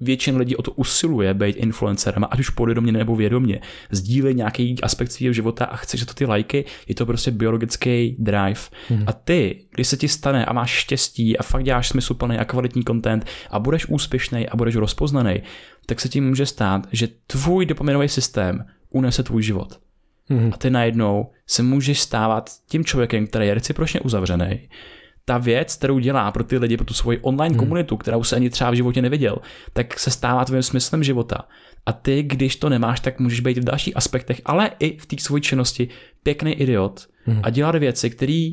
[0.00, 5.12] většina lidí o to usiluje být influencerem, ať už podvědomě nebo vědomě, sdílí nějaký aspekt
[5.12, 8.60] svého života a chceš to ty lajky, je to prostě biologický drive.
[8.88, 9.04] Hmm.
[9.06, 12.84] A ty, když se ti stane a máš štěstí a fakt děláš smysluplný a kvalitní
[12.84, 15.42] content a budeš úspěšný a budeš rozpoznaný,
[15.88, 19.80] tak se ti může stát, že tvůj dopaminový systém unese tvůj život.
[20.28, 20.50] Hmm.
[20.54, 24.68] A ty najednou se můžeš stávat tím člověkem, který je recipročně uzavřený,
[25.24, 27.58] ta věc, kterou dělá pro ty lidi, pro tu svoji online hmm.
[27.58, 29.38] komunitu, kterou se ani třeba v životě neviděl,
[29.72, 31.48] tak se stává tvým smyslem života.
[31.86, 35.16] A ty, když to nemáš, tak můžeš být v dalších aspektech, ale i v té
[35.20, 35.88] své činnosti
[36.22, 37.40] pěkný idiot hmm.
[37.42, 38.50] a dělat věci, které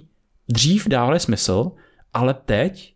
[0.49, 1.71] dřív dávaly smysl,
[2.13, 2.94] ale teď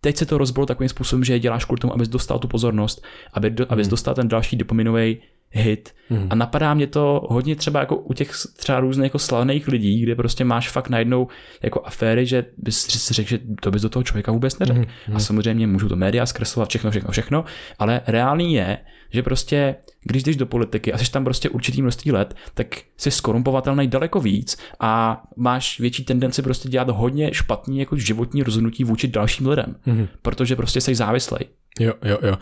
[0.00, 3.04] teď se to rozbilo takovým způsobem, že je děláš kvůli tomu, abys dostal tu pozornost,
[3.32, 3.90] aby do, abys hmm.
[3.90, 5.18] dostal ten další dopaminový
[5.50, 5.94] hit.
[6.08, 6.26] Hmm.
[6.30, 10.14] A napadá mě to hodně třeba jako u těch třeba různých jako slavných lidí, kde
[10.14, 11.28] prostě máš fakt najednou
[11.62, 14.78] jako aféry, že bys si řekl, že to bys do toho člověka vůbec neřekl.
[15.06, 15.16] Hmm.
[15.16, 17.44] A samozřejmě můžu to média zkreslovat všechno, všechno, všechno,
[17.78, 18.78] ale reálný je,
[19.12, 19.74] že prostě,
[20.04, 22.66] když jdeš do politiky a jsi tam prostě určitý množství let, tak
[22.96, 28.84] jsi skorumpovatelný daleko víc a máš větší tendenci prostě dělat hodně špatný jako životní rozhodnutí
[28.84, 30.08] vůči dalším lidem, hmm.
[30.22, 31.44] protože prostě jsi závislej.
[31.80, 32.36] Jo, jo, jo.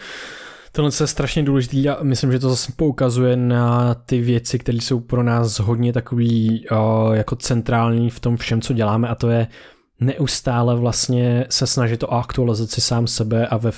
[0.79, 5.01] Tohle je strašně důležitý a myslím, že to zase poukazuje na ty věci, které jsou
[5.01, 9.47] pro nás hodně takový uh, jako centrální v tom všem, co děláme a to je
[10.01, 13.71] neustále vlastně se snažit o aktualizaci sám sebe a ve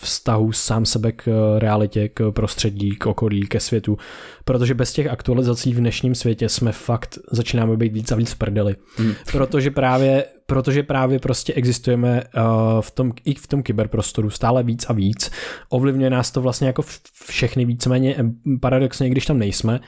[0.00, 3.98] vztahu sám sebe k realitě, k prostředí, k okolí, ke světu.
[4.44, 8.76] Protože bez těch aktualizací v dnešním světě jsme fakt začínáme být víc a víc prdeli.
[8.96, 9.14] Hmm.
[9.32, 14.86] Protože právě protože právě prostě existujeme uh, v tom, i v tom kyberprostoru stále víc
[14.88, 15.30] a víc.
[15.68, 16.82] Ovlivňuje nás to vlastně jako
[17.26, 18.16] všechny víceméně
[18.60, 19.80] paradoxně, když tam nejsme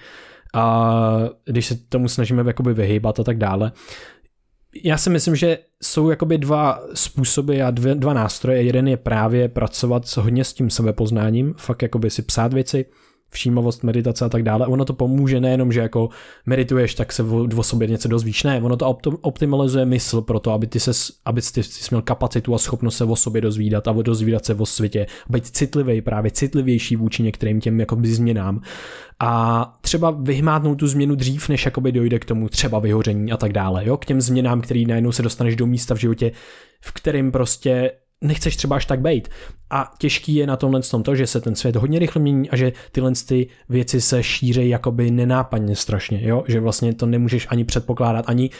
[0.54, 3.72] a když se tomu snažíme jakoby vyhýbat a tak dále.
[4.84, 8.62] Já si myslím, že jsou jakoby dva způsoby a dvě, dva nástroje.
[8.62, 12.84] Jeden je právě pracovat hodně s tím sebepoznáním, fakt jakoby si psát věci,
[13.36, 14.66] všímavost, meditace a tak dále.
[14.66, 16.08] Ono to pomůže nejenom, že jako
[16.46, 18.44] medituješ, tak se o, sobě něco dozvíš.
[18.44, 22.54] Ne, ono to optimalizuje mysl pro to, aby ty, ses, aby ty, ty měl kapacitu
[22.54, 26.96] a schopnost se o sobě dozvídat a dozvídat se o světě, být citlivý, právě citlivější
[26.96, 28.60] vůči některým těm jakoby změnám.
[29.20, 33.52] A třeba vyhmátnout tu změnu dřív, než jakoby dojde k tomu třeba vyhoření a tak
[33.52, 33.86] dále.
[33.86, 33.96] Jo?
[33.96, 36.32] K těm změnám, který najednou se dostaneš do místa v životě,
[36.80, 39.28] v kterým prostě nechceš třeba až tak být.
[39.70, 42.56] A těžký je na tomhle tom to, že se ten svět hodně rychle mění a
[42.56, 46.44] že tyhle ty věci se šířejí jakoby nenápadně strašně, jo?
[46.48, 48.50] že vlastně to nemůžeš ani předpokládat, ani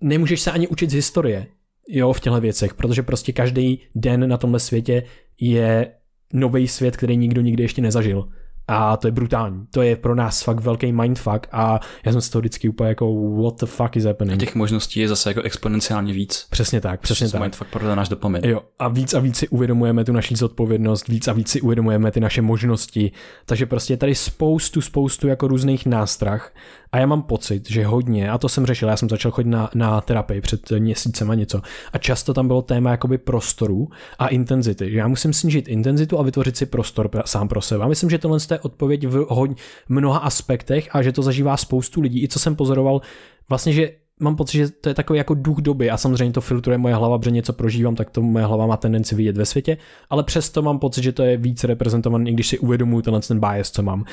[0.00, 1.46] nemůžeš se ani učit z historie,
[1.88, 5.02] jo, v těchto věcech, protože prostě každý den na tomhle světě
[5.40, 5.92] je
[6.32, 8.28] nový svět, který nikdo nikdy ještě nezažil.
[8.68, 9.66] A to je brutální.
[9.70, 13.30] To je pro nás fakt velký mindfuck a já jsem z toho vždycky úplně jako
[13.42, 14.42] what the fuck is happening.
[14.42, 16.46] A těch možností je zase jako exponenciálně víc.
[16.50, 17.40] Přesně tak, přesně tak.
[17.40, 18.42] Mindfuck pro náš dopamin.
[18.44, 22.10] Jo, a víc a víc si uvědomujeme tu naši zodpovědnost, víc a víc si uvědomujeme
[22.10, 23.12] ty naše možnosti.
[23.44, 26.52] Takže prostě je tady spoustu, spoustu jako různých nástrah
[26.92, 29.70] a já mám pocit, že hodně, a to jsem řešil, já jsem začal chodit na,
[29.74, 31.62] na terapii před měsícem a něco,
[31.92, 33.88] a často tam bylo téma jakoby prostoru
[34.18, 37.84] a intenzity, já musím snížit intenzitu a vytvořit si prostor sám pro sebe.
[37.84, 39.56] A myslím, že tohle je odpověď v hodně,
[39.88, 42.22] mnoha aspektech a že to zažívá spoustu lidí.
[42.22, 43.00] I co jsem pozoroval,
[43.48, 43.90] vlastně, že
[44.20, 47.18] mám pocit, že to je takový jako duch doby a samozřejmě to filtruje moje hlava,
[47.18, 49.76] protože něco prožívám, tak to moje hlava má tendenci vidět ve světě,
[50.10, 53.40] ale přesto mám pocit, že to je víc reprezentovaný, i když si uvědomuji tenhle ten
[53.40, 54.00] bias, co mám.
[54.00, 54.06] Uh,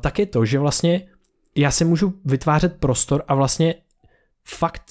[0.00, 1.02] tak je to, že vlastně
[1.56, 3.74] já si můžu vytvářet prostor a vlastně
[4.44, 4.82] fakt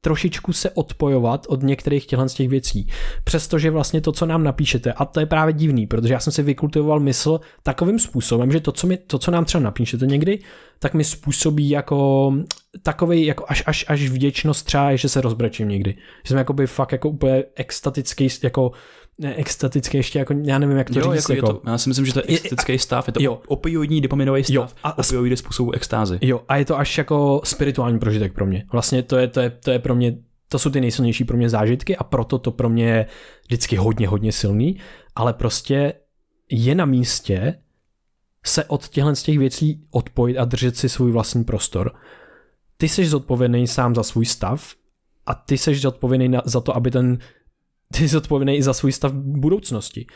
[0.00, 2.88] trošičku se odpojovat od některých těchto z těch věcí.
[3.24, 6.42] Přestože vlastně to, co nám napíšete, a to je právě divný, protože já jsem si
[6.42, 10.38] vykultivoval mysl takovým způsobem, že to, co, mi, to, co nám třeba napíšete někdy,
[10.78, 12.32] tak mi způsobí jako
[12.82, 15.92] takový jako až, až, až vděčnost třeba, že se rozbrečím někdy.
[16.24, 18.72] Že jsem jakoby fakt jako úplně extatický, jako
[19.20, 21.28] ne, extatický ještě jako, já nevím, jak to jo, říct.
[21.28, 23.40] Jako, jako, to, já si myslím, že to je extatický stav, je to jo.
[23.46, 26.18] opioidní dopaminový stav, jo, a, opioidy způsobu extázy.
[26.20, 28.64] Jo, a je to až jako spirituální prožitek pro mě.
[28.72, 30.16] Vlastně to je, to je, to je pro mě,
[30.48, 33.06] to jsou ty nejsilnější pro mě zážitky a proto to pro mě je
[33.46, 34.78] vždycky hodně, hodně silný,
[35.14, 35.92] ale prostě
[36.50, 37.54] je na místě
[38.46, 41.92] se od těchto z těch věcí odpojit a držet si svůj vlastní prostor.
[42.76, 44.74] Ty jsi zodpovědný sám za svůj stav
[45.26, 47.18] a ty jsi zodpovědný za to, aby ten
[47.92, 50.06] ty jsi zodpovědný i za svůj stav budoucnosti.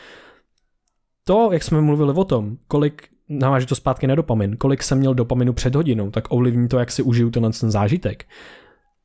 [1.23, 5.13] To, jak jsme mluvili o tom, kolik navážu to zpátky na dopamin, kolik jsem měl
[5.13, 8.25] dopaminu před hodinou, tak ovlivní to, jak si užiju tenhle ten zážitek.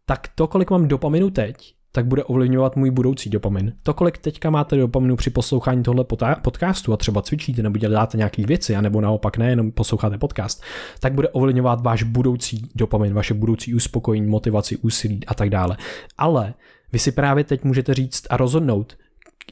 [0.07, 3.73] Tak to, kolik mám dopaminu teď, tak bude ovlivňovat můj budoucí dopamin.
[3.83, 6.05] To, kolik teďka máte dopaminu při poslouchání tohle
[6.43, 10.63] podcastu a třeba cvičíte nebo děláte nějaké věci, anebo naopak nejenom posloucháte podcast,
[11.01, 15.77] tak bude ovlivňovat váš budoucí dopamin, vaše budoucí uspokojení, motivaci, úsilí a tak dále.
[16.19, 16.55] Ale
[16.93, 18.97] vy si právě teď můžete říct a rozhodnout,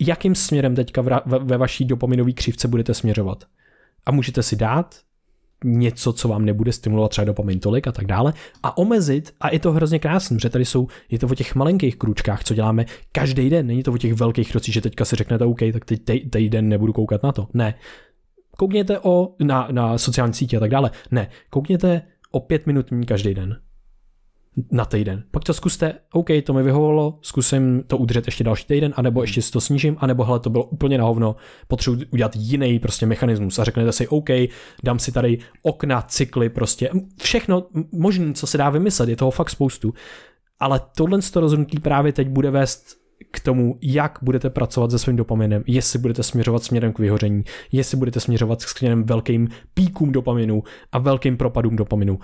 [0.00, 3.44] jakým směrem teďka ve vaší dopaminové křivce budete směřovat.
[4.06, 4.94] A můžete si dát
[5.64, 8.32] něco, co vám nebude stimulovat třeba dopamin tolik a tak dále
[8.62, 11.96] a omezit, a je to hrozně krásný, protože tady jsou, je to o těch malinkých
[11.96, 15.44] kručkách, co děláme každý den, není to o těch velkých krocích, že teďka si řeknete,
[15.44, 17.48] OK, tak teď týden nebudu koukat na to.
[17.54, 17.74] Ne.
[18.56, 20.90] Koukněte o, na, na sociální sítě a tak dále.
[21.10, 21.30] Ne.
[21.50, 23.56] Koukněte o pět minut každý den
[24.70, 25.24] na týden.
[25.30, 29.42] Pak to zkuste, OK, to mi vyhovovalo, zkusím to udržet ještě další týden, anebo ještě
[29.42, 31.36] si to snížím, anebo hele, to bylo úplně na hovno,
[31.68, 34.28] potřebuji udělat jiný prostě mechanismus a řeknete si, OK,
[34.84, 36.90] dám si tady okna, cykly, prostě
[37.22, 39.94] všechno možné, co se dá vymyslet, je toho fakt spoustu.
[40.60, 42.98] Ale tohle to rozhodnutí právě teď bude vést
[43.30, 47.96] k tomu, jak budete pracovat se svým dopaminem, jestli budete směřovat směrem k vyhoření, jestli
[47.96, 50.62] budete směřovat k směrem velkým píkům dopaminu
[50.92, 52.18] a velkým propadům dopaminu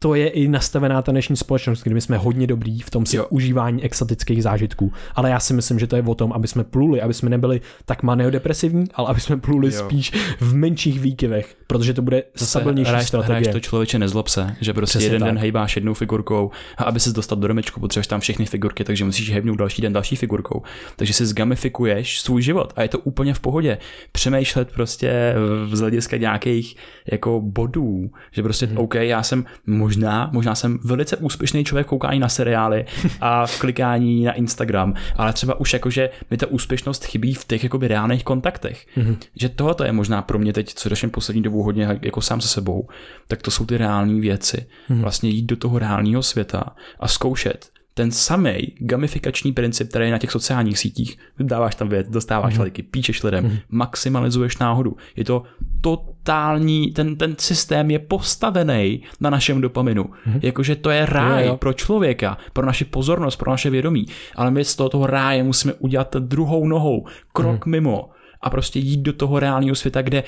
[0.00, 3.16] to je i nastavená ta dnešní společnost, kdy my jsme hodně dobrý v tom si
[3.16, 3.26] jo.
[3.30, 4.92] užívání exotických zážitků.
[5.14, 7.60] Ale já si myslím, že to je o tom, aby jsme pluli, aby jsme nebyli
[7.84, 9.84] tak maneodepresivní, ale aby jsme pluli jo.
[9.84, 13.40] spíš v menších výkyvech, protože to bude Zase stabilnější hráš, strategie.
[13.40, 15.28] Hráš to člověče nezlob se, že prostě Přesně jeden tak.
[15.28, 19.04] den hejbáš jednou figurkou a aby se dostal do domečku, potřebuješ tam všechny figurky, takže
[19.04, 20.62] musíš hejbnout další den další figurkou.
[20.96, 23.78] Takže si zgamifikuješ svůj život a je to úplně v pohodě.
[24.12, 25.34] Přemýšlet prostě
[25.72, 26.76] z hlediska nějakých
[27.12, 28.78] jako bodů, že prostě hmm.
[28.78, 29.44] OK, já jsem
[29.88, 32.84] možná, možná jsem velice úspěšný člověk v koukání na seriály
[33.20, 37.62] a v klikání na Instagram, ale třeba už jakože mi ta úspěšnost chybí v těch
[37.64, 38.86] jakoby reálných kontaktech.
[38.96, 39.16] Mm-hmm.
[39.36, 42.48] Že tohle je možná pro mě teď, co řeším poslední dobu hodně jako sám se
[42.48, 42.88] sebou,
[43.28, 44.66] tak to jsou ty reální věci.
[44.90, 45.00] Mm-hmm.
[45.00, 46.64] Vlastně jít do toho reálního světa
[47.00, 51.18] a zkoušet ten samý gamifikační princip, který je na těch sociálních sítích.
[51.40, 52.60] Dáváš tam věc, dostáváš mm-hmm.
[52.60, 53.60] lajky, píčeš lidem, mm-hmm.
[53.68, 54.96] maximalizuješ náhodu.
[55.16, 55.42] Je to
[55.80, 60.04] totální, ten, ten systém je postavený na našem dopaminu.
[60.04, 60.40] Mm-hmm.
[60.42, 61.56] Jakože to je ráj jo, jo.
[61.56, 64.06] pro člověka, pro naši pozornost, pro naše vědomí.
[64.34, 67.70] Ale my z toho, toho ráje musíme udělat druhou nohou, krok mm-hmm.
[67.70, 68.10] mimo
[68.40, 70.22] a prostě jít do toho reálného světa, kde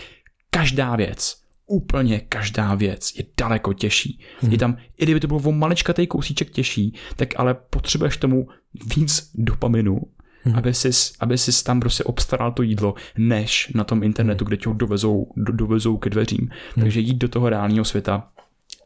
[0.51, 1.37] každá věc,
[1.71, 4.21] úplně každá věc je daleko těžší.
[4.41, 4.53] Hmm.
[4.53, 8.49] Je tam, i kdyby to bylo o maličkatej kousíček těžší, tak ale potřebuješ tomu
[8.97, 10.01] víc dopaminu,
[10.43, 10.57] hmm.
[10.57, 10.91] aby, jsi,
[11.21, 14.49] aby jsi tam prostě obstaral to jídlo, než na tom internetu, hmm.
[14.49, 16.49] kde tě ho dovezou, do, dovezou ke dveřím.
[16.75, 16.85] Hmm.
[16.85, 18.29] Takže jít do toho reálního světa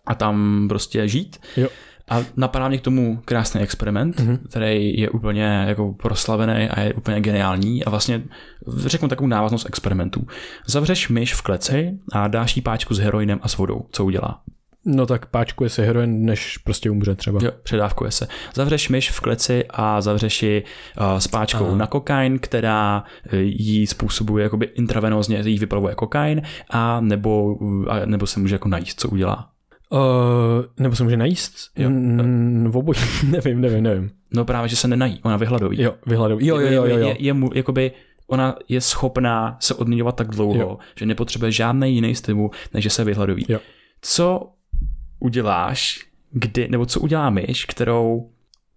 [0.06, 1.40] a tam prostě žít.
[1.56, 1.68] Jo.
[2.08, 4.38] A napadá mě k tomu krásný experiment, mm-hmm.
[4.48, 8.22] který je úplně jako proslavený a je úplně geniální a vlastně
[8.86, 10.26] řeknu takovou návaznost experimentů.
[10.66, 13.86] Zavřeš myš v kleci a dáš jí páčku s heroinem a s vodou.
[13.90, 14.40] Co udělá?
[14.86, 17.40] No tak páčkuje se heroin, než prostě umře třeba.
[17.42, 18.26] Jo, předávkuje se.
[18.54, 20.64] Zavřeš myš v kleci a zavřeš ji
[21.00, 21.76] uh, s páčkou Aha.
[21.76, 28.26] na kokain, která uh, jí způsobuje jakoby intravenózně, jí vyplavuje kokain a nebo, uh, nebo
[28.26, 29.53] se může jako najíst, co udělá.
[29.94, 31.54] Uh, nebo se může najíst?
[31.76, 31.90] Jo.
[31.90, 32.98] Mm, v obojí,
[33.30, 34.10] nevím, nevím, nevím.
[34.34, 35.82] No právě, že se nenají, ona vyhladoví.
[35.82, 36.46] Jo, vyhladoví.
[36.46, 36.96] Jo, jo, jo, jo.
[36.96, 37.92] Je, je, je mu, jakoby,
[38.26, 40.78] ona je schopná se odměňovat tak dlouho, jo.
[40.98, 43.46] že nepotřebuje žádný jiný stimul, než že se vyhladoví.
[43.48, 43.58] Jo.
[44.00, 44.50] Co
[45.20, 46.00] uděláš,
[46.30, 48.30] kdy, nebo co udělá myš, kterou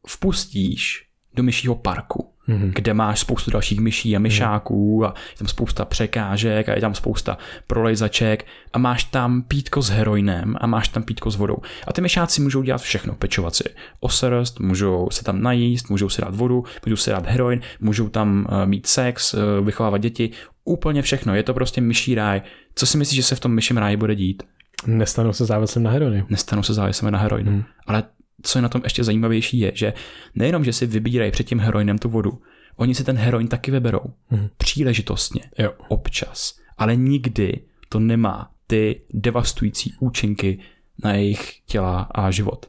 [0.07, 1.06] vpustíš
[1.37, 2.37] do myšího parku?
[2.47, 2.71] mm-hmm.
[2.75, 6.93] kde máš spoustu dalších myší a myšáků a je tam spousta překážek a je tam
[6.93, 7.37] spousta
[7.67, 11.57] prolejzaček a máš tam pítko s heroinem a máš tam pítko s vodou.
[11.87, 13.63] A ty myšáci můžou dělat všechno, pečovat si
[13.99, 18.47] osrst, můžou se tam najíst, můžou si dát vodu, můžou si dát heroin, můžou tam
[18.49, 20.31] uh, mít sex, uh, vychovávat děti,
[20.65, 21.35] úplně všechno.
[21.35, 22.41] Je to prostě myší ráj.
[22.75, 24.43] Co si myslíš, že se v tom myším ráji bude dít?
[24.85, 26.25] Nestanou se závislým na heroinu.
[26.29, 27.51] Nestanou se závislým na heroinu.
[27.51, 27.63] Hmm.
[27.87, 28.03] Ale
[28.41, 29.93] co je na tom ještě zajímavější, je, že
[30.35, 32.41] nejenom, že si vybírají před tím heroinem tu vodu,
[32.75, 34.13] oni si ten heroin taky vyberou.
[34.27, 34.49] Hmm.
[34.57, 35.41] Příležitostně.
[35.57, 35.73] Jo.
[35.87, 36.59] Občas.
[36.77, 40.59] Ale nikdy to nemá ty devastující účinky
[41.03, 42.65] na jejich těla a život.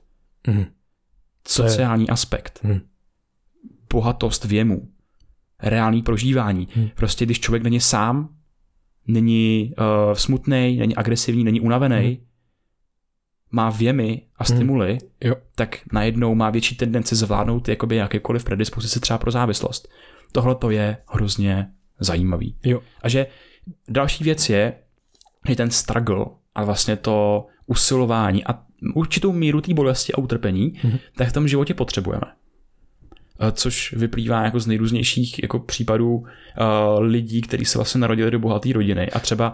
[0.46, 0.64] Hmm.
[1.48, 2.12] Sociální je...
[2.12, 2.60] aspekt.
[2.62, 2.80] Hmm.
[3.92, 4.88] Bohatost věmu.
[5.62, 6.68] Reálný prožívání.
[6.74, 6.88] Hmm.
[6.94, 8.34] Prostě když člověk není sám,
[9.06, 12.27] není uh, smutný, není agresivní, není unavený, hmm
[13.50, 14.56] má věmy a hmm.
[14.56, 14.98] stimuly, hmm.
[15.24, 15.34] jo.
[15.54, 19.88] tak najednou má větší tendenci zvládnout jakoby jakékoliv predispozici třeba pro závislost.
[20.32, 21.70] Tohle to je hrozně
[22.00, 22.56] zajímavý.
[22.64, 22.80] Jo.
[23.02, 23.26] A že
[23.88, 24.74] další věc je,
[25.48, 28.62] že ten struggle a vlastně to usilování a
[28.94, 30.98] určitou míru té bolesti a utrpení, hmm.
[31.16, 32.26] tak v tom životě potřebujeme.
[33.40, 36.24] Eh, což vyplývá jako z nejrůznějších jako případů uh,
[37.00, 39.10] lidí, kteří se vlastně narodili do bohaté rodiny.
[39.10, 39.52] A třeba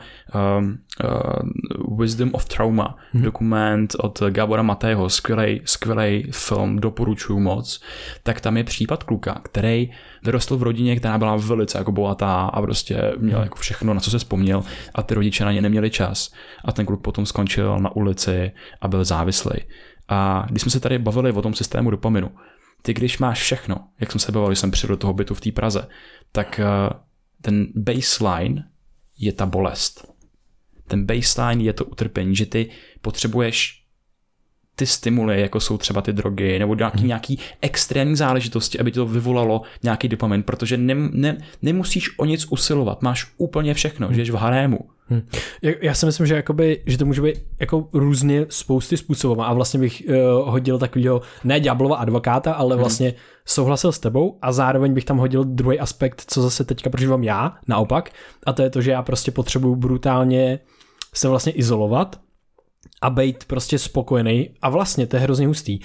[0.58, 3.22] um, uh, Wisdom of Trauma, hmm.
[3.22, 7.82] dokument od Gabora Matého, skvělý, skvělý film, doporučuju moc,
[8.22, 9.90] tak tam je případ kluka, který
[10.24, 14.10] vyrostl v rodině, která byla velice jako bohatá a prostě měl jako všechno, na co
[14.10, 14.62] se vzpomněl
[14.94, 16.32] a ty rodiče na ně neměli čas.
[16.64, 19.60] A ten kluk potom skončil na ulici a byl závislý.
[20.08, 22.30] A když jsme se tady bavili o tom systému dopaminu,
[22.86, 25.40] ty když máš všechno, jak jsem se bavil, když jsem přijel do toho bytu v
[25.40, 25.88] té Praze,
[26.32, 27.00] tak uh,
[27.42, 28.68] ten baseline
[29.18, 30.12] je ta bolest.
[30.86, 32.70] Ten baseline je to utrpení, že ty
[33.00, 33.83] potřebuješ
[34.76, 37.08] ty stimuly, jako jsou třeba ty drogy, nebo nějaký, hmm.
[37.08, 43.02] nějaký extrémní záležitosti, aby to vyvolalo nějaký dopamin, protože ne, ne, nemusíš o nic usilovat,
[43.02, 44.14] máš úplně všechno, hmm.
[44.14, 44.78] žiješ v harému.
[45.08, 45.22] Hmm.
[45.80, 49.80] Já si myslím, že, jakoby, že to může být jako různě spousty způsobů a vlastně
[49.80, 50.14] bych uh,
[50.50, 52.80] hodil takového, ne ďáblova advokáta, ale hmm.
[52.80, 53.16] vlastně hmm.
[53.44, 57.56] souhlasil s tebou a zároveň bych tam hodil druhý aspekt, co zase teďka prožívám já,
[57.68, 58.10] naopak,
[58.46, 60.58] a to je to, že já prostě potřebuju brutálně
[61.14, 62.20] se vlastně izolovat
[63.04, 65.78] a být prostě spokojený a vlastně to je hrozně hustý.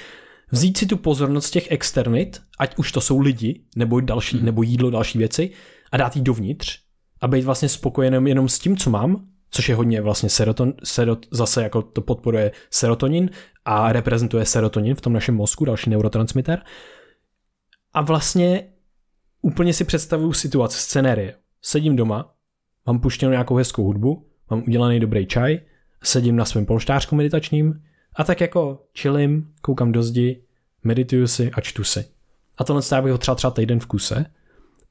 [0.52, 4.46] Vzít si tu pozornost těch externit, ať už to jsou lidi, nebo další, hmm.
[4.46, 5.50] nebo jídlo, další věci,
[5.92, 6.80] a dát jí dovnitř
[7.22, 11.26] a být vlastně spokojený jenom s tím, co mám, což je hodně vlastně seroton, serot,
[11.32, 13.30] zase jako to podporuje serotonin
[13.66, 16.62] a reprezentuje serotonin v tom našem mozku, další neurotransmitter.
[17.94, 18.64] A vlastně
[19.42, 21.36] úplně si představuju situaci, scenérie.
[21.62, 22.34] Sedím doma,
[22.86, 25.60] mám puštěnou nějakou hezkou hudbu, mám udělaný dobrý čaj,
[26.04, 27.82] sedím na svém polštářku meditačním
[28.16, 30.44] a tak jako chillím, koukám do zdi,
[30.84, 32.06] medituju si a čtu si.
[32.58, 34.26] A tohle já bych ho třeba třeba týden v kuse.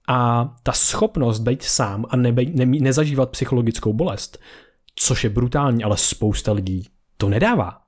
[0.09, 4.39] A ta schopnost být sám a nebej, ne, nezažívat psychologickou bolest,
[4.95, 7.79] což je brutální, ale spousta lidí to nedává.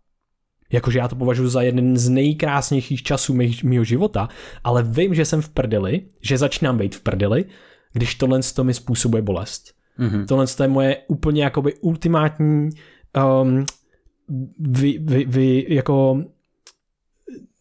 [0.73, 4.29] Jakože já to považuji za jeden z nejkrásnějších časů mého života,
[4.65, 7.45] ale vím, že jsem v prdeli, že začínám být v prdeli,
[7.93, 9.75] když tohle to mi způsobuje bolest.
[9.99, 10.27] Mm-hmm.
[10.27, 12.71] Tohle to je moje úplně jakoby ultimátní
[13.17, 13.67] um,
[14.59, 16.25] vy, vy, vy, jako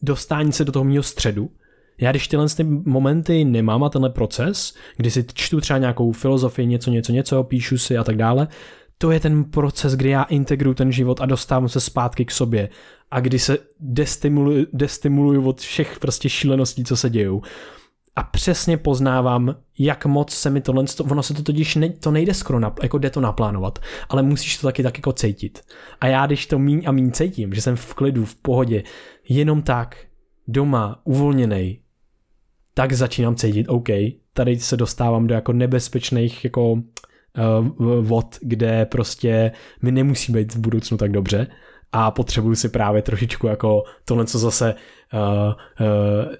[0.02, 1.50] dostání se do toho mého středu.
[2.00, 6.66] Já když tyhle ty momenty nemám a tenhle proces, kdy si čtu třeba nějakou filozofii,
[6.66, 8.48] něco, něco, něco, píšu si a tak dále,
[8.98, 12.68] to je ten proces, kdy já integruju ten život a dostávám se zpátky k sobě
[13.10, 17.42] a kdy se destimuluju, destimuluju od všech prostě šíleností, co se dějou
[18.16, 22.34] a přesně poznávám, jak moc se mi tohle, ono se to totiž ne, to nejde
[22.34, 23.78] skoro, na, jako jde to naplánovat,
[24.08, 25.60] ale musíš to taky tak jako cítit.
[26.00, 28.82] A já když to míň a míň cítím, že jsem v klidu, v pohodě,
[29.28, 29.96] jenom tak,
[30.48, 31.80] doma, uvolněný,
[32.74, 33.88] tak začínám cítit, OK,
[34.32, 36.82] tady se dostávám do jako nebezpečných jako uh,
[38.00, 41.46] vod, kde prostě mi nemusí být v budoucnu tak dobře
[41.92, 44.74] a potřebuju si právě trošičku jako tohle, co zase
[45.12, 46.34] uh, uh,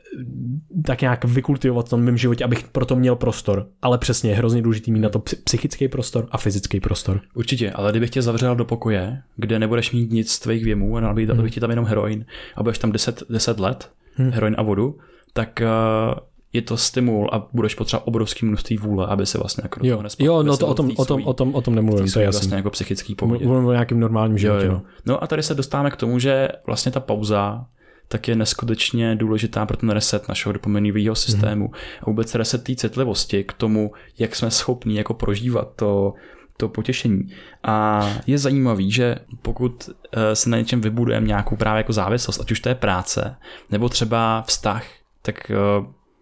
[0.86, 3.66] tak nějak vykultivovat v tom mém životě, abych proto měl prostor.
[3.82, 7.20] Ale přesně, je hrozně důležitý mít na to psychický prostor a fyzický prostor.
[7.34, 11.00] Určitě, ale kdybych tě zavřel do pokoje, kde nebudeš mít nic z tvých věmů a
[11.00, 11.42] nabít, hmm.
[11.42, 12.24] bych ti tam jenom heroin
[12.56, 14.30] a budeš tam 10, 10 let, hmm.
[14.30, 14.98] heroin a vodu,
[15.32, 16.18] tak uh,
[16.52, 20.42] je to stimul a budeš potřebovat obrovské množství vůle, aby se vlastně jako jo, jo,
[20.42, 22.38] no to o tom, o tom, o tom, o tom nemluvím, to je jasný.
[22.38, 23.46] vlastně jako psychický pohodě.
[23.46, 24.66] Mluvím o nějakým normálním životě.
[24.66, 24.78] Jo, jo.
[24.78, 24.82] No.
[25.06, 27.66] no a tady se dostáváme k tomu, že vlastně ta pauza
[28.12, 31.74] tak je neskutečně důležitá pro ten reset našeho dopaminového systému mm.
[32.02, 36.14] a vůbec reset té citlivosti k tomu, jak jsme schopni jako prožívat to,
[36.56, 37.22] to potěšení.
[37.62, 42.50] A je zajímavý, že pokud eh, se na něčem vybudujeme nějakou právě jako závislost, ať
[42.50, 43.36] už to je práce,
[43.70, 44.84] nebo třeba vztah,
[45.22, 45.54] tak eh,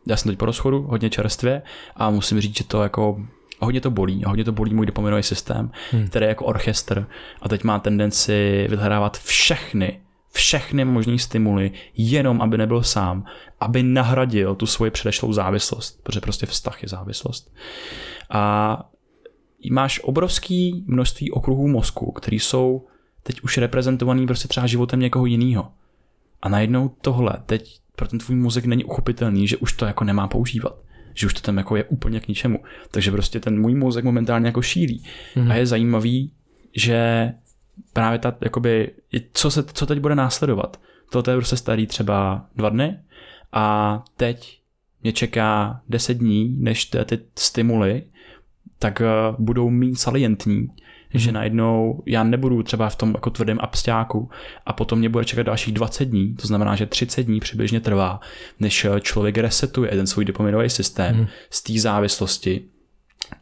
[0.09, 1.63] já jsem teď po rozchodu, hodně čerstvě
[1.97, 3.21] a musím říct, že to jako
[3.61, 6.09] hodně to bolí, hodně to bolí můj dopaminový systém, hmm.
[6.09, 7.07] který je jako orchestr
[7.43, 10.01] a teď má tendenci vyhledávat všechny
[10.33, 13.25] všechny možné stimuly, jenom aby nebyl sám,
[13.61, 17.55] aby nahradil tu svoji předešlou závislost, protože prostě vztah je závislost.
[18.31, 18.91] A
[19.71, 22.87] máš obrovský množství okruhů mozku, který jsou
[23.23, 25.73] teď už reprezentovaný prostě třeba životem někoho jiného.
[26.43, 30.29] A najednou tohle teď pro ten tvůj mozek není uchopitelný, že už to jako nemá
[30.29, 30.79] používat
[31.15, 32.59] že už to tam jako je úplně k ničemu.
[32.91, 35.05] Takže prostě ten můj mozek momentálně jako šílí.
[35.37, 35.51] Mm-hmm.
[35.51, 36.33] A je zajímavý,
[36.77, 37.33] že
[37.93, 38.91] právě ta, jakoby,
[39.33, 40.81] co, se, co teď bude následovat.
[41.11, 42.99] To je prostě starý třeba dva dny
[43.53, 44.61] a teď
[45.03, 48.03] mě čeká 10 dní, než ty, ty stimuly
[48.79, 50.69] tak uh, budou méně salientní,
[51.15, 51.19] mm-hmm.
[51.19, 54.31] že najednou já nebudu třeba v tom jako tvrdém abstáku
[54.67, 58.21] a potom mě bude čekat dalších 20 dní, to znamená, že 30 dní přibližně trvá,
[58.61, 61.27] než eh, člověk resetuje ten svůj dopaminový systém mm.
[61.51, 62.65] z té závislosti,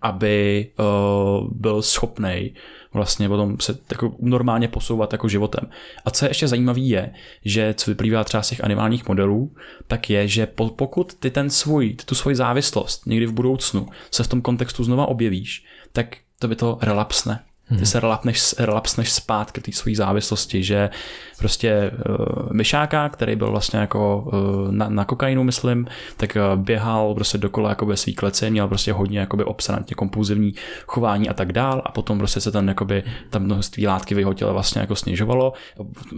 [0.03, 2.53] aby uh, byl schopný
[2.97, 5.71] vlastně potom se jako normálně posouvat jako životem.
[6.05, 7.13] A co je ještě zajímavé je,
[7.45, 9.55] že co vyplývá třeba z těch animálních modelů,
[9.87, 14.25] tak je, že pokud ty ten svůj, ty tu svoji závislost někdy v budoucnu se
[14.25, 17.45] v tom kontextu znova objevíš, tak to by to relapsne.
[17.69, 17.87] Ty hmm.
[17.87, 20.91] se relapneš, relapsneš zpátky té své závislosti, že
[21.39, 25.87] prostě uh, myšáka, který byl vlastně jako uh, na, na kokainu, myslím,
[26.17, 30.55] tak uh, běhal prostě dokola jako ve svý klece, měl prostě hodně jakoby obsanantně kompulzivní
[30.87, 34.35] chování a tak dál a potom prostě se ten jakoby tam množství látky v jeho
[34.35, 35.53] těle vlastně jako snižovalo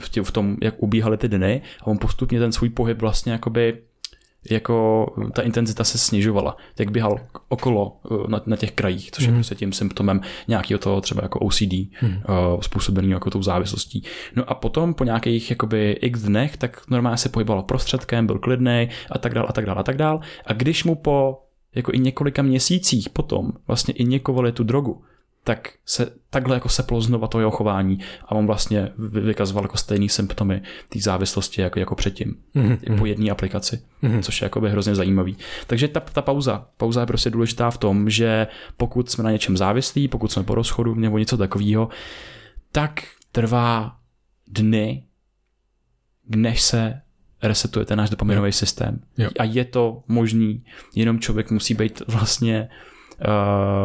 [0.00, 3.78] v, v tom, jak ubíhaly ty dny a on postupně ten svůj pohyb vlastně jakoby
[4.50, 7.18] jako ta intenzita se snižovala, jak běhal
[7.48, 9.32] okolo eh, na, na těch krajích, což mm.
[9.32, 12.08] je prostě tím symptomem nějakého toho třeba jako OCD, mm.
[12.08, 14.02] uh, způsobený jako tou závislostí.
[14.36, 18.88] No a potom po nějakých jakoby x dnech, tak normálně se pohyboval prostředkem, byl klidný
[19.10, 20.20] a tak dál a tak dál a tak dál.
[20.46, 21.38] A když mu po
[21.74, 25.02] jako i několika měsících potom vlastně injekovali tu drogu,
[25.48, 30.08] tak se takhle jako seplo znova to jeho chování a on vlastně vykazoval jako stejný
[30.08, 32.36] symptomy té závislosti jako, jako předtím.
[32.56, 32.98] Mm-hmm.
[32.98, 34.20] Po jedné aplikaci, mm-hmm.
[34.22, 35.36] což je jako by hrozně zajímavý.
[35.66, 38.46] Takže ta, ta pauza, pauza je prostě důležitá v tom, že
[38.76, 41.88] pokud jsme na něčem závislí, pokud jsme po rozchodu nebo něco takového,
[42.72, 43.02] tak
[43.32, 43.96] trvá
[44.48, 45.04] dny,
[46.36, 47.00] než se
[47.42, 49.00] resetuje ten náš dopaminový systém.
[49.18, 49.30] Jo.
[49.38, 50.64] A je to možný,
[50.94, 52.68] jenom člověk musí být vlastně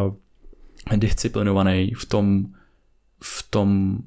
[0.06, 0.14] uh,
[0.96, 2.46] disciplinovaný v tom,
[3.22, 3.98] v tom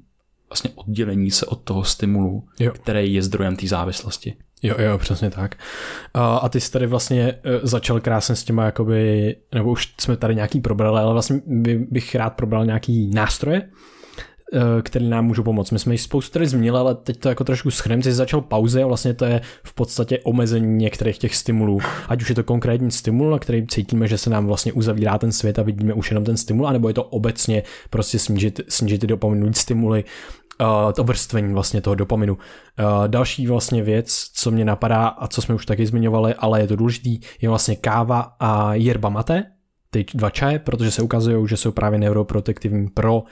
[0.50, 2.72] vlastně oddělení se od toho stimulu, jo.
[2.72, 4.36] který je zdrojem té závislosti.
[4.64, 5.56] Jo, jo, přesně tak.
[6.14, 10.18] A, a ty jsi tady vlastně e, začal krásně s těma, jakoby, nebo už jsme
[10.18, 11.42] tady nějaký probrali, ale vlastně
[11.90, 13.70] bych rád probral nějaký nástroje,
[14.54, 15.72] Eh, který nám můžou pomoct.
[15.72, 18.04] My jsme ji spoustu tady zmínili, ale teď to jako trošku schrnem.
[18.04, 21.80] Jsi začal pauze a vlastně to je v podstatě omezení některých těch stimulů.
[22.10, 25.32] Ať už je to konkrétní stimul, na který cítíme, že se nám vlastně uzavírá ten
[25.32, 29.08] svět a vidíme už jenom ten stimul, anebo je to obecně prostě snížit, snížit ty
[29.08, 30.04] dopaminující stimuly,
[30.62, 32.34] uh, to vrstvení vlastně toho dopaminu.
[32.34, 36.68] Uh, další vlastně věc, co mě napadá a co jsme už taky zmiňovali, ale je
[36.68, 39.44] to důležitý, je vlastně káva a yerba mate,
[39.90, 43.26] ty dva čaje, protože se ukazují, že jsou právě neuroprotektivní pro uh,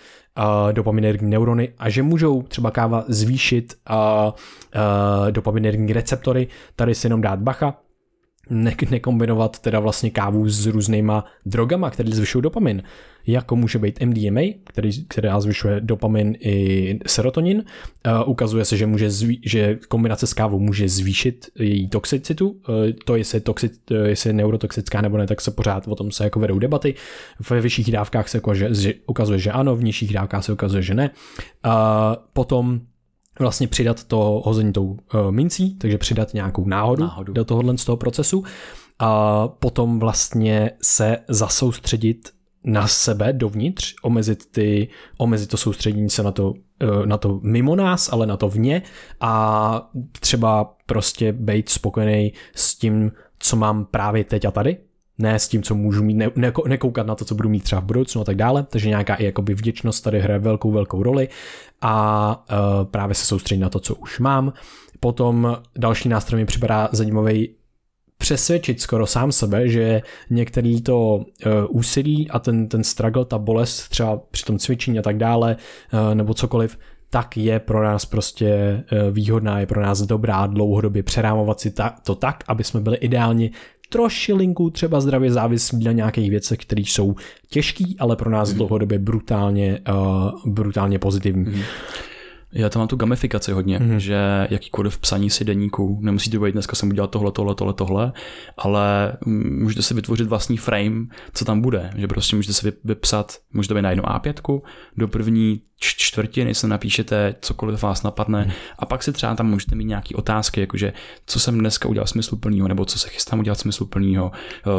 [0.71, 6.47] dopaminergní neurony a že můžou třeba káva zvýšit uh, uh, dopaminergní receptory.
[6.75, 7.77] Tady si jenom dát bacha,
[8.49, 12.83] ne- nekombinovat teda vlastně kávu s různýma drogama, které zvyšují dopamin,
[13.27, 17.57] jako může být MDMA, který, která zvyšuje dopamin i serotonin.
[17.57, 22.49] Uh, ukazuje se, že, může zví- že kombinace s kávou může zvýšit její toxicitu.
[22.49, 22.59] Uh,
[23.05, 26.11] to, jestli je, toxi- uh, jestli je neurotoxická nebo ne, tak se pořád o tom
[26.11, 26.95] se jako vedou debaty.
[27.49, 30.93] Ve vyšších dávkách se ukazuje, že, ukazuje, že ano, v nižších dávkách se ukazuje, že
[30.93, 31.09] ne.
[31.65, 31.71] Uh,
[32.33, 32.81] potom
[33.39, 34.97] vlastně přidat to hození tou uh,
[35.31, 37.33] mincí, takže přidat nějakou náhodu, náhodu.
[37.33, 38.43] do tohohle z toho procesu
[38.99, 42.29] a potom vlastně se zasoustředit
[42.63, 44.87] na sebe dovnitř, omezit, ty,
[45.17, 48.81] omezit to soustředění se na to, uh, na to mimo nás, ale na to vně
[49.21, 49.89] a
[50.19, 54.77] třeba prostě být spokojený s tím, co mám právě teď a tady,
[55.17, 57.81] ne s tím, co můžu mít, ne, ne, nekoukat na to, co budu mít třeba
[57.81, 61.29] v budoucnu a tak dále, takže nějaká i jakoby vděčnost tady hraje velkou, velkou roli
[61.81, 64.53] a uh, právě se soustředit na to, co už mám.
[64.99, 67.49] Potom další nástroj mi připadá zajímavý
[68.17, 71.23] přesvědčit skoro sám sebe, že některý to uh,
[71.69, 75.55] úsilí a ten, ten struggle, ta bolest třeba při tom cvičení a tak dále,
[75.93, 76.77] uh, nebo cokoliv,
[77.09, 82.15] tak je pro nás prostě výhodná, je pro nás dobrá dlouhodobě přerámovat si ta, to
[82.15, 83.49] tak, aby jsme byli ideálně
[83.89, 87.15] trošilinku třeba zdravě závislí na nějakých věcech, které jsou
[87.49, 88.57] těžký, ale pro nás mm.
[88.57, 91.43] dlouhodobě brutálně, uh, brutálně pozitivní.
[91.43, 91.61] Mm.
[92.55, 93.95] Já tam mám tu gamifikaci hodně, mm-hmm.
[93.95, 98.13] že jakýkoliv psaní si deníku, nemusí to být dneska jsem udělal tohle, tohle, tohle, tohle,
[98.57, 103.73] ale můžete si vytvořit vlastní frame, co tam bude, že prostě můžete si vypsat, můžete
[103.73, 104.61] být na jednu A5,
[104.97, 108.51] do první čtvrtiny se napíšete cokoliv vás napadne mm.
[108.79, 110.93] a pak si třeba tam můžete mít nějaké otázky, jakože
[111.25, 114.31] co jsem dneska udělal smysluplného, nebo co se chystám udělat smysluplného,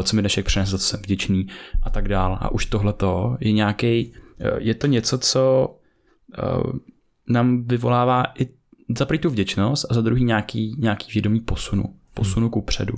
[0.03, 1.47] co mi dnešek přinesl, za co jsem vděčný
[1.83, 2.39] a tak dál.
[2.41, 4.13] A už tohleto je nějaký,
[4.59, 5.75] je to něco, co
[6.39, 6.96] eh,
[7.29, 8.49] nám vyvolává i
[8.99, 11.85] za prvý tu vděčnost a za druhý nějaký, nějaký vědomý posunu
[12.17, 12.95] posunu ku předu.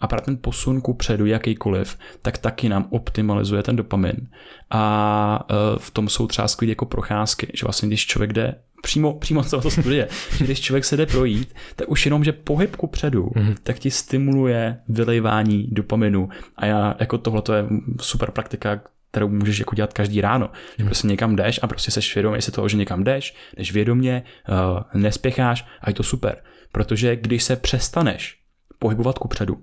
[0.00, 4.28] A právě ten posun ku předu, jakýkoliv, tak taky nám optimalizuje ten dopamin.
[4.70, 9.14] A e, v tom jsou třeba skvělé jako procházky, že vlastně když člověk jde přímo,
[9.14, 12.76] přímo z toho studie, že když člověk se jde projít, tak už jenom, že pohyb
[12.76, 13.54] ku předu, mm-hmm.
[13.62, 16.28] tak ti stimuluje vylejvání dopaminu.
[16.56, 17.66] A já, jako tohle to je
[18.00, 18.80] super praktika,
[19.18, 20.50] kterou můžeš jako dělat každý ráno.
[20.78, 24.22] Že prostě někam jdeš a prostě seš vědomý si toho, že někam jdeš, jdeš vědomě,
[24.48, 26.42] uh, nespěcháš a je to super.
[26.72, 28.38] Protože když se přestaneš
[28.78, 29.62] pohybovat ku předu,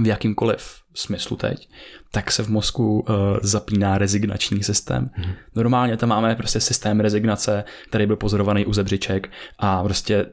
[0.00, 1.68] v jakýmkoliv smyslu teď,
[2.12, 5.10] tak se v mozku uh, zapíná rezignační systém.
[5.14, 5.32] Hmm.
[5.54, 10.26] Normálně tam máme prostě systém rezignace, který byl pozorovaný u zebřiček a prostě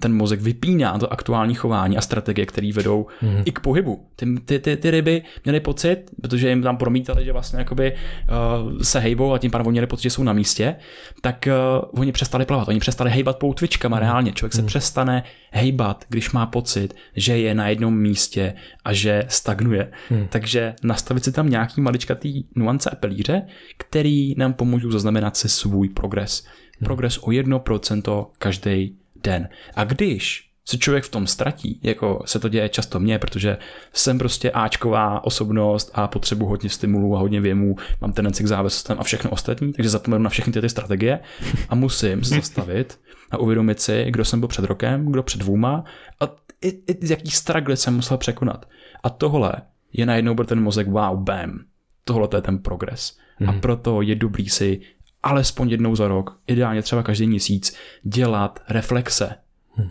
[0.00, 3.42] ten mozek vypíná to aktuální chování a strategie, které vedou mm.
[3.44, 4.06] i k pohybu.
[4.16, 8.78] Ty, ty, ty, ty ryby měly pocit, protože jim tam promítali, že vlastně jakoby, uh,
[8.82, 10.76] se hejbou a tím pádem oni měli pocit, že jsou na místě,
[11.20, 11.48] tak
[11.82, 14.02] uh, oni přestali plavat, oni přestali hejbat poutvičkama mm.
[14.02, 14.32] reálně.
[14.32, 14.56] Člověk mm.
[14.56, 14.66] se mhm.
[14.66, 18.54] přestane hejbat, když má pocit, že je na jednom místě
[18.84, 19.92] a že stagnuje.
[20.10, 20.26] Mm.
[20.28, 23.42] Takže nastavit si tam nějaký maličkatý nuance a pelíře,
[23.76, 26.46] který nám pomůžou zaznamenat si svůj progres.
[26.80, 26.84] Mm.
[26.84, 29.48] Progres o 1% každý den.
[29.74, 33.58] A když se člověk v tom ztratí, jako se to děje často mně, protože
[33.92, 38.96] jsem prostě Ačková osobnost a potřebuji hodně stimulů a hodně věmů, mám tendenci k závislostem
[39.00, 41.20] a všechno ostatní, takže zapomenu na všechny ty, ty strategie
[41.68, 45.84] a musím se zastavit a uvědomit si, kdo jsem byl před rokem, kdo před dvouma
[46.20, 46.24] a
[46.62, 48.68] i, i jaký struggle jsem musel překonat.
[49.02, 49.52] A tohle
[49.92, 51.60] je najednou pro ten mozek wow, bam,
[52.04, 53.18] tohle to je ten progres.
[53.40, 53.48] Mm.
[53.48, 54.80] A proto je dobrý si
[55.22, 59.36] alespoň jednou za rok, ideálně třeba každý měsíc, dělat reflexe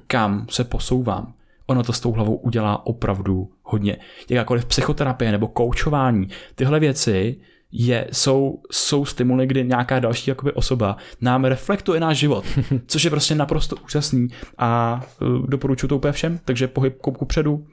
[0.07, 1.33] kam se posouvám.
[1.67, 3.97] Ono to s tou hlavou udělá opravdu hodně.
[4.29, 7.35] Jakákoliv psychoterapie nebo koučování, tyhle věci
[7.71, 12.45] je, jsou, jsou stimuly, kdy nějaká další jakoby, osoba nám reflektuje náš život,
[12.87, 14.27] což je prostě naprosto úžasný
[14.57, 17.67] a uh, doporučuji to úplně všem, takže pohyb kopku předu,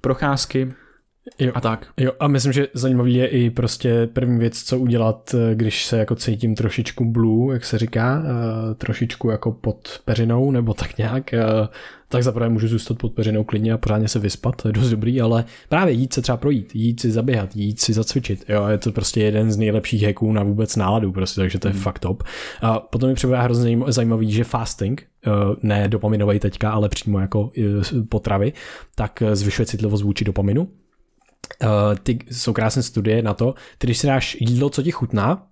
[0.00, 0.72] procházky,
[1.38, 1.52] Jo.
[1.54, 1.86] A tak.
[1.96, 5.98] Jo, a myslím, že zajímavý je i prostě první věc, co udělat, eh, když se
[5.98, 11.34] jako cítím trošičku blue, jak se říká, uh, trošičku jako pod peřinou, nebo tak nějak,
[11.60, 11.66] uh,
[12.08, 15.20] tak zaprvé můžu zůstat pod peřinou klidně a pořádně se vyspat, to je dost dobrý,
[15.20, 18.92] ale právě jít se třeba projít, jít si zaběhat, jít si zacvičit, jo, je to
[18.92, 21.80] prostě jeden z nejlepších hacků na vůbec náladu, prostě, takže to je mm.
[21.80, 22.22] fakt top.
[22.62, 25.06] A potom mi připadá hrozně zajímavý, že fasting,
[25.62, 27.50] ne dopaminový teďka, ale přímo jako
[28.08, 28.52] potravy,
[28.94, 30.68] tak zvyšuje citlivost vůči dopaminu,
[32.02, 35.46] ty jsou krásné studie na to, ty když si dáš jídlo, co ti chutná,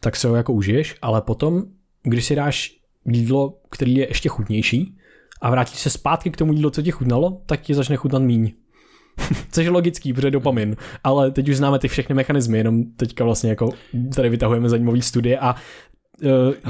[0.00, 1.62] tak se ho jako užiješ, ale potom,
[2.02, 2.76] když si dáš
[3.06, 4.98] jídlo, který je ještě chutnější
[5.40, 8.52] a vrátíš se zpátky k tomu jídlu, co ti chutnalo, tak ti začne chutnat míň.
[9.52, 10.76] Což je logický, protože dopamin.
[11.04, 13.70] Ale teď už známe ty všechny mechanismy, jenom teďka vlastně jako
[14.14, 15.54] tady vytahujeme zajímavé studie a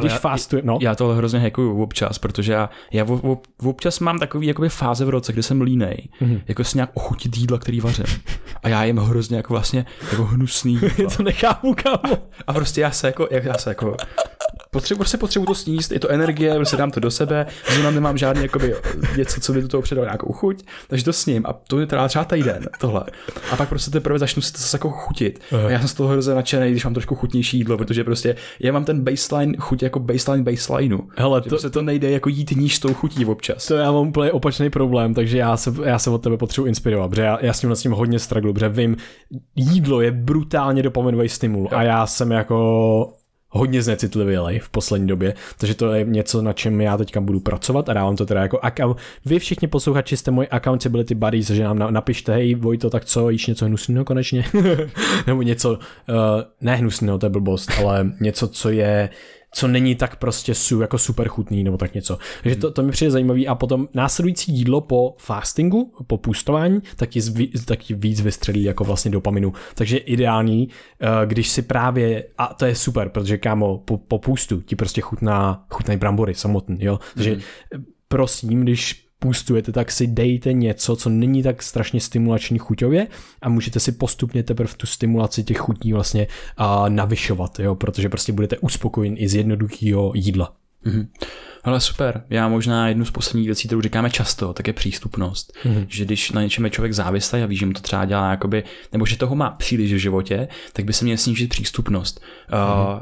[0.01, 0.79] když já, fastuje, no.
[0.81, 3.21] Já tohle hrozně hackuju občas, protože já, já v,
[3.63, 6.41] v, občas mám takový jakoby fáze v roce, kde jsem línej, mm-hmm.
[6.49, 8.05] jako si nějak ochutit jídla, který vařím.
[8.63, 10.81] A já jim hrozně jako vlastně jako hnusný.
[11.17, 12.19] to nechápu, kámo.
[12.47, 13.97] A prostě já se jako, já se jako
[14.75, 18.19] potřebuji, prostě potřebuji to sníst, je to energie, prostě dám to do sebe, zrovna nemám
[18.19, 18.75] žádný jakoby,
[19.17, 22.09] něco, co by do toho předalo nějakou chuť, takže to sním a to je teda
[22.09, 23.05] třeba týden, tohle.
[23.51, 25.41] A pak prostě teprve začnu si to zase jako chutit.
[25.67, 28.73] A já jsem z toho hrozně nadšený, když mám trošku chutnější jídlo, protože prostě já
[28.73, 30.99] mám ten baseline chuť jako baseline baselineu.
[31.17, 33.67] Hele, to, prostě to nejde jako jít níž s tou chutí občas.
[33.67, 37.11] To já mám úplně opačný problém, takže já se, já se od tebe potřebuji inspirovat,
[37.11, 38.97] protože já, já s tím, s tím hodně straglu, protože vím,
[39.57, 41.79] jídlo je brutálně dopaminový stimul jo.
[41.79, 43.13] a já jsem jako
[43.55, 47.89] hodně znecitlivělej v poslední době, takže to je něco, na čem já teďka budu pracovat
[47.89, 48.97] a dávám to teda jako account.
[49.25, 53.47] Vy všichni posluchači jste můj accountability buddies, že nám napište, hej Vojto, tak co, jíš
[53.47, 54.45] něco hnusného konečně?
[55.27, 55.79] Nebo něco, uh,
[56.61, 59.09] ne hnusného, to je blbost, ale něco, co je
[59.55, 62.19] co není tak prostě su, jako super chutný nebo tak něco.
[62.43, 67.17] Takže to, to mi přijde zajímavý a potom následující jídlo po fastingu, po půstování, tak,
[67.17, 69.53] je zví, tak víc vystřelí jako vlastně dopaminu.
[69.75, 70.69] Takže ideální,
[71.01, 75.01] eh, když si právě, a to je super, protože kámo, po, po půstu ti prostě
[75.01, 76.99] chutná, chutnají brambory samotný, jo.
[77.15, 77.85] Takže mm.
[78.09, 83.07] prosím, když půstujete, tak si dejte něco, co není tak strašně stimulační chuťově
[83.43, 86.27] a můžete si postupně teprve tu stimulaci těch chutí vlastně
[86.61, 90.53] uh, navyšovat, jo, protože prostě budete uspokojen i z jednoduchého jídla.
[90.87, 91.07] Mm-hmm.
[91.63, 95.53] Ale super, já možná jednu z posledních věcí, kterou říkáme často, tak je přístupnost.
[95.65, 95.87] Mm-hmm.
[95.89, 98.65] Že když na něčem je člověk závislý a ví, že mu to třeba dělá jakoby,
[98.93, 102.21] nebo že toho má příliš v životě, tak by se měl snížit přístupnost.
[102.21, 102.95] Mm-hmm.
[102.95, 103.01] Uh,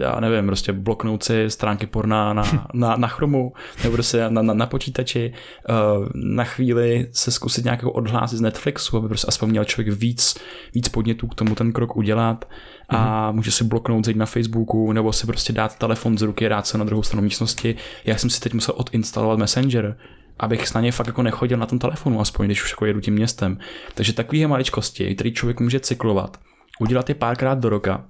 [0.00, 2.42] já nevím, prostě bloknout si stránky porna na,
[2.74, 3.52] na, na chromu
[3.82, 5.32] nebo prostě na, na, na počítači,
[5.68, 10.38] uh, na chvíli se zkusit nějakou odhlásit z Netflixu, aby prostě aspoň měl člověk víc,
[10.74, 12.44] víc podnětů k tomu ten krok udělat
[12.88, 13.34] a mm-hmm.
[13.34, 16.78] může si bloknout, zajít na Facebooku nebo si prostě dát telefon z ruky, dát se
[16.78, 17.76] na druhou stranu místnosti.
[18.04, 19.96] Já jsem si teď musel odinstalovat Messenger,
[20.38, 23.14] abych na ně fakt jako nechodil na tom telefonu, aspoň když už jako jedu tím
[23.14, 23.58] městem.
[23.94, 26.40] Takže takové maličkosti, který člověk může cyklovat,
[26.80, 28.04] udělat je párkrát do roka,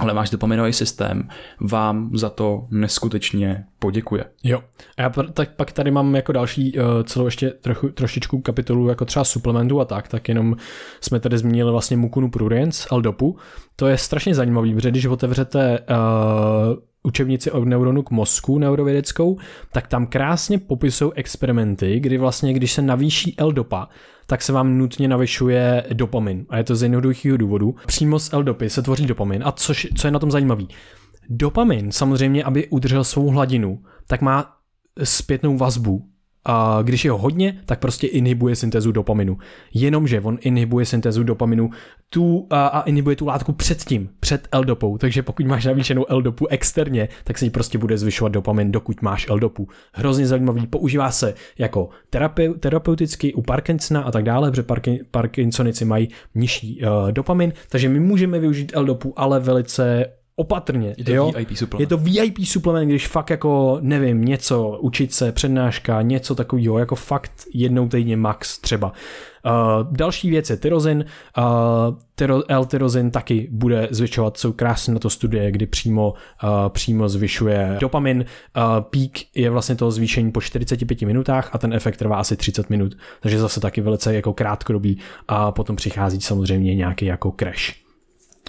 [0.00, 1.28] ale váš dopaminový systém
[1.60, 4.24] vám za to neskutečně poděkuje.
[4.44, 4.62] Jo.
[4.96, 9.04] A já tak pak tady mám jako další uh, celou ještě trochu, trošičku kapitolu jako
[9.04, 10.56] třeba suplementů a tak, tak jenom
[11.00, 13.36] jsme tady zmínili vlastně Mukunu Prudence, Aldopu.
[13.76, 19.38] To je strašně zajímavý, protože když otevřete uh, učebnici od neuronu k mozku neurovědeckou,
[19.72, 23.88] tak tam krásně popisují experimenty, kdy vlastně, když se navýší L-dopa,
[24.32, 26.46] tak se vám nutně navyšuje dopamin.
[26.48, 27.74] A je to z jednoduchého důvodu.
[27.86, 29.42] Přímo z L-dopy se tvoří dopamin.
[29.44, 30.64] A což, co je na tom zajímavé?
[31.28, 34.56] Dopamin samozřejmě, aby udržel svou hladinu, tak má
[35.04, 36.08] zpětnou vazbu
[36.44, 39.38] a když je ho hodně, tak prostě inhibuje syntézu dopaminu.
[39.74, 41.70] Jenomže on inhibuje syntézu dopaminu
[42.10, 44.98] tu, a, a inhibuje tu látku předtím, před L-dopou.
[44.98, 49.28] Takže pokud máš navýšenou L-dopu externě, tak se jí prostě bude zvyšovat dopamin, dokud máš
[49.28, 49.68] L-dopu.
[49.92, 55.84] Hrozně zajímavý, používá se jako terape, terapeuticky u Parkinsona a tak dále, protože Parkin, Parkinsonici
[55.84, 60.06] mají nižší uh, dopamin, takže my můžeme využít L-dopu, ale velice
[60.36, 60.94] opatrně.
[60.98, 61.32] Je to jo?
[61.36, 61.80] VIP suplement.
[61.80, 66.94] Je to VIP suplement, když fakt jako, nevím, něco, učit se, přednáška, něco takového, jako
[66.94, 68.92] fakt jednou týdně max třeba.
[69.46, 71.04] Uh, další věc je tyrozin.
[71.38, 71.44] Uh,
[72.14, 76.14] tyro, L-tyrozin taky bude zvyšovat, jsou krásné na to studie, kdy přímo,
[76.44, 78.24] uh, přímo zvyšuje dopamin.
[78.56, 82.70] Uh, peak je vlastně to zvýšení po 45 minutách a ten efekt trvá asi 30
[82.70, 84.98] minut, takže zase taky velice jako krátkodobý
[85.28, 87.81] a potom přichází samozřejmě nějaký jako crash.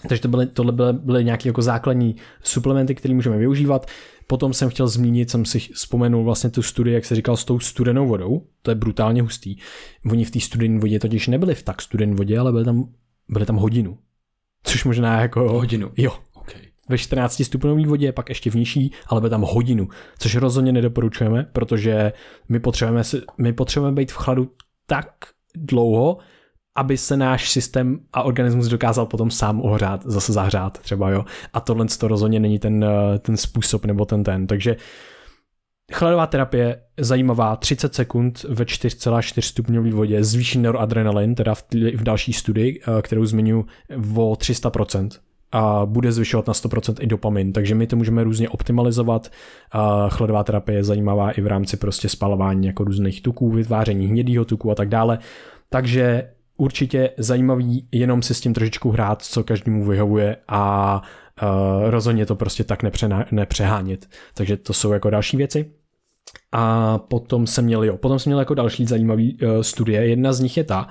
[0.07, 3.87] Takže to byly, tohle byly, byly nějaké jako základní suplementy, které můžeme využívat.
[4.27, 7.59] Potom jsem chtěl zmínit, jsem si vzpomenul vlastně tu studii, jak se říkal, s tou
[7.59, 8.47] studenou vodou.
[8.61, 9.57] To je brutálně hustý.
[10.11, 12.89] Oni v té studené vodě totiž nebyli v tak studené vodě, ale byli tam,
[13.29, 13.97] byli tam hodinu.
[14.63, 15.49] Což možná jako...
[15.53, 15.91] Hodinu.
[15.97, 16.11] Jo.
[16.35, 16.61] Okay.
[16.89, 19.87] Ve 14 stupňové vodě, pak ještě v nižší, ale byli tam hodinu.
[20.19, 22.13] Což rozhodně nedoporučujeme, protože
[22.49, 23.03] my potřebujeme,
[23.37, 24.51] my potřebujeme být v chladu
[24.85, 25.07] tak
[25.55, 26.17] dlouho,
[26.75, 31.25] aby se náš systém a organismus dokázal potom sám ohřát, zase zahřát třeba, jo.
[31.53, 34.47] A tohle to rozhodně není ten, eh, ten způsob nebo ten ten.
[34.47, 34.75] Takže
[35.93, 42.33] chladová terapie zajímavá, 30 sekund ve 4,4 stupňové vodě, zvýší neuroadrenalin, teda v, v další
[42.33, 43.65] studii, eh, kterou zmiňu,
[44.15, 45.09] o 300%
[45.51, 49.31] a bude zvyšovat na 100% i dopamin, takže my to můžeme různě optimalizovat.
[49.71, 54.45] A chladová terapie je zajímavá i v rámci prostě spalování jako různých tuků, vytváření hnědého
[54.45, 55.19] tuku a tak dále.
[55.69, 56.29] Takže
[56.63, 61.01] určitě zajímavý jenom si s tím trošičku hrát, co každému vyhovuje a
[61.43, 64.07] uh, rozhodně to prostě tak nepřena- nepřehánět.
[64.33, 65.71] Takže to jsou jako další věci.
[66.51, 70.07] A potom jsem měl, jo, potom jsem měl jako další zajímavý uh, studie.
[70.07, 70.87] Jedna z nich je ta,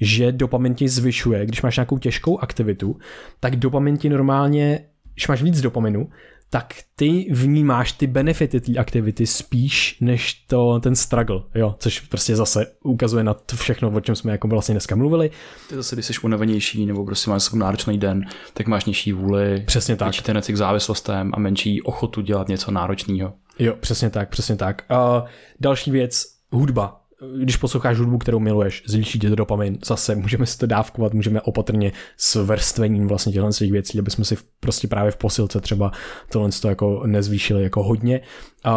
[0.00, 2.96] že dopamin ti zvyšuje, když máš nějakou těžkou aktivitu,
[3.40, 4.80] tak dopamin ti normálně,
[5.14, 6.08] když máš víc dopaminu,
[6.50, 12.36] tak ty vnímáš ty benefity té aktivity spíš než to, ten struggle, jo, což prostě
[12.36, 15.30] zase ukazuje na to všechno, o čem jsme jako vlastně dneska mluvili.
[15.68, 19.96] Ty zase, když jsi unavenější nebo prostě máš náročný den, tak máš nižší vůli, Přesně
[19.96, 20.06] tak.
[20.08, 23.32] větší tendenci k závislostem a menší ochotu dělat něco náročného.
[23.58, 24.82] Jo, přesně tak, přesně tak.
[24.90, 25.28] Uh,
[25.60, 27.00] další věc, hudba.
[27.42, 29.78] Když posloucháš hudbu, kterou miluješ, zvýší tě to dopamin.
[29.84, 34.24] Zase můžeme si to dávkovat, můžeme opatrně s vrstvením vlastně těchto svých věcí, aby jsme
[34.24, 35.92] si prostě právě v posilce třeba
[36.28, 38.20] tohle to jako nezvýšili jako hodně.
[38.66, 38.72] Uh,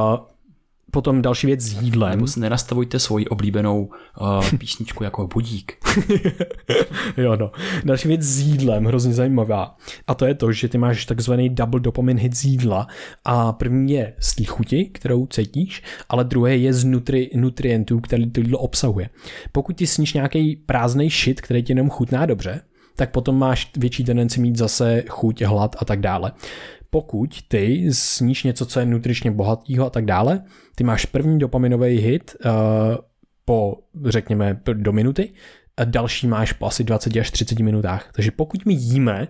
[0.91, 2.11] potom další věc s jídlem.
[2.11, 3.89] Nebo si nenastavujte svoji oblíbenou
[4.21, 5.73] uh, písničku jako budík.
[7.17, 7.51] jo, no.
[7.83, 9.77] Další věc s jídlem, hrozně zajímavá.
[10.07, 12.87] A to je to, že ty máš takzvaný double dopamine hit z jídla.
[13.25, 18.31] A první je z té chuti, kterou cítíš, ale druhé je z nutri, nutrientů, který
[18.31, 19.09] to jídlo obsahuje.
[19.51, 22.61] Pokud ty sníš nějaký prázdný shit, který ti jenom chutná dobře,
[22.95, 26.31] tak potom máš větší tendenci mít zase chuť, hlad a tak dále
[26.89, 30.43] pokud ty sníš něco, co je nutričně bohatýho a tak dále,
[30.75, 32.51] ty máš první dopaminový hit uh,
[33.45, 35.33] po, řekněme, do minuty,
[35.79, 38.09] a další máš po asi 20 až 30 minutách.
[38.15, 39.27] Takže pokud my jíme,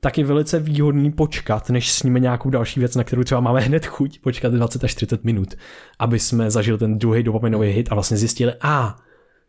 [0.00, 3.86] tak je velice výhodný počkat, než sníme nějakou další věc, na kterou třeba máme hned
[3.86, 5.54] chuť, počkat 20 až 30 minut,
[5.98, 9.02] aby jsme zažili ten druhý dopaminový hit a vlastně zjistili, a ah,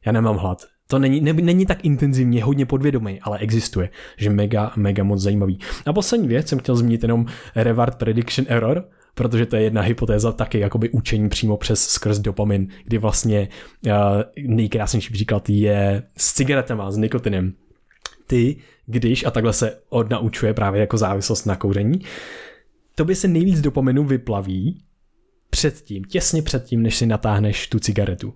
[0.05, 4.71] já nemám hlad, to není, ne, není tak intenzivně, hodně podvědomý, ale existuje, že mega,
[4.75, 5.59] mega moc zajímavý.
[5.85, 10.31] A poslední věc jsem chtěl zmínit jenom reward prediction error, protože to je jedna hypotéza
[10.31, 13.47] taky jakoby učení přímo přes skrz dopamin, kdy vlastně
[13.85, 13.91] uh,
[14.47, 17.53] nejkrásnější příklad je s cigaretama, s nikotinem.
[18.27, 21.99] Ty, když, a takhle se odnaučuje právě jako závislost na kouření,
[22.95, 24.83] to by se nejvíc dopaminu vyplaví
[25.49, 28.33] předtím, těsně předtím, než si natáhneš tu cigaretu.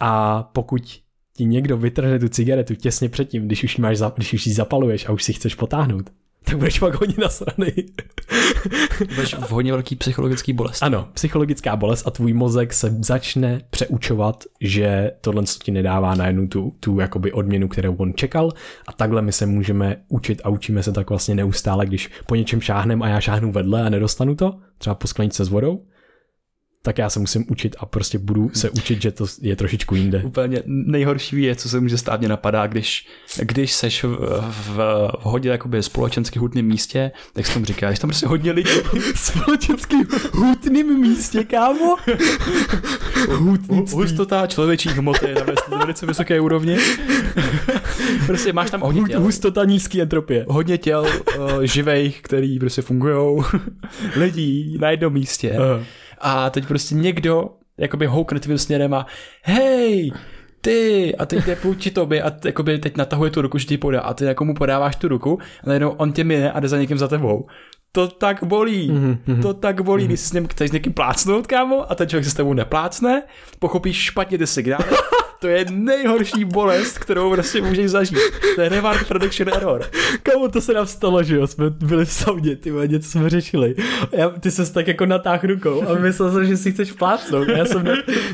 [0.00, 1.03] A pokud
[1.36, 5.12] ti někdo vytrhne tu cigaretu těsně předtím, když už, máš, když už ji zapaluješ a
[5.12, 6.10] už si chceš potáhnout,
[6.44, 7.72] tak budeš pak hodně nasraný.
[9.14, 10.82] budeš v hodně velký psychologický bolest.
[10.82, 16.74] Ano, psychologická bolest a tvůj mozek se začne přeučovat, že tohle ti nedává najednou tu,
[16.80, 18.52] tu jakoby odměnu, kterou on čekal
[18.86, 22.60] a takhle my se můžeme učit a učíme se tak vlastně neustále, když po něčem
[22.60, 25.82] šáhnem a já šáhnu vedle a nedostanu to, třeba po skleničce s vodou,
[26.84, 30.22] tak já se musím učit a prostě budu se učit, že to je trošičku jinde.
[30.24, 33.06] Úplně nejhorší je, co se může stát, mě napadá, když,
[33.42, 34.08] když seš v,
[34.50, 38.52] v, v hodně jakoby společensky hutném místě, tak se tomu říká, že tam prostě hodně
[38.52, 38.70] lidí.
[39.14, 39.96] společensky
[40.32, 41.96] hutným místě, kámo?
[43.28, 43.96] Hutnictví.
[43.96, 45.34] Hustota člověčí hmoty je
[45.70, 46.76] na velice vysoké úrovni.
[48.26, 49.20] prostě máš tam hodně těl.
[49.20, 50.46] Hustota nízký entropie.
[50.48, 51.06] Hodně těl
[51.38, 53.42] uh, živejch, který prostě fungují.
[54.16, 55.50] lidí na jednom místě.
[55.50, 55.84] Uh
[56.24, 59.06] a teď prostě někdo jakoby houkne tvým směrem a
[59.42, 60.12] hej,
[60.60, 63.78] ty, a teď jde půjčí tobě a t, jakoby teď natahuje tu ruku, že ti
[63.78, 66.68] podá a ty jako mu podáváš tu ruku a najednou on tě mine a jde
[66.68, 67.46] za někým za tebou.
[67.92, 69.42] To tak bolí, mm-hmm.
[69.42, 70.06] to tak bolí, mm-hmm.
[70.06, 72.52] když si s ním chceš s někým plácnout, kámo, a ten člověk se s tebou
[72.52, 73.22] neplácne,
[73.58, 74.84] pochopíš špatně ty signály,
[75.44, 78.18] to je nejhorší bolest, kterou prostě můžeš zažít.
[78.54, 79.82] To je reward prediction error.
[80.22, 81.46] Kamu to se nám stalo, že jo?
[81.46, 83.74] Jsme byli v sauně, ty něco jsme řešili.
[84.12, 87.48] Já, ty ses tak jako natáh rukou a myslel jsem, že si chceš plácnout.
[87.48, 87.84] A já jsem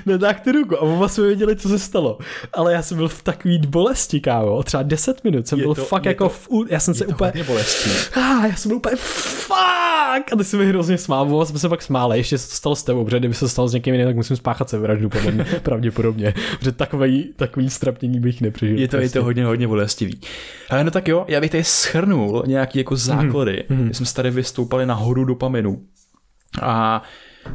[0.06, 2.18] natáhl tu ruku a oba jsme věděli, co se stalo.
[2.52, 4.62] Ale já jsem byl v takový bolesti, kámo.
[4.62, 7.44] Třeba 10 minut jsem Je byl to- fakt jako to- v, já jsem se úplně,
[7.46, 7.92] bolestný.
[8.16, 10.32] ah, já jsem byl úplně fuck!
[10.32, 12.82] A ty se mi hrozně smál, jsme se pak smáli, ještě se to stalo s
[12.82, 15.44] tebou, protože kdyby se to stalo s někým jiným, tak musím spáchat sebevraždu, podle mě,
[15.62, 16.34] pravděpodobně.
[16.58, 18.78] Protože takový, takový strapnění bych nepřežil.
[18.78, 20.20] Je to, je to hodně, hodně bolestivý.
[20.70, 23.64] Ale no tak jo, já bych tady schrnul nějaký jako základy.
[23.70, 23.84] Mm-hmm.
[23.84, 25.82] My jsme se tady vystoupali na horu dopaminu.
[26.62, 27.02] A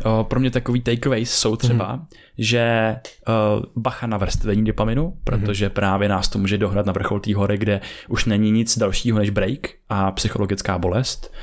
[0.05, 2.05] o, pro mě takový takeaways jsou třeba, mm-hmm.
[2.37, 2.95] že
[3.27, 5.73] o, bacha na vrstvení dopaminu, protože mm-hmm.
[5.73, 9.29] právě nás to může dohnat na vrchol té hory, kde už není nic dalšího než
[9.29, 11.33] break a psychologická bolest.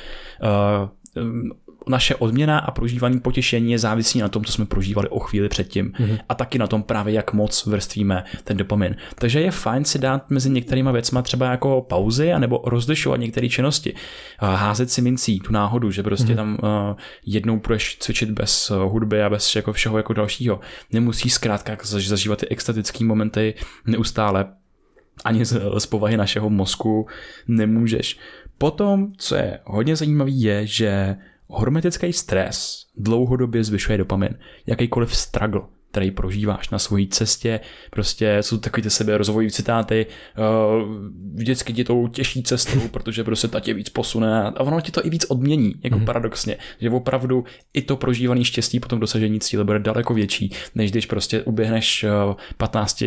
[0.42, 0.90] O,
[1.88, 5.92] naše odměna a prožívání potěšení je závisí na tom, co jsme prožívali o chvíli předtím
[5.92, 6.18] mm-hmm.
[6.28, 8.96] a taky na tom právě, jak moc vrstvíme ten dopamin.
[9.14, 13.94] Takže je fajn si dát mezi některýma věcma třeba jako pauzy anebo rozlišovat některé činnosti.
[14.38, 16.36] Házet si mincí tu náhodu, že prostě mm-hmm.
[16.36, 16.96] tam uh,
[17.26, 20.60] jednou budeš cvičit bez uh, hudby a bez jako všeho jako dalšího.
[20.92, 23.54] Nemusíš zkrátka zaž- zažívat ty extatické momenty
[23.86, 24.46] neustále
[25.24, 27.06] ani z, z povahy našeho mozku
[27.48, 28.18] nemůžeš.
[28.58, 31.16] Potom, co je hodně zajímavý, je, že
[31.46, 34.38] hormetický stres dlouhodobě zvyšuje dopamin.
[34.66, 35.60] Jakýkoliv struggle,
[35.90, 37.60] který prožíváš na svojí cestě,
[37.90, 40.88] prostě jsou takový ty sebe rozvojové citáty, uh,
[41.34, 45.06] vždycky tě tou těžší cestou, protože prostě ta tě víc posune a ono ti to
[45.06, 46.04] i víc odmění, jako mm.
[46.04, 47.44] paradoxně, že opravdu
[47.74, 52.04] i to prožívaný štěstí po tom dosažení cíle bude daleko větší, než když prostě uběhneš
[52.04, 53.02] uh, 15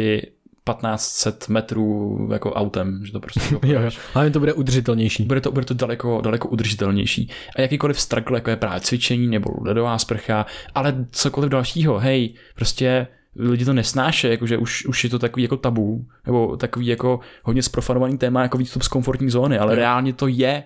[0.73, 3.89] 1500 metrů jako autem, že to prostě Jo, jo.
[4.13, 5.23] Ale to bude udržitelnější.
[5.23, 7.29] bude to, bude to daleko, daleko udržitelnější.
[7.55, 13.07] A jakýkoliv struggle, jako je právě cvičení nebo ledová sprcha, ale cokoliv dalšího, hej, prostě
[13.35, 17.63] lidi to nesnáše, jakože už, už je to takový jako tabu, nebo takový jako hodně
[17.63, 20.63] sprofanovaný téma, jako výstup z komfortní zóny, ale reálně to je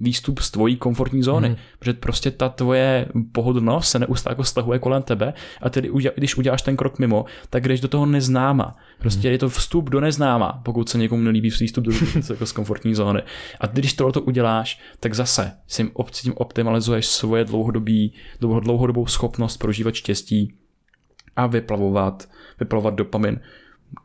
[0.00, 1.56] výstup z tvojí komfortní zóny, mm.
[1.78, 6.62] protože prostě ta tvoje pohodlnost se neustále jako stahuje kolem tebe a tedy když uděláš
[6.62, 8.76] ten krok mimo, tak jdeš do toho neznáma.
[8.98, 9.32] Prostě mm.
[9.32, 11.92] je to vstup do neznáma, pokud se někomu nelíbí výstup do
[12.30, 13.22] jako z komfortní zóny.
[13.60, 19.06] A když tohle uděláš, tak zase si tím op- tím optimalizuješ svoje dlouhodobý, dlouho- dlouhodobou
[19.06, 20.54] schopnost prožívat štěstí
[21.36, 22.28] a vyplavovat,
[22.60, 23.40] vyplavovat dopamin.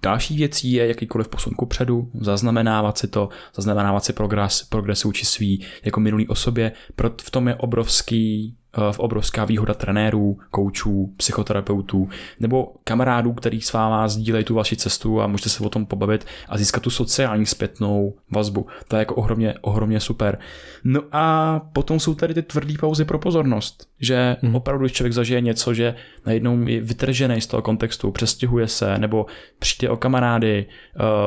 [0.04, 5.66] Další věcí je jakýkoliv posun předu, zaznamenávat si to, zaznamenávat si progres, progres vůči svý
[5.84, 6.72] jako minulý osobě.
[6.96, 8.56] Proto v tom je obrovský,
[8.92, 15.22] v obrovská výhoda trenérů, koučů, psychoterapeutů nebo kamarádů, který s váma sdílejí tu vaši cestu
[15.22, 18.68] a můžete se o tom pobavit a získat tu sociální zpětnou vazbu.
[18.88, 20.40] To je jako ohromně, ohromně super.
[20.84, 24.56] No a potom jsou tady ty tvrdé pauzy pro pozornost, že hmm.
[24.56, 25.96] opravdu, když člověk zažije něco, že
[26.26, 29.26] najednou je vytržený z toho kontextu, přestěhuje se nebo
[29.60, 30.66] přijde o kamarády,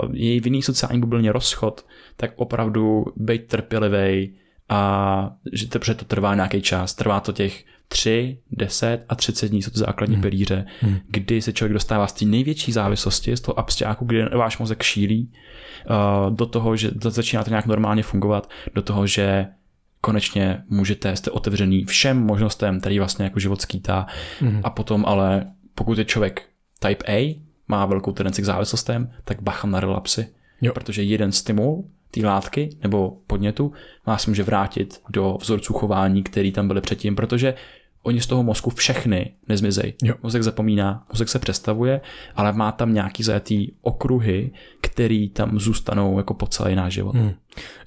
[0.05, 4.35] uh, je v jiný sociální bublině rozchod, tak opravdu být trpělivý
[4.69, 6.95] a že to, že to trvá nějaký čas.
[6.95, 10.23] Trvá to těch 3, 10 a 30 dní, jsou to základní hmm.
[10.23, 10.99] pilíře, hmm.
[11.09, 15.33] kdy se člověk dostává z té největší závislosti, z toho absťáku, kdy váš mozek šílí,
[15.91, 19.47] uh, do toho, že začíná to nějak normálně fungovat, do toho, že
[20.01, 24.07] konečně můžete, jste otevřený všem možnostem, který vlastně jako život skýtá
[24.41, 24.61] mm.
[24.65, 26.43] a potom ale pokud je člověk
[26.79, 30.29] type A, má velkou tendenci k závislostem, tak bacha na relapsy,
[30.61, 30.73] Jo.
[30.73, 31.85] protože jeden stimul
[32.15, 33.73] té látky nebo podnětu
[34.07, 37.55] vás může vrátit do vzorců chování, který tam byly předtím, protože
[38.03, 39.95] oni z toho mozku všechny nezmizejí.
[40.03, 40.15] Jo.
[40.23, 42.01] Mozek zapomíná, mozek se přestavuje,
[42.37, 44.51] ale má tam nějaký zajetý okruhy,
[44.81, 47.15] který tam zůstanou jako po celý náš život.
[47.15, 47.33] Hmm.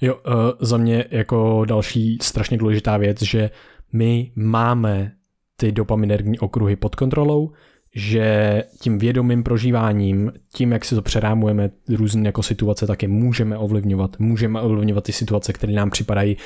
[0.00, 3.50] Jo, uh, za mě jako další strašně důležitá věc, že
[3.92, 5.12] my máme
[5.56, 7.52] ty dopaminergní okruhy pod kontrolou,
[7.94, 14.18] že tím vědomým prožíváním, tím, jak si to přerámujeme různé jako situace, taky můžeme ovlivňovat,
[14.18, 16.36] můžeme ovlivňovat ty situace, které nám připadají,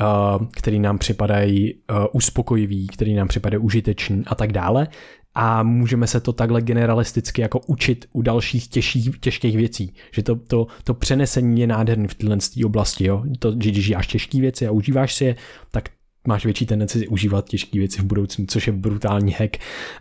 [0.00, 4.88] uh, které nám připadají uh, uspokojivý, které nám připadají užiteční a tak dále.
[5.36, 9.94] A můžeme se to takhle generalisticky jako učit u dalších těžší, těžkých věcí.
[10.12, 13.06] Že to, to, to přenesení je nádherný v téhle oblasti.
[13.06, 13.22] Jo?
[13.38, 15.36] To, že když děláš těžké věci a užíváš si je,
[15.70, 15.88] tak
[16.26, 19.56] máš větší tendenci užívat těžké věci v budoucnu, což je brutální hack.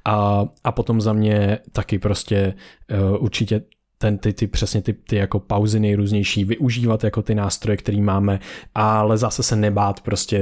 [0.06, 2.54] A, a potom za mě taky prostě
[2.92, 3.62] uh, určitě
[3.98, 8.40] ten, ty, ty přesně ty, ty jako pauzy nejrůznější, využívat jako ty nástroje, který máme,
[8.76, 10.40] ale zase se nebát prostě,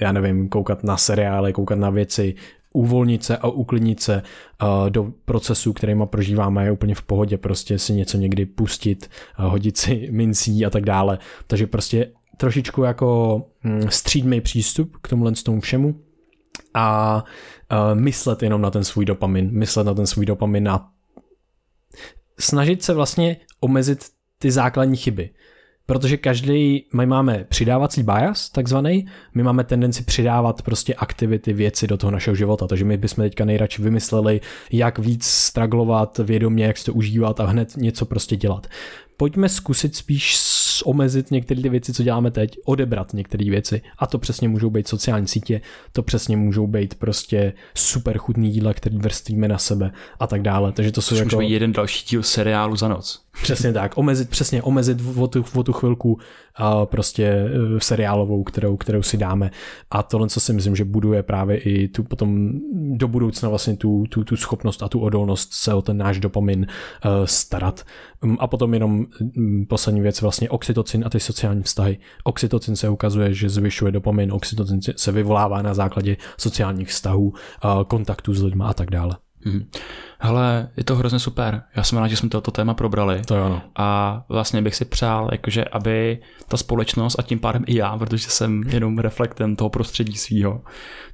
[0.00, 2.34] já nevím, koukat na seriály, koukat na věci,
[2.74, 4.22] uvolnit se a uklidnit se
[4.62, 9.44] uh, do procesu, kterýma prožíváme, je úplně v pohodě, prostě si něco někdy pustit, uh,
[9.44, 11.18] hodit si mincí a tak dále.
[11.46, 16.00] Takže prostě trošičku jako mm, střídmý přístup k tomuhle tomu všemu
[16.74, 17.16] a
[17.72, 20.88] uh, myslet jenom na ten svůj dopamin, myslet na ten svůj dopamin a
[22.40, 24.04] snažit se vlastně omezit
[24.38, 25.30] ty základní chyby.
[25.86, 31.96] Protože každý, my máme přidávací bias, takzvaný, my máme tendenci přidávat prostě aktivity, věci do
[31.96, 34.40] toho našeho života, takže my bychom teďka nejradši vymysleli,
[34.72, 38.66] jak víc straglovat vědomě, jak si to užívat a hned něco prostě dělat.
[39.20, 40.36] Pojďme zkusit spíš
[40.84, 43.82] omezit některé ty věci, co děláme teď, odebrat některé věci.
[43.98, 45.60] A to přesně můžou být sociální sítě,
[45.92, 50.72] to přesně můžou být prostě super chutný jídla, který vrstvíme na sebe a tak dále.
[50.72, 51.36] Takže to jsou Což jako...
[51.36, 53.22] může být jeden další díl seriálu za noc.
[53.42, 56.18] Přesně tak, omezit, přesně omezit o tu, o tu chvilku
[56.84, 59.50] prostě eh, seriálovou, kterou, kterou si dáme.
[59.90, 62.50] A tohle, co si myslím, že buduje právě i tu potom
[62.96, 66.66] do budoucna vlastně tu, tu, tu schopnost a tu odolnost se o ten náš dopamin
[66.66, 67.84] uh, starat.
[68.22, 69.06] Um, a potom jenom
[69.36, 71.98] um, poslední věc, vlastně oxytocin a ty sociální vztahy.
[72.24, 78.34] Oxytocin se ukazuje, že zvyšuje dopamin, oxytocin se vyvolává na základě sociálních vztahů, uh, kontaktů
[78.34, 79.16] s lidmi a tak dále.
[79.44, 79.70] Mhm.
[80.18, 81.62] Hele, je to hrozně super.
[81.76, 83.22] Já jsem rád, že jsme toto téma probrali.
[83.26, 83.62] To je ono.
[83.76, 88.30] A vlastně bych si přál, jakože aby ta společnost a tím pádem i já, protože
[88.30, 90.62] jsem jenom reflektem toho prostředí svýho,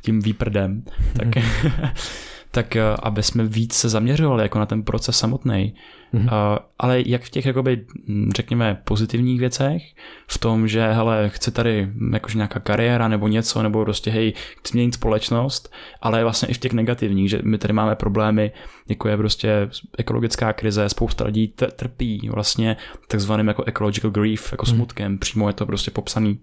[0.00, 0.82] tím výprdem,
[1.16, 1.28] tak,
[2.54, 5.74] tak eh, aby jsme víc se zaměřovali jako na ten proces samotný.
[6.14, 6.24] Mm-hmm.
[6.24, 9.82] Uh, ale jak v těch, jakoby, hm, řekněme, pozitivních věcech,
[10.26, 14.70] v tom, že hele, chci tady jakože nějaká kariéra nebo něco, nebo prostě hej, chci
[14.70, 18.52] změnit společnost, ale vlastně i v těch negativních, že my tady máme problémy,
[18.88, 19.68] jako je prostě
[19.98, 22.76] ekologická krize, spousta lidí t- trpí vlastně
[23.08, 25.18] takzvaným jako ecological grief, jako smutkem, mm.
[25.18, 26.38] přímo je to prostě popsaný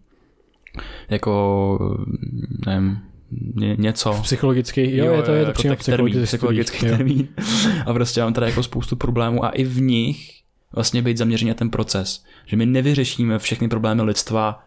[1.09, 1.95] jako,
[2.65, 2.99] nevím,
[3.55, 4.19] ně, něco.
[4.23, 7.27] Psychologický, jo, jo, je to, je to jako psychologický, psychologický termín.
[7.85, 10.41] A prostě mám tady jako spoustu problémů a i v nich
[10.73, 12.23] vlastně být zaměřený na ten proces.
[12.45, 14.63] Že my nevyřešíme všechny problémy lidstva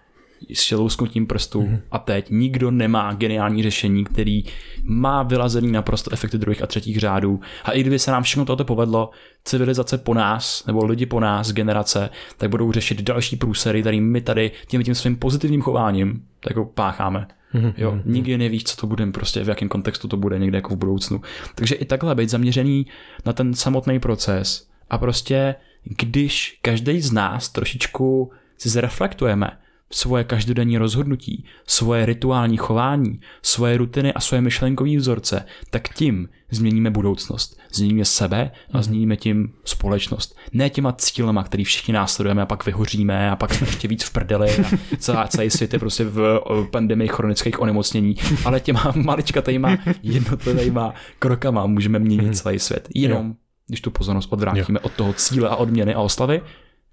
[0.52, 1.80] s šelousknutím prstů mm-hmm.
[1.90, 4.44] a teď nikdo nemá geniální řešení, který
[4.82, 7.40] má vylazený naprosto efekty druhých a třetích řádů.
[7.64, 9.10] A i kdyby se nám všechno toto povedlo,
[9.44, 14.20] civilizace po nás, nebo lidi po nás, generace, tak budou řešit další průsery, který my
[14.20, 17.26] tady tím, tím svým pozitivním chováním tak jako pácháme.
[17.54, 20.74] Mhm, Jo, nikdy nevíš, co to bude, prostě v jakém kontextu to bude někde jako
[20.74, 21.20] v budoucnu.
[21.54, 22.86] Takže i takhle být zaměřený
[23.26, 25.54] na ten samotný proces a prostě
[25.84, 29.58] když každý z nás trošičku si zreflektujeme
[29.92, 36.90] svoje každodenní rozhodnutí, svoje rituální chování, svoje rutiny a svoje myšlenkové vzorce, tak tím změníme
[36.90, 37.58] budoucnost.
[37.72, 40.38] Změníme sebe a změníme tím společnost.
[40.52, 44.12] Ne těma cílema, který všichni následujeme a pak vyhoříme a pak jsme ještě víc v
[44.12, 46.40] prdeli a celá, celý svět je prostě v
[46.70, 52.88] pandemii chronických onemocnění, ale těma maličkatejma jednotlivýma krokama můžeme měnit celý svět.
[52.94, 53.34] Jenom
[53.66, 56.42] když tu pozornost odvrátíme od toho cíle a odměny a oslavy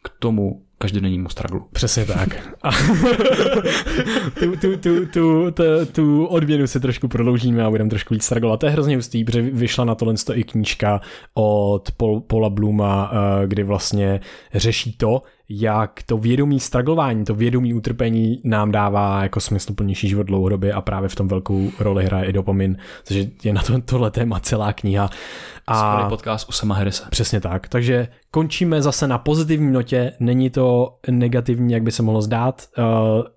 [0.04, 1.68] k tomu každodennímu straglu.
[1.72, 2.58] Přesně tak.
[2.64, 2.72] A
[4.40, 8.60] tu, tu, tu, tu, tu, tu odměnu si trošku prodloužíme a budeme trošku víc stragovat.
[8.60, 11.02] To je hrozně hustý, protože vyšla na tohle i knížka
[11.34, 14.20] od Paul, Paula Bluma, eh, kdy vlastně
[14.54, 15.22] řeší to,
[15.54, 21.10] jak to vědomí straglování, to vědomí utrpení nám dává jako smysluplnější život dlouhodobě a právě
[21.10, 25.10] v tom velkou roli hraje i dopamin, takže je na to, tohle téma celá kniha.
[25.68, 27.04] A Skvělý podcast u Sama Harrise.
[27.10, 27.68] Přesně tak.
[27.68, 30.14] Takže končíme zase na pozitivní notě.
[30.20, 32.68] Není to negativní, jak by se mohlo zdát.
[32.78, 32.84] Uh,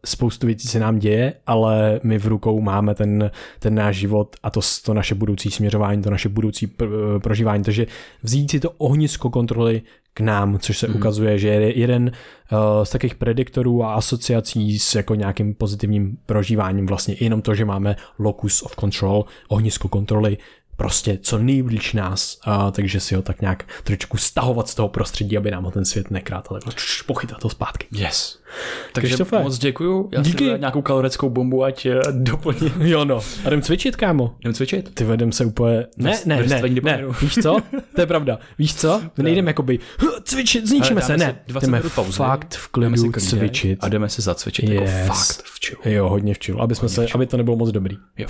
[0.06, 4.50] spoustu věcí se nám děje, ale my v rukou máme ten, ten náš život a
[4.50, 7.64] to, to naše budoucí směřování, to naše budoucí pr- prožívání.
[7.64, 7.86] Takže
[8.22, 9.82] vzít si to ohnisko kontroly
[10.14, 10.96] k nám, což se mm.
[10.96, 12.12] ukazuje, že je jeden
[12.52, 17.64] uh, z takových prediktorů a asociací s jako nějakým pozitivním prožíváním vlastně jenom to, že
[17.64, 20.38] máme locus of control, ohnisko kontroly,
[20.76, 25.36] prostě co nejblíž nás, uh, takže si ho tak nějak trošku stahovat z toho prostředí,
[25.36, 26.60] aby nám ho ten svět nekrát, ale
[27.06, 27.86] pochytat to zpátky.
[27.92, 28.43] Yes.
[28.92, 30.08] Takže Krištofe, moc děkuju.
[30.12, 30.44] Já díky.
[30.44, 32.72] si nějakou kaloreckou bombu, ať eh, doplním.
[32.84, 34.34] Jo no, a jdem cvičit, kámo.
[34.40, 34.94] Jdem cvičit?
[34.94, 35.86] Ty vedem se úplně...
[35.96, 37.12] Ne, ne, ne, ne, dopaminu.
[37.22, 37.56] víš co?
[37.94, 38.38] To je pravda.
[38.58, 39.02] Víš co?
[39.16, 39.78] My nejdeme jakoby"
[40.24, 41.26] cvičit, zničíme se, ne.
[41.26, 43.78] si 20 Jdeme pauzy, fakt v klidu cvičit.
[43.84, 44.82] A jdeme se zacvičit yes.
[44.82, 44.92] Yes.
[44.92, 45.94] jako fakt v chill.
[45.94, 47.96] Jo, hodně včil, aby, jsme se, aby to nebylo moc dobrý.
[48.18, 48.26] Jo.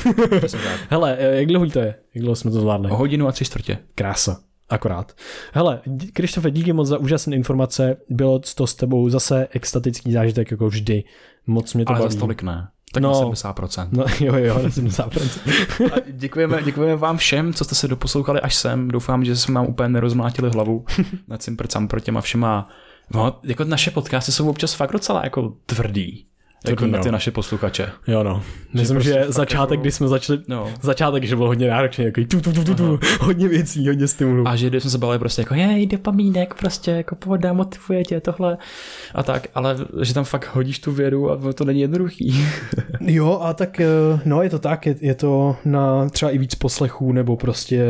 [0.90, 1.94] Hele, eh, jak dlouho to je?
[2.14, 2.90] Jak dlouho jsme to zvládli?
[2.90, 3.78] O hodinu a tři čtvrtě.
[3.94, 4.40] Krása.
[4.74, 5.12] Akorát.
[5.52, 5.80] Hele,
[6.12, 7.96] Krištofe, díky moc za úžasné informace.
[8.08, 11.04] Bylo to s tebou zase extatický zážitek jako vždy.
[11.46, 12.14] Moc mě to Ale baví.
[12.14, 12.68] za tolik ne.
[12.92, 13.10] Tak No.
[13.12, 13.88] na 70%.
[13.92, 15.90] No jo, jo, na 70%.
[15.92, 18.88] A děkujeme, děkujeme vám všem, co jste se doposlouchali až sem.
[18.88, 20.84] Doufám, že jsme vám úplně nerozmlátili hlavu
[21.28, 21.56] nad tím
[21.88, 22.68] pro těma všema.
[23.14, 26.26] No, jako naše podcasty jsou občas fakt docela jako tvrdý.
[26.70, 27.04] Jako na no.
[27.04, 27.88] ty naše posluchače.
[28.06, 28.42] Jo no.
[28.72, 30.70] Myslím, prostě že, začátek, jako- když jsme začali, No.
[30.82, 34.48] začátek, že byl hodně náročný, jako tu, tu, tu, tu, tu, hodně věcí, hodně stimulů.
[34.48, 38.20] A že když jsme se bavili prostě jako, jej, dopamínek, prostě jako pohoda, motivuje tě
[38.20, 38.56] tohle
[39.14, 42.44] a tak, ale že tam fakt hodíš tu věru a to není jednoduchý.
[43.00, 43.86] Jo, a tak eh,
[44.24, 47.84] no je to tak, je, je to na třeba i víc poslechů, nebo prostě,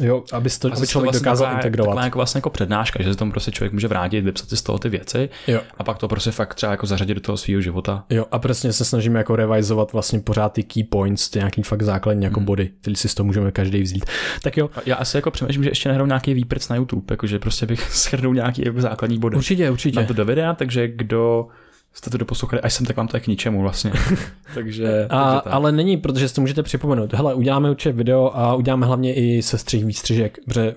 [0.00, 1.90] jo, aby, to, aby člověk vlastně dokázal taková, integrovat.
[1.90, 4.62] Taková jako vlastně jako přednáška, že se tam prostě člověk může vrátit, vypsat si z
[4.62, 5.60] toho ty věci Jo.
[5.78, 7.93] a pak to prostě fakt třeba jako zařadit do toho svého života.
[8.10, 11.82] Jo, a přesně se snažíme jako revizovat vlastně pořád ty key points, ty nějaký fakt
[11.82, 14.04] základní jako body, který si z toho můžeme každý vzít.
[14.42, 17.66] Tak jo, Já asi jako přemýšlím, že ještě nehraju nějaký výprc na YouTube, jakože prostě
[17.66, 19.36] bych shrnul nějaký jako základní body.
[19.36, 19.96] určitě, určitě.
[19.96, 21.48] Dám to do videa, takže kdo
[21.94, 23.92] jste to doposlouchali, až jsem, tak vám to je k ničemu vlastně.
[24.54, 25.52] takže, A, takže tak.
[25.52, 27.14] ale není, protože si to můžete připomenout.
[27.14, 30.74] Hele, uděláme určitě video a uděláme hlavně i sestřih výstřižek, protože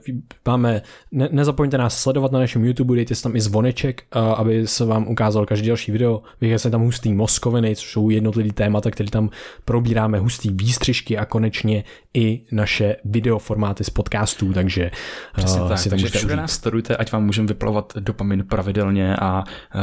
[0.47, 0.81] máme,
[1.11, 4.85] ne, nezapomeňte nás sledovat na našem YouTube, dejte si tam i zvoneček, a, aby se
[4.85, 6.21] vám ukázal každý další video.
[6.41, 9.29] Vychází se tam hustý mozkoviny, což jsou jednotlivý témata, které tam
[9.65, 11.83] probíráme, hustý výstřižky a konečně
[12.13, 14.91] i naše videoformáty z podcastů, takže
[15.37, 19.15] Přesně uh, tak, si to takže všude nás sledujte, ať vám můžeme vyplavovat dopamin pravidelně
[19.15, 19.43] a
[19.75, 19.81] uh,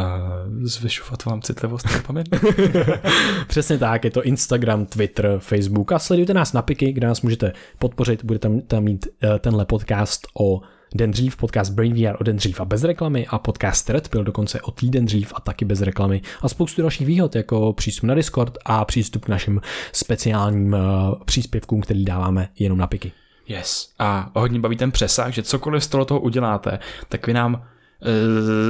[0.62, 2.24] zvyšovat vám citlivost na dopamin.
[3.46, 7.52] Přesně tak, je to Instagram, Twitter, Facebook a sledujte nás na Piky, kde nás můžete
[7.78, 10.60] podpořit, bude tam, tam mít uh, tenhle podcast o
[10.94, 14.24] den dřív, podcast Brain VR o den dřív a bez reklamy a podcast Red Pill
[14.24, 18.14] dokonce o týden dřív a taky bez reklamy a spoustu dalších výhod jako přístup na
[18.14, 19.60] Discord a přístup k našim
[19.92, 20.80] speciálním uh,
[21.24, 23.12] příspěvkům, který dáváme jenom na Piky.
[23.48, 23.92] Yes.
[23.98, 26.78] A hodně baví ten přesah, že cokoliv z toho, toho uděláte,
[27.08, 27.62] tak vy nám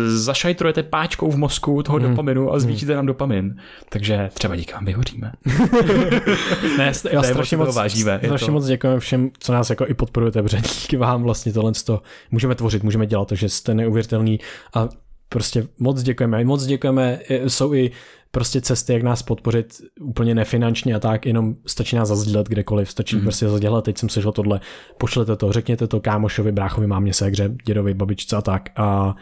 [0.07, 2.09] zašajtrujete páčkou v mozku toho Hmm.
[2.11, 3.57] dopaminu a zvýšíte nám dopamin.
[3.89, 5.33] Takže třeba díky vám vyhoříme.
[6.79, 10.43] Ne, já strašně moc, vážíme, strašně to- moc děkujeme všem, co nás jako i podporujete,
[10.43, 14.41] protože díky vám vlastně tohle to můžeme tvořit, můžeme dělat, takže jste neuvěřitelný
[14.75, 14.89] a
[15.29, 16.45] prostě moc děkujeme.
[16.45, 17.91] Moc děkujeme, e, jsou i
[18.35, 23.17] prostě cesty, jak nás podpořit úplně nefinančně a tak, jenom stačí nás zazdílet kdekoliv, stačí
[23.17, 23.23] mm.
[23.23, 24.61] prostě zazdílet, teď jsem slyšel tohle,
[24.99, 29.17] pošlete to, řekněte to kámošovi, bráchovi, mámě, segře, dědovi, babičce a tak a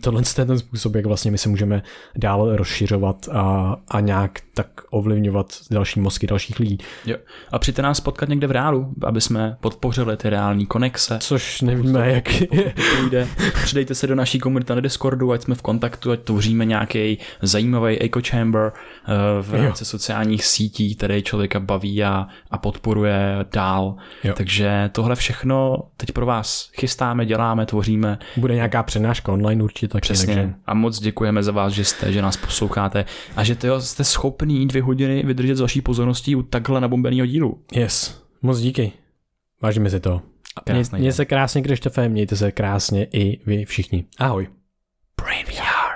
[0.00, 1.82] tohle je ten způsob, jak vlastně my se můžeme
[2.16, 6.78] dál rozšiřovat a, a nějak tak ovlivňovat další mozky dalších lidí.
[7.06, 7.16] Jo.
[7.52, 11.18] A přijďte nás potkat někde v reálu, aby jsme podpořili ty reální konexe.
[11.20, 12.24] Což nevíme, jak
[13.00, 13.28] půjde.
[13.64, 17.98] Přidejte se do naší komunity na Discordu, ať jsme v kontaktu, ať tvoříme nějaký zajímavý
[17.98, 18.72] echo chamber
[19.42, 23.96] v rámci sociálních sítí, který člověka baví a, a podporuje dál.
[24.24, 24.34] Jo.
[24.36, 28.18] Takže tohle všechno teď pro vás chystáme, děláme, tvoříme.
[28.36, 30.26] bude nějaká přednáška online určitě taky, Přesně.
[30.34, 33.04] takže A moc děkujeme za vás, že jste, že nás posloucháte
[33.36, 37.60] a že tyjo, jste schopný dvě hodiny vydržet s vaší pozorností u takhle nabombeného dílu.
[37.72, 38.92] yes, moc díky.
[39.62, 40.22] Vážíme si to.
[40.64, 41.12] Krásný Mě, mě den.
[41.16, 44.04] se krásně, Krištofe, mějte se krásně i vy všichni.
[44.18, 44.48] Ahoj.
[45.22, 45.95] Brain VR.